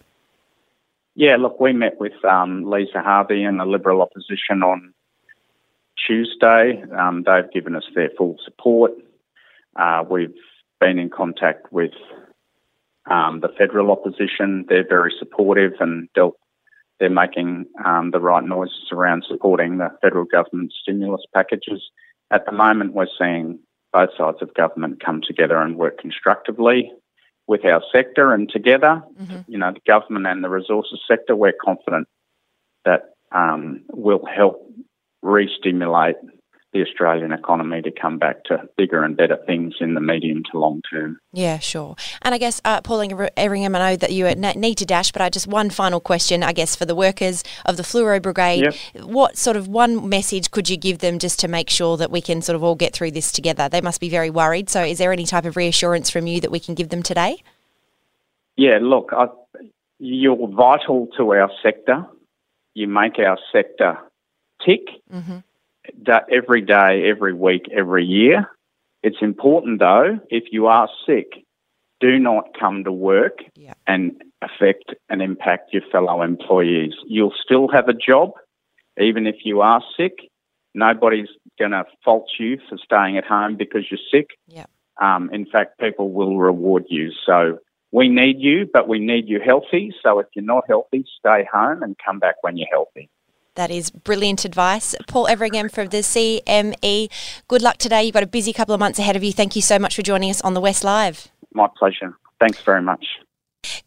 Yeah, 1.16 1.36
look, 1.36 1.60
we 1.60 1.74
met 1.74 2.00
with 2.00 2.14
um, 2.26 2.64
Liza 2.64 3.02
Harvey 3.02 3.44
and 3.44 3.60
the 3.60 3.66
Liberal 3.66 4.02
opposition 4.02 4.64
on 4.64 4.94
Tuesday. 6.08 6.84
Um, 6.98 7.24
they've 7.24 7.52
given 7.52 7.76
us 7.76 7.84
their 7.94 8.10
full 8.18 8.38
support. 8.44 8.94
Uh, 9.76 10.04
we've 10.10 10.34
been 10.80 10.98
in 10.98 11.12
contact 11.12 11.72
with 11.72 11.92
um, 13.10 13.42
the 13.42 13.50
federal 13.58 13.92
opposition, 13.92 14.66
they're 14.68 14.88
very 14.88 15.14
supportive 15.18 15.74
and 15.80 16.08
they're 16.16 17.10
making 17.10 17.66
um, 17.84 18.12
the 18.12 18.20
right 18.20 18.44
noises 18.44 18.88
around 18.92 19.26
supporting 19.28 19.78
the 19.78 19.90
federal 20.02 20.26
government 20.26 20.72
stimulus 20.82 21.24
packages. 21.34 21.82
At 22.32 22.46
the 22.46 22.52
moment, 22.52 22.94
we're 22.94 23.08
seeing 23.20 23.60
both 23.92 24.10
sides 24.18 24.38
of 24.42 24.54
government 24.54 25.04
come 25.04 25.22
together 25.26 25.58
and 25.58 25.78
work 25.78 26.00
constructively 26.00 26.92
with 27.48 27.66
our 27.66 27.82
sector, 27.92 28.34
and 28.34 28.50
together, 28.50 29.04
mm-hmm. 29.20 29.52
you 29.52 29.58
know, 29.58 29.72
the 29.74 29.82
government 29.86 30.26
and 30.28 30.44
the 30.44 30.50
resources 30.50 31.00
sector, 31.08 31.36
we're 31.36 31.54
confident 31.64 32.08
that 32.86 33.14
um, 33.34 33.82
will 33.92 34.26
help 34.26 34.66
re-stimulate 35.22 36.16
the 36.74 36.82
Australian 36.82 37.32
economy 37.32 37.82
to 37.82 37.92
come 37.92 38.18
back 38.18 38.44
to 38.46 38.68
bigger 38.78 39.04
and 39.04 39.16
better 39.16 39.38
things 39.46 39.76
in 39.80 39.94
the 39.94 40.02
medium 40.02 40.44
to 40.52 40.58
long 40.58 40.82
term. 40.92 41.20
Yeah, 41.32 41.60
sure. 41.60 41.96
And 42.24 42.34
I 42.34 42.38
guess, 42.38 42.60
uh, 42.66 42.82
Paul 42.82 43.02
Everingham, 43.38 43.76
I 43.76 43.80
know 43.80 43.96
that 43.96 44.12
you 44.12 44.26
need 44.34 44.78
to 44.80 44.86
dash, 44.86 45.12
but 45.12 45.22
I 45.22 45.30
just 45.30 45.48
one 45.48 45.70
final 45.70 46.00
question, 46.00 46.42
I 46.44 46.52
guess, 46.52 46.76
for 46.76 46.86
the 46.86 46.96
workers 46.96 47.44
of 47.66 47.78
the 47.78 47.84
Fluoro 47.84 48.22
Brigade. 48.22 48.64
Yep. 48.64 49.06
What 49.06 49.38
sort 49.38 49.56
of 49.56 49.68
one 49.68 50.10
message 50.10 50.52
could 50.52 50.70
you 50.70 50.78
give 50.78 51.00
them 51.00 51.20
just 51.20 51.40
to 51.42 51.48
make 51.48 51.70
sure 51.70 51.96
that 51.98 52.12
we 52.12 52.22
can 52.22 52.42
sort 52.42 52.56
of 52.56 52.64
all 52.64 52.76
get 52.76 52.94
through 52.94 53.12
this 53.12 53.32
together? 53.32 53.70
They 53.70 53.82
must 53.82 54.02
be 54.02 54.10
very 54.10 54.30
worried. 54.30 54.70
So, 54.70 54.84
is 54.84 54.98
there 54.98 55.14
any 55.14 55.26
type 55.26 55.46
of 55.46 55.56
reassurance 55.56 56.10
from 56.10 56.28
you 56.28 56.42
that 56.42 56.52
we 56.52 56.60
can 56.60 56.74
give 56.74 56.90
them 56.90 57.04
today? 57.04 57.44
Yeah, 58.56 58.80
look, 58.82 59.12
I, 59.14 59.28
you're 60.00 60.48
vital 60.48 61.08
to 61.18 61.34
our 61.34 61.52
sector. 61.62 62.06
You 62.74 62.88
make 62.88 63.20
our 63.20 63.38
sector 63.52 64.00
tick. 64.66 64.82
Mm-hmm 65.14 65.40
every 66.32 66.62
day, 66.62 67.10
every 67.10 67.34
week, 67.34 67.66
every 67.76 68.06
year. 68.06 68.50
It's 69.02 69.18
important 69.22 69.80
though, 69.80 70.20
if 70.30 70.46
you 70.52 70.68
are 70.68 70.90
sick, 71.06 71.28
do 72.00 72.20
not 72.20 72.58
come 72.60 72.84
to 72.84 72.92
work 72.92 73.40
yeah. 73.56 73.74
and 73.88 74.22
affect 74.42 74.94
and 75.10 75.22
impact 75.22 75.74
your 75.74 75.84
fellow 75.92 76.22
employees. 76.22 76.94
You'll 77.08 77.34
still 77.44 77.68
have 77.70 77.88
a 77.88 77.94
job, 77.94 78.32
even 79.00 79.28
if 79.28 79.36
you 79.44 79.62
are 79.62 79.82
sick. 79.98 80.14
Nobody's 80.74 81.30
going 81.60 81.72
to 81.72 81.86
fault 82.04 82.30
you 82.40 82.60
for 82.68 82.78
staying 82.78 83.18
at 83.18 83.26
home 83.26 83.58
because 83.58 83.86
you're 83.92 84.00
sick. 84.12 84.32
Yeah. 84.48 84.66
Um, 85.02 85.30
in 85.34 85.46
fact, 85.46 85.80
people 85.80 86.12
will 86.12 86.38
reward 86.38 86.86
you. 86.90 87.12
So 87.26 87.60
we 87.92 88.10
need 88.10 88.40
you, 88.40 88.68
but 88.72 88.88
we 88.88 89.00
need 89.00 89.28
you 89.28 89.40
healthy. 89.40 89.94
So 90.02 90.20
if 90.20 90.28
you're 90.34 90.46
not 90.46 90.64
healthy, 90.68 91.06
stay 91.20 91.48
home 91.52 91.84
and 91.84 91.96
come 92.04 92.20
back 92.20 92.36
when 92.42 92.58
you're 92.58 92.68
healthy. 92.72 93.10
That 93.56 93.70
is 93.70 93.92
brilliant 93.92 94.46
advice. 94.46 94.96
Paul 95.08 95.28
Everingham 95.28 95.70
from 95.70 95.90
the 95.90 95.98
CME. 95.98 97.10
Good 97.48 97.62
luck 97.62 97.78
today. 97.78 98.04
You've 98.04 98.14
got 98.14 98.24
a 98.24 98.28
busy 98.28 98.52
couple 98.52 98.74
of 98.74 98.80
months 98.80 98.98
ahead 98.98 99.16
of 99.16 99.24
you. 99.24 99.32
Thank 99.32 99.56
you 99.56 99.62
so 99.62 99.78
much 99.78 99.96
for 99.96 100.02
joining 100.02 100.32
us 100.32 100.42
on 100.42 100.56
the 100.56 100.62
West 100.62 100.84
Live. 100.84 101.28
My 101.54 101.68
pleasure. 101.78 102.18
Thanks 102.40 102.62
very 102.62 102.82
much. 102.82 103.06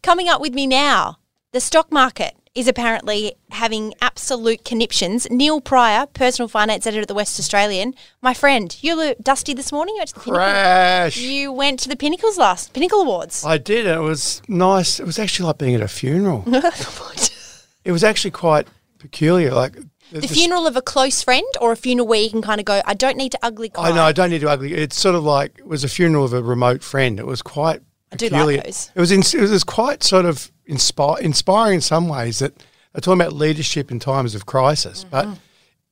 Coming 0.01 0.29
up 0.29 0.39
with 0.39 0.53
me 0.53 0.67
now, 0.67 1.17
the 1.51 1.59
stock 1.59 1.91
market 1.91 2.33
is 2.55 2.67
apparently 2.67 3.35
having 3.51 3.93
absolute 4.01 4.63
conniptions. 4.63 5.29
Neil 5.29 5.59
Pryor, 5.59 6.07
personal 6.07 6.47
finance 6.47 6.87
editor 6.87 7.01
at 7.01 7.07
the 7.09 7.13
West 7.13 7.37
Australian, 7.37 7.93
my 8.21 8.33
friend, 8.33 8.75
you 8.81 8.95
were 8.95 9.15
dusty 9.21 9.53
this 9.53 9.71
morning. 9.71 9.95
You 9.95 9.99
went 9.99 10.09
to 10.09 10.15
the 10.15 10.19
Crash. 10.21 11.15
Pinnacle. 11.15 11.31
You 11.35 11.51
went 11.51 11.79
to 11.81 11.89
the 11.89 11.95
Pinnacles 11.95 12.37
last 12.37 12.73
Pinnacle 12.73 13.01
Awards. 13.01 13.45
I 13.45 13.57
did. 13.57 13.85
It 13.85 13.99
was 13.99 14.41
nice. 14.47 14.99
It 14.99 15.05
was 15.05 15.19
actually 15.19 15.47
like 15.47 15.57
being 15.57 15.75
at 15.75 15.81
a 15.81 15.87
funeral. 15.89 16.43
it 17.85 17.91
was 17.91 18.03
actually 18.03 18.31
quite 18.31 18.67
peculiar. 19.09 19.53
Like 19.53 19.73
the, 20.11 20.21
the 20.21 20.27
funeral 20.27 20.67
of 20.67 20.75
a 20.75 20.81
close 20.81 21.23
friend, 21.23 21.47
or 21.59 21.71
a 21.71 21.75
funeral 21.75 22.07
where 22.07 22.21
you 22.21 22.29
can 22.29 22.41
kind 22.41 22.59
of 22.59 22.65
go, 22.65 22.81
I 22.85 22.93
don't 22.93 23.17
need 23.17 23.31
to 23.33 23.39
ugly 23.41 23.69
cry. 23.69 23.89
I 23.89 23.91
know 23.91 24.03
I 24.03 24.11
don't 24.11 24.29
need 24.29 24.41
to 24.41 24.49
ugly. 24.49 24.73
It's 24.73 24.99
sort 24.99 25.15
of 25.15 25.23
like 25.23 25.59
it 25.59 25.67
was 25.67 25.83
a 25.83 25.89
funeral 25.89 26.25
of 26.25 26.33
a 26.33 26.41
remote 26.41 26.83
friend. 26.83 27.19
It 27.19 27.25
was 27.25 27.41
quite. 27.41 27.81
Peculiar. 28.09 28.37
I 28.37 28.39
do 28.39 28.55
like 28.57 28.65
those. 28.65 28.91
It 28.95 28.99
was 28.99 29.11
in, 29.11 29.19
it 29.19 29.49
was 29.49 29.63
quite 29.65 30.01
sort 30.01 30.25
of 30.25 30.49
inspire, 30.65 31.19
inspiring 31.19 31.75
in 31.75 31.81
some 31.81 32.07
ways 32.07 32.39
that 32.39 32.57
they're 32.93 33.01
talking 33.01 33.19
about 33.19 33.33
leadership 33.33 33.91
in 33.91 33.99
times 33.99 34.33
of 34.33 34.45
crisis. 34.45 35.03
Mm-hmm. 35.03 35.31
But 35.31 35.39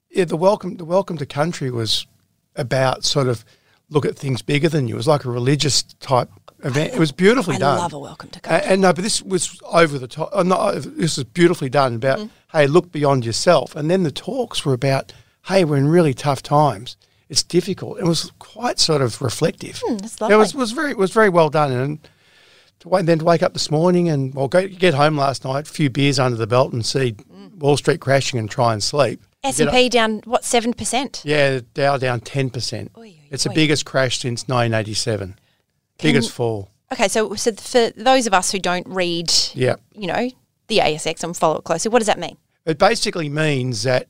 yeah, 0.10 0.24
the 0.24 0.38
welcome 0.38 0.78
the 0.78 0.86
welcome 0.86 1.18
to 1.18 1.26
country 1.26 1.70
was 1.70 2.08
about 2.56 3.04
sort 3.04 3.28
of 3.28 3.44
look 3.90 4.06
at 4.06 4.16
things 4.16 4.42
bigger 4.42 4.70
than 4.70 4.88
you. 4.88 4.96
It 4.96 4.98
was 4.98 5.08
like 5.08 5.26
a 5.26 5.30
religious 5.30 5.84
type 5.84 6.30
event. 6.64 6.94
It 6.94 7.00
was 7.00 7.12
beautifully 7.12 7.58
I 7.58 7.60
done. 7.60 7.78
I 7.78 7.82
love 7.82 7.94
a 7.94 8.00
welcome 8.00 8.30
to 8.30 8.40
country. 8.40 8.64
And, 8.64 8.72
and, 8.72 8.82
no, 8.82 8.94
but 8.94 9.04
this 9.04 9.22
was 9.22 9.60
over 9.66 10.00
the 10.00 10.08
top. 10.08 10.30
Uh, 10.34 10.44
not, 10.44 10.76
this 10.76 11.18
was 11.18 11.24
beautifully 11.26 11.70
done 11.70 11.96
about, 11.96 12.20
mm. 12.20 12.30
Hey, 12.56 12.68
look 12.68 12.92
beyond 12.92 13.26
yourself. 13.26 13.76
And 13.76 13.92
then 13.92 14.04
the 14.04 14.12
talks 14.12 14.66
were 14.66 14.74
about, 14.74 15.12
hey, 15.48 15.66
we're 15.66 15.78
in 15.78 15.88
really 15.88 16.14
tough 16.14 16.42
times. 16.42 16.96
It's 17.28 17.44
difficult. 17.44 18.00
It 18.00 18.06
was 18.06 18.32
quite 18.40 18.80
sort 18.80 19.02
of 19.02 19.22
reflective. 19.22 19.82
Mm. 19.88 20.32
It 20.32 20.36
was, 20.36 20.56
was 20.56 20.72
very 20.72 20.94
was 20.94 21.12
very 21.12 21.30
well 21.30 21.50
done. 21.50 21.72
And 21.72 22.08
to 22.80 22.90
wait, 22.90 23.08
then 23.08 23.20
to 23.20 23.26
wake 23.26 23.42
up 23.42 23.54
this 23.54 23.72
morning 23.72 24.10
and 24.10 24.34
well, 24.34 24.48
go 24.48 24.68
get 24.68 24.94
home 24.94 25.18
last 25.18 25.44
night, 25.44 25.68
a 25.68 25.72
few 25.72 25.90
beers 25.90 26.20
under 26.20 26.38
the 26.38 26.48
belt, 26.48 26.72
and 26.72 26.86
see 26.86 27.14
mm. 27.14 27.56
Wall 27.58 27.78
Street 27.78 28.00
crashing 28.00 28.40
and 28.40 28.50
try 28.50 28.74
and 28.74 28.84
sleep. 28.84 29.22
S 29.44 29.60
and 29.60 29.72
P 29.72 29.90
down 29.90 30.22
what 30.26 30.44
seven 30.44 30.74
percent? 30.74 31.24
Yeah, 31.26 31.62
Dow 31.74 31.98
down 31.98 32.20
ten 32.22 32.52
percent. 32.52 32.92
It's 33.32 33.44
the 33.44 33.50
biggest 33.50 33.86
crash 33.86 34.20
since 34.20 34.44
1987. 34.44 35.38
Biggest 35.98 36.32
fall. 36.32 36.70
Okay, 36.94 37.08
so 37.08 37.34
so 37.36 37.52
for 37.54 37.90
those 37.98 38.28
of 38.28 38.34
us 38.34 38.52
who 38.52 38.60
don't 38.60 38.88
read, 38.88 39.32
yeah. 39.54 39.76
you 39.94 40.08
know, 40.08 40.30
the 40.68 40.78
ASX 40.78 41.24
and 41.24 41.36
follow 41.36 41.58
it 41.58 41.64
closely, 41.64 41.90
what 41.90 42.00
does 42.00 42.08
that 42.08 42.20
mean? 42.20 42.38
It 42.66 42.78
basically 42.78 43.30
means 43.30 43.84
that 43.84 44.08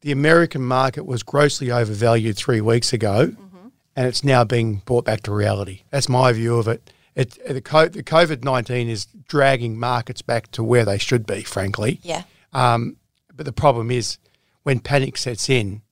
the 0.00 0.12
American 0.12 0.62
market 0.62 1.04
was 1.04 1.22
grossly 1.22 1.70
overvalued 1.70 2.36
three 2.36 2.60
weeks 2.60 2.92
ago, 2.92 3.28
mm-hmm. 3.28 3.68
and 3.96 4.06
it's 4.06 4.24
now 4.24 4.44
being 4.44 4.76
brought 4.86 5.04
back 5.04 5.22
to 5.22 5.32
reality. 5.32 5.82
That's 5.90 6.08
my 6.08 6.32
view 6.32 6.56
of 6.56 6.68
it. 6.68 6.92
It 7.14 7.30
the, 7.46 7.54
the 7.54 8.02
COVID 8.02 8.44
nineteen 8.44 8.88
is 8.88 9.06
dragging 9.26 9.78
markets 9.78 10.22
back 10.22 10.50
to 10.52 10.62
where 10.62 10.84
they 10.84 10.98
should 10.98 11.26
be, 11.26 11.42
frankly. 11.42 12.00
Yeah. 12.02 12.22
Um, 12.52 12.96
but 13.34 13.44
the 13.44 13.52
problem 13.52 13.90
is 13.90 14.18
when 14.62 14.80
panic 14.80 15.16
sets 15.16 15.50
in, 15.50 15.82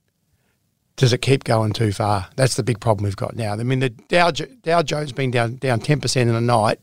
does 0.97 1.13
it 1.13 1.19
keep 1.19 1.45
going 1.45 1.73
too 1.73 1.93
far? 1.93 2.29
That's 2.37 2.55
the 2.55 2.63
big 2.63 2.81
problem 2.81 3.05
we've 3.05 3.17
got 3.17 3.37
now. 3.37 3.53
I 3.53 3.63
mean, 3.63 3.81
the 3.81 3.91
Dow, 3.91 4.31
Dow 4.31 4.83
Jones 4.83 5.13
being 5.13 5.31
down 5.31 5.57
down 5.57 5.81
ten 5.81 6.01
percent 6.01 6.31
in 6.31 6.37
a 6.37 6.41
night 6.41 6.79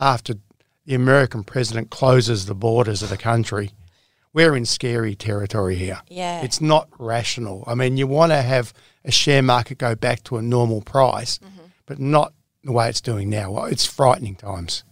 after 0.00 0.34
the 0.84 0.94
American 0.94 1.44
president 1.44 1.90
closes 1.90 2.46
the 2.46 2.54
borders 2.54 3.02
of 3.02 3.08
the 3.08 3.16
country. 3.16 3.70
We're 4.36 4.54
in 4.54 4.66
scary 4.66 5.14
territory 5.14 5.76
here. 5.76 6.02
Yeah, 6.08 6.42
it's 6.42 6.60
not 6.60 6.90
rational. 6.98 7.64
I 7.66 7.74
mean, 7.74 7.96
you 7.96 8.06
want 8.06 8.32
to 8.32 8.42
have 8.42 8.74
a 9.02 9.10
share 9.10 9.40
market 9.40 9.78
go 9.78 9.94
back 9.94 10.24
to 10.24 10.36
a 10.36 10.42
normal 10.42 10.82
price, 10.82 11.38
mm-hmm. 11.38 11.68
but 11.86 11.98
not 11.98 12.34
the 12.62 12.72
way 12.72 12.90
it's 12.90 13.00
doing 13.00 13.30
now. 13.30 13.64
It's 13.64 13.86
frightening 13.86 14.34
times. 14.34 14.84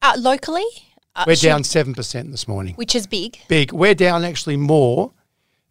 Uh, 0.00 0.14
locally, 0.16 0.62
uh, 1.16 1.24
we're 1.26 1.34
down 1.34 1.64
seven 1.64 1.92
percent 1.92 2.30
this 2.30 2.46
morning, 2.46 2.74
which 2.76 2.94
is 2.94 3.08
big. 3.08 3.40
Big. 3.48 3.72
We're 3.72 3.96
down 3.96 4.22
actually 4.22 4.56
more 4.56 5.10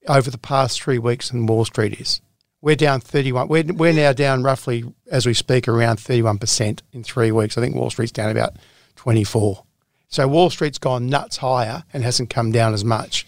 over 0.10 0.30
the 0.30 0.38
past 0.38 0.82
three 0.82 1.00
weeks 1.00 1.30
than 1.30 1.46
Wall 1.46 1.64
Street 1.64 2.02
is. 2.02 2.20
We're 2.60 2.76
down 2.76 3.00
31. 3.00 3.48
We're, 3.48 3.64
we're 3.72 3.94
now 3.94 4.12
down 4.12 4.44
roughly, 4.44 4.84
as 5.10 5.26
we 5.26 5.34
speak, 5.34 5.70
around 5.70 6.00
31% 6.00 6.82
in 6.92 7.04
three 7.06 7.32
weeks. 7.32 7.58
I 7.58 7.62
think 7.62 7.74
Wall 7.74 7.90
Street's 7.90 8.12
down 8.12 8.32
about 8.32 8.58
24. 8.98 9.64
So 10.10 10.28
Wall 10.28 10.50
Street's 10.50 10.78
gone 10.78 11.08
nuts 11.08 11.38
higher 11.38 11.84
and 11.94 12.04
hasn't 12.04 12.30
come 12.30 12.52
down 12.52 12.74
as 12.74 12.84
much. 12.86 13.26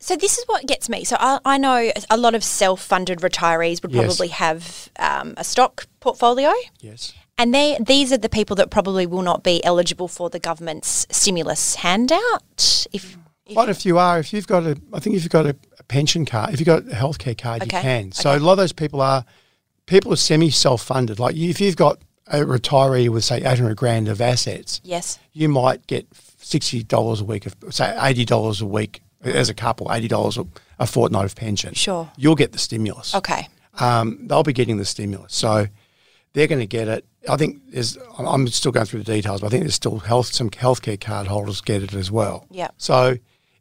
So 0.00 0.16
this 0.16 0.38
is 0.38 0.44
what 0.46 0.66
gets 0.66 0.88
me. 0.88 1.04
So 1.04 1.16
I, 1.18 1.38
I 1.44 1.58
know 1.58 1.90
a 2.08 2.16
lot 2.16 2.34
of 2.34 2.44
self-funded 2.44 3.18
retirees 3.18 3.82
would 3.82 3.92
probably 3.92 4.28
yes. 4.28 4.36
have 4.36 4.88
um, 4.98 5.34
a 5.36 5.44
stock 5.44 5.86
portfolio. 6.00 6.52
Yes. 6.80 7.12
And 7.36 7.54
they 7.54 7.78
these 7.80 8.12
are 8.12 8.18
the 8.18 8.28
people 8.28 8.56
that 8.56 8.70
probably 8.70 9.06
will 9.06 9.22
not 9.22 9.44
be 9.44 9.64
eligible 9.64 10.08
for 10.08 10.28
the 10.28 10.40
government's 10.40 11.06
stimulus 11.10 11.76
handout. 11.76 12.86
If, 12.92 13.16
if 13.46 13.54
quite 13.54 13.68
a 13.68 13.74
few 13.74 13.98
are. 13.98 14.18
If 14.18 14.32
you've 14.32 14.46
got 14.46 14.64
a, 14.64 14.76
I 14.92 14.98
think 14.98 15.16
if 15.16 15.22
you've 15.22 15.32
got 15.32 15.46
a 15.46 15.56
pension 15.88 16.26
card, 16.26 16.52
if 16.52 16.60
you've 16.60 16.66
got 16.66 16.82
a 16.82 16.96
healthcare 16.96 17.38
card, 17.38 17.62
okay. 17.62 17.76
you 17.76 17.82
can. 17.82 18.12
So 18.12 18.30
okay. 18.30 18.38
a 18.38 18.42
lot 18.44 18.52
of 18.52 18.58
those 18.58 18.72
people 18.72 19.00
are 19.00 19.24
people 19.86 20.12
are 20.12 20.16
semi 20.16 20.50
self 20.50 20.82
funded. 20.82 21.18
Like 21.20 21.36
if 21.36 21.60
you've 21.60 21.76
got 21.76 22.00
a 22.30 22.38
retiree 22.40 23.08
with 23.08 23.24
say 23.24 23.38
eight 23.38 23.58
hundred 23.58 23.76
grand 23.76 24.08
of 24.08 24.20
assets, 24.20 24.80
yes, 24.84 25.18
you 25.32 25.48
might 25.48 25.86
get 25.86 26.06
sixty 26.38 26.82
dollars 26.82 27.20
a 27.20 27.24
week, 27.24 27.46
of, 27.46 27.54
say 27.70 27.96
eighty 28.00 28.24
dollars 28.24 28.60
a 28.60 28.66
week 28.66 29.02
as 29.22 29.48
a 29.48 29.54
couple, 29.54 29.92
eighty 29.92 30.08
dollars 30.08 30.38
a, 30.78 30.86
fortnight 30.86 31.24
of 31.24 31.34
pension. 31.34 31.74
Sure. 31.74 32.10
you'll 32.16 32.36
get 32.36 32.52
the 32.52 32.58
stimulus. 32.58 33.14
Okay. 33.14 33.48
Um, 33.80 34.26
they'll 34.26 34.42
be 34.42 34.52
getting 34.52 34.76
the 34.78 34.84
stimulus, 34.84 35.34
so 35.34 35.66
they're 36.32 36.46
going 36.46 36.60
to 36.60 36.66
get 36.66 36.88
it. 36.88 37.04
I 37.28 37.36
think 37.36 37.60
there's. 37.70 37.96
I'm- 38.18 38.46
still 38.48 38.72
going 38.72 38.86
through 38.86 39.02
the 39.02 39.12
details, 39.14 39.40
but 39.40 39.48
I 39.48 39.50
think 39.50 39.62
there's 39.64 39.74
still 39.74 39.98
health. 39.98 40.26
Some 40.32 40.50
healthcare 40.50 41.00
card 41.00 41.26
holders 41.26 41.60
get 41.60 41.82
it 41.82 41.94
as 41.94 42.10
well. 42.10 42.46
Yep. 42.50 42.74
So 42.78 43.16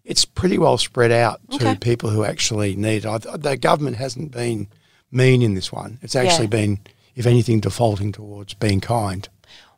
it's 0.06 0.26
pretty 0.26 0.58
well 0.58 0.78
spread 0.78 1.12
out 1.12 1.40
to 1.52 1.56
Okay. 1.58 1.76
people 1.76 2.10
who 2.10 2.24
actually 2.24 2.76
need 2.76 3.04
it. 3.06 3.42
The 3.42 3.58
government 3.58 3.98
hasn't 3.98 4.32
been 4.32 4.68
mean 5.12 5.42
in 5.42 5.54
this 5.54 5.72
one. 5.72 6.00
It's 6.02 6.16
actually 6.16 6.46
Yeah. 6.46 6.50
been, 6.50 6.80
if 7.18 7.26
anything, 7.26 7.60
defaulting 7.60 8.12
towards 8.12 8.54
being 8.54 8.80
kind. 8.80 9.28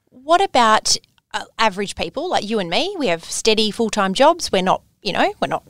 What 0.09 0.41
about 0.41 0.97
uh, 1.33 1.45
average 1.57 1.95
people 1.95 2.29
like 2.29 2.47
you 2.47 2.59
and 2.59 2.69
me? 2.69 2.93
We 2.99 3.07
have 3.07 3.23
steady 3.23 3.71
full 3.71 3.89
time 3.89 4.13
jobs. 4.13 4.51
We're 4.51 4.61
not, 4.61 4.83
you 5.01 5.13
know, 5.13 5.33
we're 5.41 5.47
not 5.47 5.63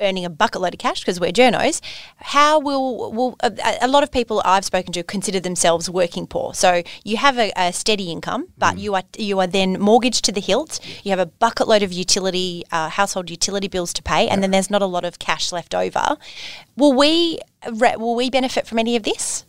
earning 0.00 0.24
a 0.24 0.30
bucket 0.30 0.60
load 0.60 0.74
of 0.74 0.80
cash 0.80 0.98
because 1.00 1.20
we're 1.20 1.30
journos. 1.30 1.80
How 2.16 2.58
will 2.58 3.12
will 3.12 3.36
a, 3.40 3.52
a 3.82 3.86
lot 3.86 4.02
of 4.02 4.10
people 4.10 4.42
I've 4.44 4.64
spoken 4.64 4.92
to 4.94 5.04
consider 5.04 5.38
themselves 5.38 5.88
working 5.88 6.26
poor? 6.26 6.54
So 6.54 6.82
you 7.04 7.18
have 7.18 7.38
a, 7.38 7.52
a 7.56 7.72
steady 7.72 8.10
income, 8.10 8.48
but 8.58 8.78
you 8.78 8.96
are 8.96 9.04
you 9.16 9.38
are 9.38 9.46
then 9.46 9.78
mortgaged 9.78 10.24
to 10.24 10.32
the 10.32 10.40
hilt. 10.40 10.80
You 11.04 11.10
have 11.10 11.20
a 11.20 11.26
bucket 11.26 11.68
load 11.68 11.84
of 11.84 11.92
utility 11.92 12.64
uh, 12.72 12.88
household 12.88 13.30
utility 13.30 13.68
bills 13.68 13.92
to 13.92 14.02
pay, 14.02 14.28
and 14.28 14.42
then 14.42 14.50
there's 14.50 14.70
not 14.70 14.82
a 14.82 14.86
lot 14.86 15.04
of 15.04 15.20
cash 15.20 15.52
left 15.52 15.72
over. 15.72 16.16
Will 16.76 16.94
we 16.94 17.38
re- 17.70 17.96
will 17.96 18.16
we 18.16 18.28
benefit 18.28 18.66
from 18.66 18.80
any 18.80 18.96
of 18.96 19.04
this? 19.04 19.46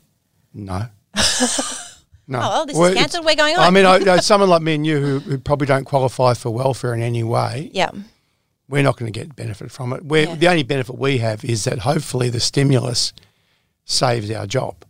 No. 0.54 0.90
No. 2.26 2.40
Oh, 2.42 2.42
well, 2.50 2.66
this 2.66 2.76
is 2.78 2.82
it's- 2.92 2.98
cancelled, 3.02 3.26
we're 3.26 3.36
going 3.36 3.58
I 3.58 3.70
mean, 3.70 3.86
I, 3.86 3.98
you 4.00 4.06
know, 4.06 4.18
someone 4.18 4.50
like 4.50 4.62
me 4.62 4.76
and 4.76 4.88
you 4.88 4.98
who, 5.00 5.20
who 5.20 5.38
probably 5.38 5.68
don't 5.68 5.84
qualify 5.84 6.34
for 6.34 6.52
welfare 6.52 6.94
in 6.94 7.02
any 7.02 7.22
way, 7.22 7.70
Yeah. 7.74 7.90
we're 8.70 8.82
not 8.82 8.96
going 8.98 9.12
to 9.12 9.20
get 9.20 9.36
benefit 9.36 9.72
from 9.72 9.92
it. 9.92 10.06
We're, 10.06 10.28
Yeah. 10.28 10.36
The 10.36 10.48
only 10.48 10.64
benefit 10.64 10.98
we 10.98 11.18
have 11.18 11.44
is 11.44 11.66
that 11.66 11.80
hopefully 11.80 12.30
the 12.30 12.40
stimulus 12.40 13.12
saves 13.84 14.32
our 14.32 14.48
job 14.48 14.86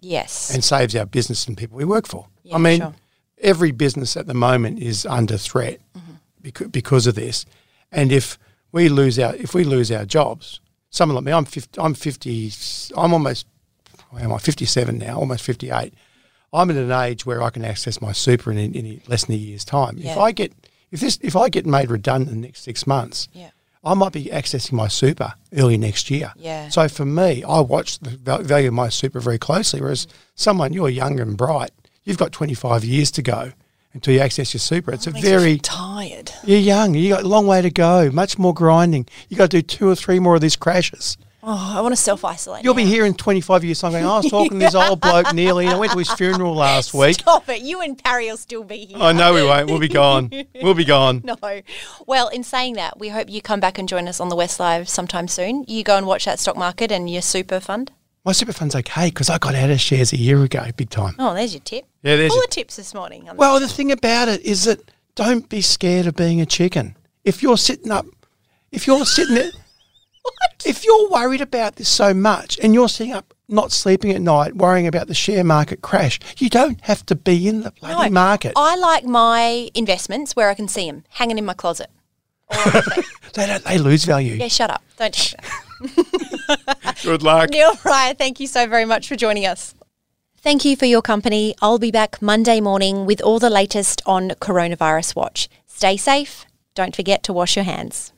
Yes. 0.00 0.52
and 0.54 0.64
saves 0.64 0.96
our 0.96 1.04
business 1.04 1.46
and 1.46 1.58
people 1.58 1.76
we 1.76 1.84
work 1.84 2.08
for. 2.08 2.26
Yeah, 2.42 2.54
I 2.54 2.58
mean, 2.58 2.80
sure. 2.80 2.94
every 3.36 3.70
business 3.70 4.16
at 4.16 4.26
the 4.26 4.34
moment 4.34 4.78
is 4.78 5.04
under 5.04 5.36
threat 5.36 5.80
Mm-hmm. 5.94 6.12
because, 6.40 6.68
because 6.68 7.06
of 7.06 7.16
this. 7.16 7.44
And 7.92 8.10
if 8.12 8.38
we 8.72 8.88
lose 8.88 9.18
our 9.18 9.34
if 9.36 9.52
we 9.52 9.62
lose 9.64 9.92
our 9.92 10.06
jobs, 10.06 10.60
someone 10.88 11.16
like 11.16 11.24
me, 11.24 11.32
I'm 11.32 11.44
50, 11.44 11.78
I'm 11.80 11.92
50, 11.92 12.52
I'm 12.96 13.12
almost, 13.12 13.46
am 14.16 14.32
I, 14.32 14.38
57 14.38 14.98
now, 14.98 15.18
almost 15.18 15.44
58. 15.44 15.94
I'm 16.52 16.70
at 16.70 16.76
an 16.76 16.90
age 16.90 17.26
where 17.26 17.42
I 17.42 17.50
can 17.50 17.64
access 17.64 18.00
my 18.00 18.12
super 18.12 18.50
in, 18.50 18.58
in 18.58 19.00
less 19.06 19.26
than 19.26 19.34
a 19.34 19.38
year's 19.38 19.64
time. 19.64 19.98
If 19.98 20.16
I 20.16 20.32
get 20.32 20.52
if 20.90 21.00
this 21.00 21.18
if 21.22 21.36
I 21.36 21.48
get 21.48 21.66
made 21.66 21.90
redundant 21.90 22.30
in 22.30 22.40
the 22.40 22.46
next 22.46 22.62
six 22.62 22.86
months, 22.86 23.28
Yeah. 23.32 23.50
I 23.84 23.94
might 23.94 24.12
be 24.12 24.24
accessing 24.24 24.72
my 24.72 24.88
super 24.88 25.34
early 25.56 25.78
next 25.78 26.10
year. 26.10 26.32
Yeah. 26.36 26.68
So 26.68 26.88
for 26.88 27.04
me, 27.04 27.44
I 27.44 27.60
watch 27.60 27.98
the 28.00 28.10
value 28.38 28.68
of 28.68 28.74
my 28.74 28.88
super 28.88 29.20
very 29.20 29.38
closely. 29.38 29.80
Whereas 29.80 30.06
mm. 30.06 30.10
someone 30.34 30.72
you're 30.72 30.88
young 30.88 31.20
and 31.20 31.36
bright, 31.36 31.70
you've 32.04 32.18
got 32.18 32.32
25 32.32 32.84
years 32.84 33.10
to 33.12 33.22
go 33.22 33.52
until 33.92 34.14
you 34.14 34.20
access 34.20 34.52
your 34.52 34.60
super. 34.60 34.92
It's 34.92 35.06
a 35.06 35.12
Makes 35.12 35.26
very 35.26 35.58
tired. 35.58 36.32
you're 36.44 36.58
young. 36.58 36.94
You 36.94 37.08
got 37.08 37.22
a 37.22 37.28
long 37.28 37.46
way 37.46 37.62
to 37.62 37.70
go. 37.70 38.10
Much 38.10 38.38
more 38.38 38.52
grinding. 38.52 39.06
You 39.28 39.36
got 39.36 39.50
to 39.50 39.58
do 39.58 39.62
two 39.62 39.88
or 39.88 39.94
three 39.94 40.18
more 40.18 40.34
of 40.34 40.40
these 40.40 40.56
crashes. 40.56 41.16
Oh, 41.50 41.74
I 41.78 41.80
want 41.80 41.92
to 41.92 41.96
self 41.96 42.26
isolate. 42.26 42.62
You'll 42.62 42.74
be 42.74 42.84
here 42.84 43.06
in 43.06 43.14
25 43.14 43.64
years 43.64 43.82
I'm 43.82 43.92
going, 43.92 44.04
I 44.04 44.18
was 44.18 44.28
talking 44.28 44.58
to 44.58 44.66
this 44.66 44.74
old 44.74 45.00
bloke 45.00 45.32
nearly. 45.34 45.64
And 45.64 45.74
I 45.74 45.78
went 45.78 45.92
to 45.92 45.98
his 45.98 46.10
funeral 46.12 46.54
last 46.54 46.92
week. 46.92 47.14
Stop 47.14 47.48
it. 47.48 47.62
You 47.62 47.80
and 47.80 47.96
Parry 47.96 48.26
will 48.26 48.36
still 48.36 48.64
be 48.64 48.84
here. 48.84 48.98
I 49.00 49.12
know 49.12 49.32
we 49.32 49.42
won't. 49.42 49.70
We'll 49.70 49.78
be 49.78 49.88
gone. 49.88 50.30
We'll 50.60 50.74
be 50.74 50.84
gone. 50.84 51.22
No. 51.28 51.36
Well, 52.06 52.28
in 52.28 52.42
saying 52.44 52.74
that, 52.74 52.98
we 52.98 53.08
hope 53.08 53.30
you 53.30 53.40
come 53.40 53.60
back 53.60 53.78
and 53.78 53.88
join 53.88 54.08
us 54.08 54.20
on 54.20 54.28
the 54.28 54.36
West 54.36 54.60
Live 54.60 54.88
sometime 54.90 55.26
soon. 55.26 55.64
You 55.68 55.82
go 55.84 55.96
and 55.96 56.06
watch 56.06 56.26
that 56.26 56.38
stock 56.38 56.56
market 56.56 56.92
and 56.92 57.08
your 57.08 57.22
super 57.22 57.60
fund. 57.60 57.92
My 58.26 58.32
super 58.32 58.52
fund's 58.52 58.74
okay 58.76 59.06
because 59.08 59.30
I 59.30 59.38
got 59.38 59.54
out 59.54 59.70
of 59.70 59.80
shares 59.80 60.12
a 60.12 60.18
year 60.18 60.42
ago, 60.44 60.66
big 60.76 60.90
time. 60.90 61.14
Oh, 61.18 61.32
there's 61.32 61.54
your 61.54 61.62
tip. 61.62 61.86
Yeah, 62.02 62.16
there's 62.16 62.28
Full 62.30 62.36
your- 62.38 62.44
of 62.44 62.50
tips 62.50 62.76
this 62.76 62.92
morning. 62.92 63.24
the 63.24 63.34
Well, 63.34 63.58
the 63.58 63.68
thing 63.68 63.90
about 63.90 64.28
it 64.28 64.42
is 64.42 64.64
that 64.64 64.80
don't 65.14 65.48
be 65.48 65.62
scared 65.62 66.06
of 66.06 66.14
being 66.14 66.40
a 66.42 66.46
chicken. 66.46 66.94
If 67.24 67.42
you're 67.42 67.56
sitting 67.56 67.90
up, 67.90 68.04
if 68.70 68.86
you're 68.86 69.06
sitting 69.06 69.34
there, 69.34 69.50
if 70.64 70.84
you're 70.84 71.08
worried 71.10 71.40
about 71.40 71.76
this 71.76 71.88
so 71.88 72.12
much 72.12 72.58
and 72.62 72.74
you're 72.74 72.88
sitting 72.88 73.12
up, 73.12 73.34
not 73.48 73.72
sleeping 73.72 74.10
at 74.12 74.20
night, 74.20 74.56
worrying 74.56 74.86
about 74.86 75.06
the 75.06 75.14
share 75.14 75.44
market 75.44 75.80
crash, 75.82 76.18
you 76.38 76.48
don't 76.48 76.80
have 76.82 77.04
to 77.06 77.14
be 77.14 77.48
in 77.48 77.62
the 77.62 77.70
bloody 77.70 78.10
market. 78.10 78.52
I 78.56 78.76
like 78.76 79.04
my 79.04 79.70
investments 79.74 80.36
where 80.36 80.50
I 80.50 80.54
can 80.54 80.68
see 80.68 80.90
them 80.90 81.04
hanging 81.10 81.38
in 81.38 81.44
my 81.44 81.54
closet. 81.54 81.90
they 83.34 83.46
don't. 83.46 83.64
They 83.64 83.78
lose 83.78 84.04
value. 84.04 84.34
Yeah, 84.34 84.48
shut 84.48 84.70
up. 84.70 84.82
Don't 84.96 85.12
do 85.12 85.36
that. 85.36 86.98
Good 87.02 87.22
luck. 87.22 87.50
Neil 87.50 87.76
Pryor, 87.76 88.14
thank 88.14 88.40
you 88.40 88.46
so 88.46 88.66
very 88.66 88.84
much 88.84 89.08
for 89.08 89.16
joining 89.16 89.46
us. 89.46 89.74
Thank 90.40 90.64
you 90.64 90.76
for 90.76 90.86
your 90.86 91.02
company. 91.02 91.54
I'll 91.60 91.78
be 91.78 91.90
back 91.90 92.22
Monday 92.22 92.60
morning 92.60 93.06
with 93.06 93.20
all 93.20 93.38
the 93.38 93.50
latest 93.50 94.02
on 94.06 94.30
Coronavirus 94.30 95.16
Watch. 95.16 95.48
Stay 95.66 95.96
safe. 95.96 96.46
Don't 96.74 96.94
forget 96.94 97.22
to 97.24 97.32
wash 97.32 97.56
your 97.56 97.64
hands. 97.64 98.12